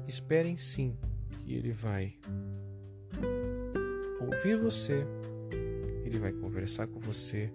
esperem 0.06 0.58
sim 0.58 0.98
que 1.40 1.56
ele 1.56 1.72
vai 1.72 2.18
ouvir 4.26 4.58
você, 4.58 5.06
ele 6.04 6.20
vai 6.20 6.32
conversar 6.32 6.88
com 6.88 7.00
você, 7.00 7.52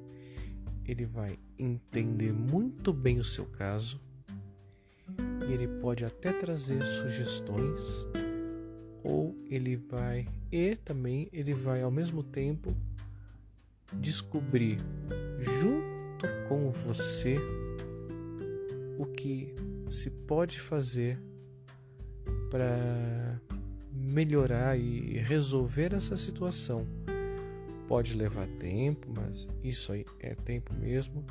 ele 0.84 1.04
vai 1.04 1.38
entender 1.58 2.32
muito 2.32 2.92
bem 2.92 3.18
o 3.18 3.24
seu 3.24 3.46
caso 3.46 4.00
e 5.48 5.52
ele 5.52 5.68
pode 5.80 6.04
até 6.04 6.32
trazer 6.32 6.84
sugestões 6.84 8.06
ou 9.02 9.36
ele 9.48 9.76
vai 9.76 10.28
e 10.50 10.76
também 10.76 11.28
ele 11.32 11.54
vai 11.54 11.82
ao 11.82 11.90
mesmo 11.90 12.22
tempo 12.22 12.74
descobrir 13.94 14.78
junto 15.38 16.26
com 16.48 16.70
você 16.70 17.36
o 18.98 19.06
que 19.06 19.54
se 19.88 20.10
pode 20.10 20.60
fazer 20.60 21.20
para 22.50 23.30
melhorar 24.11 24.76
e 24.76 25.18
resolver 25.18 25.94
essa 25.94 26.16
situação. 26.16 26.86
Pode 27.86 28.14
levar 28.14 28.46
tempo, 28.46 29.08
mas 29.14 29.48
isso 29.62 29.92
aí 29.92 30.04
é 30.18 30.34
tempo 30.34 30.74
mesmo. 30.74 31.24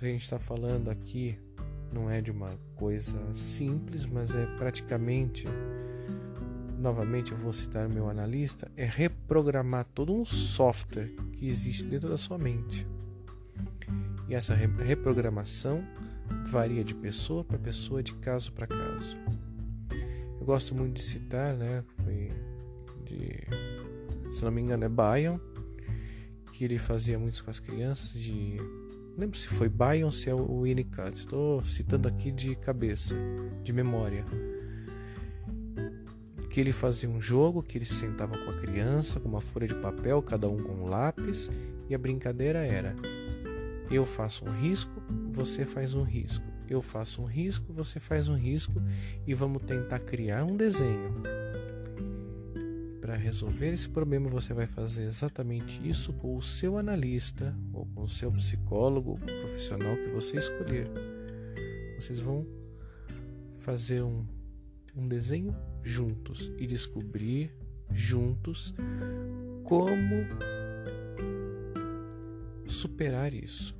A 0.00 0.04
gente 0.04 0.22
está 0.22 0.38
falando 0.38 0.90
aqui 0.90 1.38
não 1.92 2.08
é 2.08 2.20
de 2.20 2.30
uma 2.30 2.56
coisa 2.76 3.18
simples, 3.34 4.06
mas 4.06 4.34
é 4.34 4.46
praticamente, 4.58 5.46
novamente 6.78 7.32
eu 7.32 7.38
vou 7.38 7.52
citar 7.52 7.86
o 7.86 7.90
meu 7.90 8.08
analista, 8.08 8.70
é 8.76 8.84
reprogramar 8.84 9.84
todo 9.84 10.14
um 10.14 10.24
software 10.24 11.12
que 11.32 11.48
existe 11.48 11.84
dentro 11.84 12.08
da 12.08 12.16
sua 12.16 12.38
mente. 12.38 12.86
E 14.28 14.34
essa 14.34 14.54
reprogramação 14.54 15.84
varia 16.50 16.84
de 16.84 16.94
pessoa 16.94 17.44
para 17.44 17.58
pessoa, 17.58 18.02
de 18.02 18.14
caso 18.14 18.52
para 18.52 18.68
caso. 18.68 19.16
Gosto 20.50 20.74
muito 20.74 20.94
de 20.94 21.02
citar, 21.04 21.54
né? 21.54 21.84
Foi 22.02 22.32
de, 23.04 24.34
se 24.34 24.44
não 24.44 24.50
me 24.50 24.60
engano, 24.60 24.82
é 24.82 24.88
Bion, 24.88 25.38
que 26.52 26.64
ele 26.64 26.76
fazia 26.76 27.16
muito 27.20 27.44
com 27.44 27.52
as 27.52 27.60
crianças 27.60 28.20
de 28.20 28.56
lembro 29.16 29.38
se 29.38 29.46
foi 29.46 29.68
Bion 29.68 30.06
ou 30.06 30.10
se 30.10 30.28
é 30.28 30.34
o 30.34 30.62
Winnicott. 30.62 31.16
Estou 31.16 31.62
citando 31.62 32.08
aqui 32.08 32.32
de 32.32 32.56
cabeça, 32.56 33.14
de 33.62 33.72
memória. 33.72 34.26
Que 36.50 36.58
ele 36.58 36.72
fazia 36.72 37.08
um 37.08 37.20
jogo, 37.20 37.62
que 37.62 37.78
ele 37.78 37.84
se 37.84 37.94
sentava 37.94 38.36
com 38.36 38.50
a 38.50 38.54
criança, 38.54 39.20
com 39.20 39.28
uma 39.28 39.40
folha 39.40 39.68
de 39.68 39.76
papel, 39.76 40.20
cada 40.20 40.48
um 40.48 40.60
com 40.60 40.72
um 40.72 40.86
lápis, 40.86 41.48
e 41.88 41.94
a 41.94 41.98
brincadeira 41.98 42.58
era: 42.58 42.96
eu 43.88 44.04
faço 44.04 44.44
um 44.44 44.50
risco, 44.50 45.00
você 45.28 45.64
faz 45.64 45.94
um 45.94 46.02
risco 46.02 46.49
eu 46.70 46.80
faço 46.80 47.20
um 47.20 47.24
risco, 47.24 47.72
você 47.72 47.98
faz 47.98 48.28
um 48.28 48.36
risco 48.36 48.80
e 49.26 49.34
vamos 49.34 49.64
tentar 49.64 49.98
criar 49.98 50.44
um 50.44 50.56
desenho. 50.56 51.20
Para 53.00 53.16
resolver 53.16 53.72
esse 53.72 53.88
problema, 53.88 54.28
você 54.28 54.54
vai 54.54 54.68
fazer 54.68 55.02
exatamente 55.02 55.86
isso 55.86 56.12
com 56.12 56.36
o 56.36 56.40
seu 56.40 56.78
analista, 56.78 57.56
ou 57.72 57.84
com 57.86 58.04
o 58.04 58.08
seu 58.08 58.30
psicólogo, 58.30 59.10
ou 59.10 59.18
com 59.18 59.24
o 59.24 59.40
profissional 59.40 59.96
que 59.96 60.08
você 60.10 60.38
escolher. 60.38 60.88
Vocês 61.96 62.20
vão 62.20 62.46
fazer 63.58 64.02
um, 64.02 64.24
um 64.94 65.08
desenho 65.08 65.56
juntos 65.82 66.52
e 66.56 66.66
descobrir 66.66 67.52
juntos 67.90 68.72
como 69.64 70.26
superar 72.64 73.34
isso. 73.34 73.79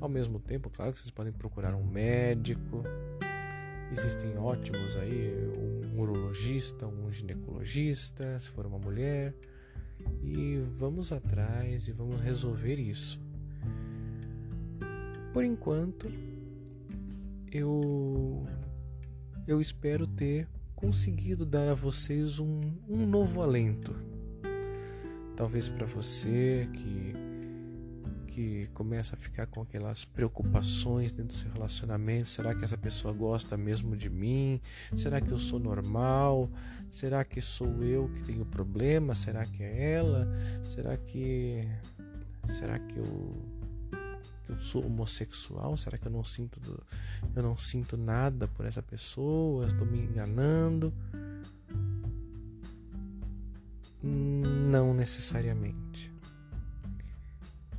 Ao 0.00 0.08
mesmo 0.08 0.38
tempo, 0.38 0.68
claro 0.70 0.92
que 0.92 1.00
vocês 1.00 1.10
podem 1.10 1.32
procurar 1.32 1.74
um 1.74 1.84
médico. 1.84 2.82
Existem 3.92 4.36
ótimos 4.36 4.96
aí, 4.96 5.32
um 5.56 6.00
urologista, 6.00 6.86
um 6.86 7.10
ginecologista, 7.12 8.38
se 8.38 8.48
for 8.48 8.66
uma 8.66 8.78
mulher. 8.78 9.34
E 10.22 10.58
vamos 10.78 11.12
atrás 11.12 11.86
e 11.88 11.92
vamos 11.92 12.20
resolver 12.20 12.76
isso. 12.76 13.20
Por 15.32 15.44
enquanto, 15.44 16.08
eu 17.50 18.46
eu 19.46 19.60
espero 19.60 20.06
ter 20.06 20.48
conseguido 20.74 21.44
dar 21.44 21.68
a 21.68 21.74
vocês 21.74 22.38
um, 22.38 22.60
um 22.88 23.06
novo 23.06 23.42
alento. 23.42 23.94
Talvez 25.36 25.68
para 25.68 25.86
você 25.86 26.68
que 26.72 27.14
que 28.34 28.66
começa 28.74 29.14
a 29.14 29.18
ficar 29.18 29.46
com 29.46 29.62
aquelas 29.62 30.04
preocupações 30.04 31.12
dentro 31.12 31.36
do 31.36 31.40
seu 31.40 31.52
relacionamento. 31.52 32.28
Será 32.28 32.52
que 32.52 32.64
essa 32.64 32.76
pessoa 32.76 33.14
gosta 33.14 33.56
mesmo 33.56 33.96
de 33.96 34.10
mim? 34.10 34.60
Será 34.96 35.20
que 35.20 35.30
eu 35.30 35.38
sou 35.38 35.60
normal? 35.60 36.50
Será 36.88 37.24
que 37.24 37.40
sou 37.40 37.84
eu 37.84 38.08
que 38.08 38.24
tenho 38.24 38.44
problema? 38.44 39.14
Será 39.14 39.46
que 39.46 39.62
é 39.62 39.92
ela? 39.92 40.26
Será 40.64 40.96
que 40.96 41.68
será 42.44 42.76
que 42.80 42.98
eu 42.98 43.36
que 44.44 44.50
eu 44.50 44.58
sou 44.58 44.84
homossexual? 44.84 45.76
Será 45.76 45.96
que 45.96 46.06
eu 46.06 46.12
não 46.12 46.24
sinto 46.24 46.60
eu 47.36 47.42
não 47.42 47.56
sinto 47.56 47.96
nada 47.96 48.48
por 48.48 48.66
essa 48.66 48.82
pessoa? 48.82 49.68
Estou 49.68 49.86
me 49.86 50.00
enganando? 50.00 50.92
Não 54.02 54.92
necessariamente. 54.92 56.13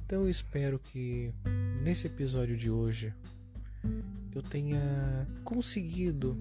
Então 0.06 0.22
eu 0.22 0.30
espero 0.30 0.78
que 0.78 1.34
nesse 1.82 2.06
episódio 2.06 2.56
de 2.56 2.70
hoje 2.70 3.12
eu 4.36 4.43
tenha 4.43 5.28
conseguido 5.43 6.38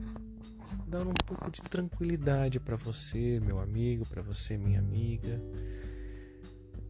dar 0.87 1.07
um 1.07 1.15
pouco 1.25 1.51
de 1.51 1.63
tranquilidade 1.63 2.61
para 2.61 2.77
você, 2.77 3.41
meu 3.41 3.59
amigo, 3.59 4.05
para 4.05 4.21
você, 4.21 4.59
minha 4.59 4.79
amiga. 4.79 5.41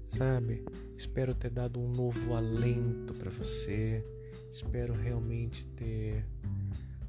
Sabe? 0.09 0.65
Espero 0.99 1.33
ter 1.33 1.51
dado 1.51 1.79
um 1.79 1.89
novo 1.89 2.35
alento 2.35 3.15
para 3.15 3.31
você. 3.31 4.05
Espero 4.51 4.95
realmente 4.95 5.67
ter 5.77 6.27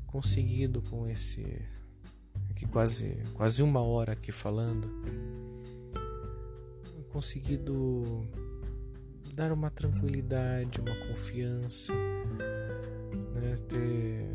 conseguido 0.05 0.80
com 0.84 1.09
esse 1.09 1.43
aqui 2.51 2.68
quase 2.68 3.18
quase 3.34 3.63
uma 3.63 3.82
hora 3.82 4.13
aqui 4.13 4.32
falando 4.32 4.89
conseguido 7.16 8.28
dar 9.36 9.52
uma 9.52 9.70
tranquilidade, 9.70 10.80
uma 10.80 10.96
confiança, 11.08 11.94
né? 13.34 13.58
ter 13.68 14.30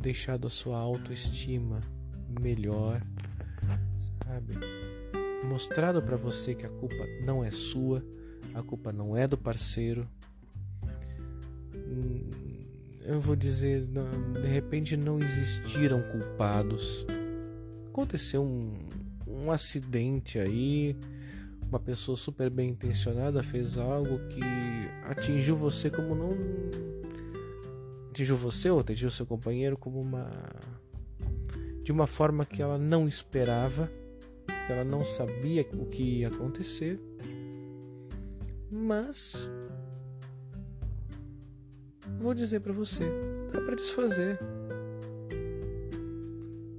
deixado 0.00 0.48
a 0.48 0.50
sua 0.50 0.76
autoestima 0.76 1.80
melhor, 2.28 3.00
sabe? 4.24 4.54
Mostrado 5.44 6.02
para 6.02 6.16
você 6.16 6.52
que 6.52 6.66
a 6.66 6.68
culpa 6.68 7.06
não 7.24 7.44
é 7.44 7.52
sua, 7.52 8.04
a 8.52 8.62
culpa 8.62 8.92
não 8.92 9.16
é 9.16 9.28
do 9.28 9.38
parceiro. 9.38 10.08
Hum, 11.72 12.28
eu 13.02 13.20
vou 13.20 13.36
dizer, 13.36 13.86
de 13.86 14.48
repente 14.48 14.96
não 14.96 15.20
existiram 15.20 16.02
culpados. 16.02 17.06
Aconteceu 17.86 18.42
um, 18.42 18.76
um 19.28 19.52
acidente 19.52 20.40
aí, 20.40 20.96
uma 21.74 21.80
pessoa 21.80 22.16
super 22.16 22.48
bem 22.48 22.70
intencionada 22.70 23.42
fez 23.42 23.76
algo 23.76 24.20
que 24.28 24.40
atingiu 25.10 25.56
você 25.56 25.90
como 25.90 26.14
não 26.14 26.36
atingiu 28.08 28.36
você 28.36 28.70
ou 28.70 28.78
atingiu 28.78 29.10
seu 29.10 29.26
companheiro 29.26 29.76
como 29.76 30.00
uma 30.00 30.30
de 31.82 31.90
uma 31.90 32.06
forma 32.06 32.46
que 32.46 32.62
ela 32.62 32.78
não 32.78 33.08
esperava 33.08 33.90
porque 34.46 34.72
ela 34.72 34.84
não 34.84 35.04
sabia 35.04 35.66
o 35.74 35.84
que 35.86 36.20
ia 36.20 36.28
acontecer. 36.28 36.98
Mas 38.70 39.50
vou 42.20 42.34
dizer 42.34 42.60
para 42.60 42.72
você, 42.72 43.04
dá 43.52 43.60
para 43.60 43.74
desfazer. 43.74 44.38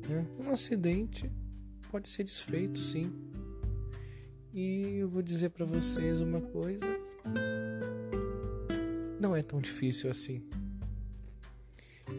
Né? 0.08 0.26
Um 0.39 0.52
acidente 0.52 1.30
pode 1.91 2.08
ser 2.08 2.24
desfeito, 2.24 2.80
sim. 2.80 3.14
E 4.58 4.99
eu 4.99 5.10
vou 5.10 5.22
dizer 5.22 5.49
para 5.49 5.66
vocês 5.66 6.22
uma 6.22 6.39
coisa, 6.39 6.86
não 9.20 9.36
é 9.36 9.43
tão 9.43 9.60
difícil 9.60 10.10
assim. 10.10 10.41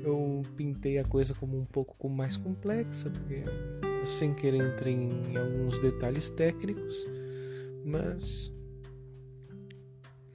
Eu 0.05 0.43
pintei 0.55 0.99
a 0.99 1.05
coisa 1.05 1.35
como 1.35 1.59
um 1.59 1.65
pouco 1.65 2.11
mais 2.11 2.37
complexa, 2.37 3.09
porque 3.09 3.43
eu 3.83 4.05
sem 4.05 4.35
querer 4.35 4.71
entrei 4.71 4.93
em 4.93 5.35
alguns 5.35 5.79
detalhes 5.79 6.29
técnicos, 6.29 7.07
mas 7.87 8.53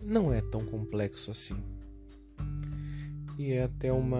não 0.01 0.33
é 0.33 0.41
tão 0.41 0.65
complexo 0.65 1.29
assim. 1.29 1.63
E 3.37 3.51
é 3.51 3.65
até 3.65 3.93
uma, 3.93 4.19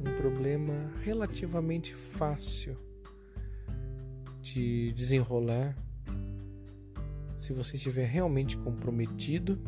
um 0.00 0.16
problema 0.16 0.92
relativamente 1.04 1.94
fácil 1.94 2.76
de 4.42 4.92
desenrolar 4.94 5.76
se 7.38 7.52
você 7.52 7.76
estiver 7.76 8.06
realmente 8.06 8.56
comprometido 8.58 9.58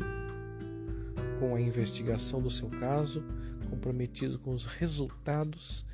com 1.39 1.55
a 1.55 1.61
investigação 1.61 2.41
do 2.41 2.49
seu 2.49 2.69
caso, 2.69 3.23
comprometido 3.69 4.37
com 4.37 4.53
os 4.53 4.65
resultados, 4.65 5.85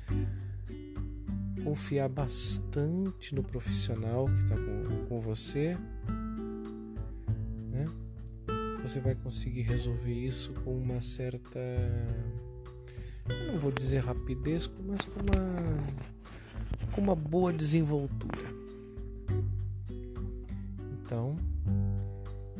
confiar 1.62 2.08
bastante 2.08 3.34
no 3.34 3.42
profissional 3.42 4.26
que 4.26 4.38
está 4.40 4.56
com, 4.56 5.06
com 5.06 5.20
você, 5.20 5.78
né? 7.70 7.86
Você 8.82 9.00
vai 9.00 9.14
conseguir 9.14 9.62
resolver 9.62 10.12
isso 10.12 10.52
com 10.64 10.76
uma 10.76 11.00
certa, 11.00 11.60
não 13.46 13.58
vou 13.58 13.70
dizer 13.70 13.98
rapidez, 13.98 14.70
mas 14.86 15.00
com 15.02 15.20
uma, 15.20 16.92
com 16.92 17.00
uma 17.00 17.14
boa 17.14 17.52
desenvoltura. 17.52 18.48
Então, 21.02 21.38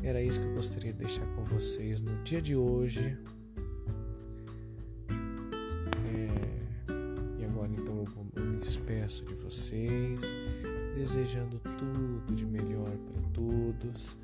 era 0.03 0.21
isso 0.21 0.39
que 0.39 0.47
eu 0.47 0.53
gostaria 0.53 0.93
de 0.93 0.99
deixar 0.99 1.25
com 1.35 1.43
vocês 1.43 1.99
no 1.99 2.23
dia 2.23 2.41
de 2.41 2.55
hoje. 2.55 3.17
É... 6.05 7.41
E 7.41 7.45
agora 7.45 7.71
então 7.71 7.97
eu, 7.97 8.05
vou, 8.05 8.25
eu 8.35 8.45
me 8.45 8.57
despeço 8.57 9.25
de 9.25 9.33
vocês, 9.33 10.21
desejando 10.93 11.59
tudo 11.59 12.33
de 12.33 12.45
melhor 12.45 12.95
para 12.97 13.21
todos, 13.33 14.17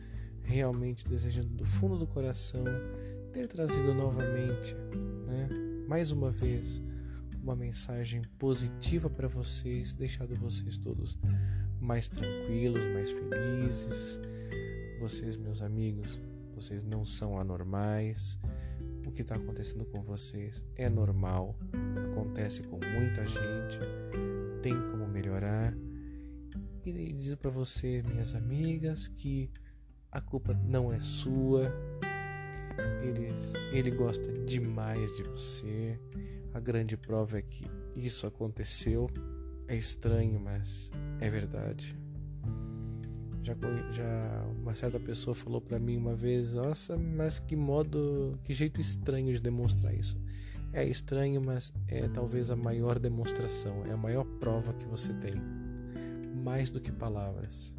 realmente 0.43 1.07
desejando 1.07 1.49
do 1.49 1.65
fundo 1.65 1.97
do 1.97 2.07
coração 2.07 2.65
ter 3.33 3.47
trazido 3.47 3.93
novamente, 3.93 4.73
né, 5.27 5.49
mais 5.87 6.11
uma 6.11 6.31
vez, 6.31 6.81
uma 7.43 7.55
mensagem 7.55 8.21
positiva 8.39 9.09
para 9.09 9.27
vocês, 9.27 9.91
deixado 9.93 10.33
vocês 10.35 10.77
todos 10.77 11.17
mais 11.81 12.07
tranquilos, 12.07 12.85
mais 12.85 13.11
felizes 13.11 14.19
vocês, 15.07 15.37
meus 15.37 15.61
amigos, 15.61 16.19
vocês 16.55 16.83
não 16.83 17.05
são 17.05 17.37
anormais. 17.39 18.39
O 19.05 19.11
que 19.11 19.21
está 19.21 19.35
acontecendo 19.35 19.85
com 19.85 20.01
vocês 20.01 20.65
é 20.75 20.89
normal, 20.89 21.55
acontece 22.09 22.63
com 22.63 22.79
muita 22.79 23.23
gente, 23.23 23.77
tem 24.63 24.73
como 24.89 25.07
melhorar. 25.07 25.77
E 26.83 27.13
dizer 27.13 27.37
para 27.37 27.51
você, 27.51 28.01
minhas 28.01 28.33
amigas, 28.33 29.07
que 29.07 29.51
a 30.11 30.19
culpa 30.19 30.55
não 30.55 30.91
é 30.91 30.99
sua. 30.99 31.71
Ele, 33.03 33.31
ele 33.71 33.91
gosta 33.91 34.33
demais 34.43 35.15
de 35.17 35.21
você. 35.21 35.99
A 36.51 36.59
grande 36.59 36.97
prova 36.97 37.37
é 37.37 37.43
que 37.43 37.69
isso 37.95 38.25
aconteceu. 38.25 39.07
É 39.67 39.75
estranho, 39.75 40.39
mas 40.39 40.89
é 41.19 41.29
verdade. 41.29 41.95
Já, 43.45 43.53
já 43.91 44.43
uma 44.59 44.73
certa 44.73 44.99
pessoa 44.99 45.35
falou 45.35 45.61
para 45.61 45.77
mim 45.77 45.97
uma 45.97 46.15
vez, 46.15 46.55
nossa, 46.55 46.97
mas 46.97 47.37
que 47.37 47.55
modo, 47.55 48.39
que 48.43 48.55
jeito 48.55 48.81
estranho 48.81 49.31
de 49.31 49.39
demonstrar 49.39 49.93
isso. 49.93 50.19
É 50.73 50.83
estranho, 50.83 51.39
mas 51.45 51.71
é 51.87 52.07
talvez 52.07 52.49
a 52.49 52.55
maior 52.55 52.97
demonstração, 52.97 53.85
é 53.85 53.91
a 53.91 53.97
maior 53.97 54.23
prova 54.39 54.73
que 54.73 54.83
você 54.85 55.13
tem, 55.13 55.35
mais 56.43 56.71
do 56.71 56.81
que 56.81 56.91
palavras. 56.91 57.71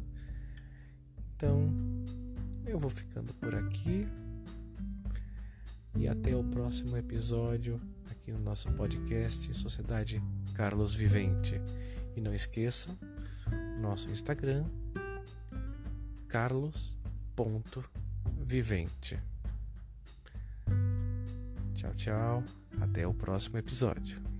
Então, 1.35 1.69
eu 2.65 2.79
vou 2.79 2.89
ficando 2.89 3.33
por 3.33 3.53
aqui 3.53 4.07
e 5.97 6.07
até 6.07 6.33
o 6.33 6.45
próximo 6.45 6.95
episódio 6.95 7.81
aqui 8.09 8.31
no 8.31 8.39
nosso 8.39 8.71
podcast 8.71 9.53
Sociedade 9.53 10.23
Carlos 10.53 10.93
Vivente. 10.93 11.59
E 12.15 12.21
não 12.21 12.33
esqueçam, 12.33 12.97
nosso 13.81 14.09
Instagram 14.09 14.65
carlos.vivente. 16.27 19.17
Tchau, 21.73 21.93
tchau. 21.95 22.43
Até 22.81 23.07
o 23.07 23.13
próximo 23.13 23.57
episódio. 23.57 24.36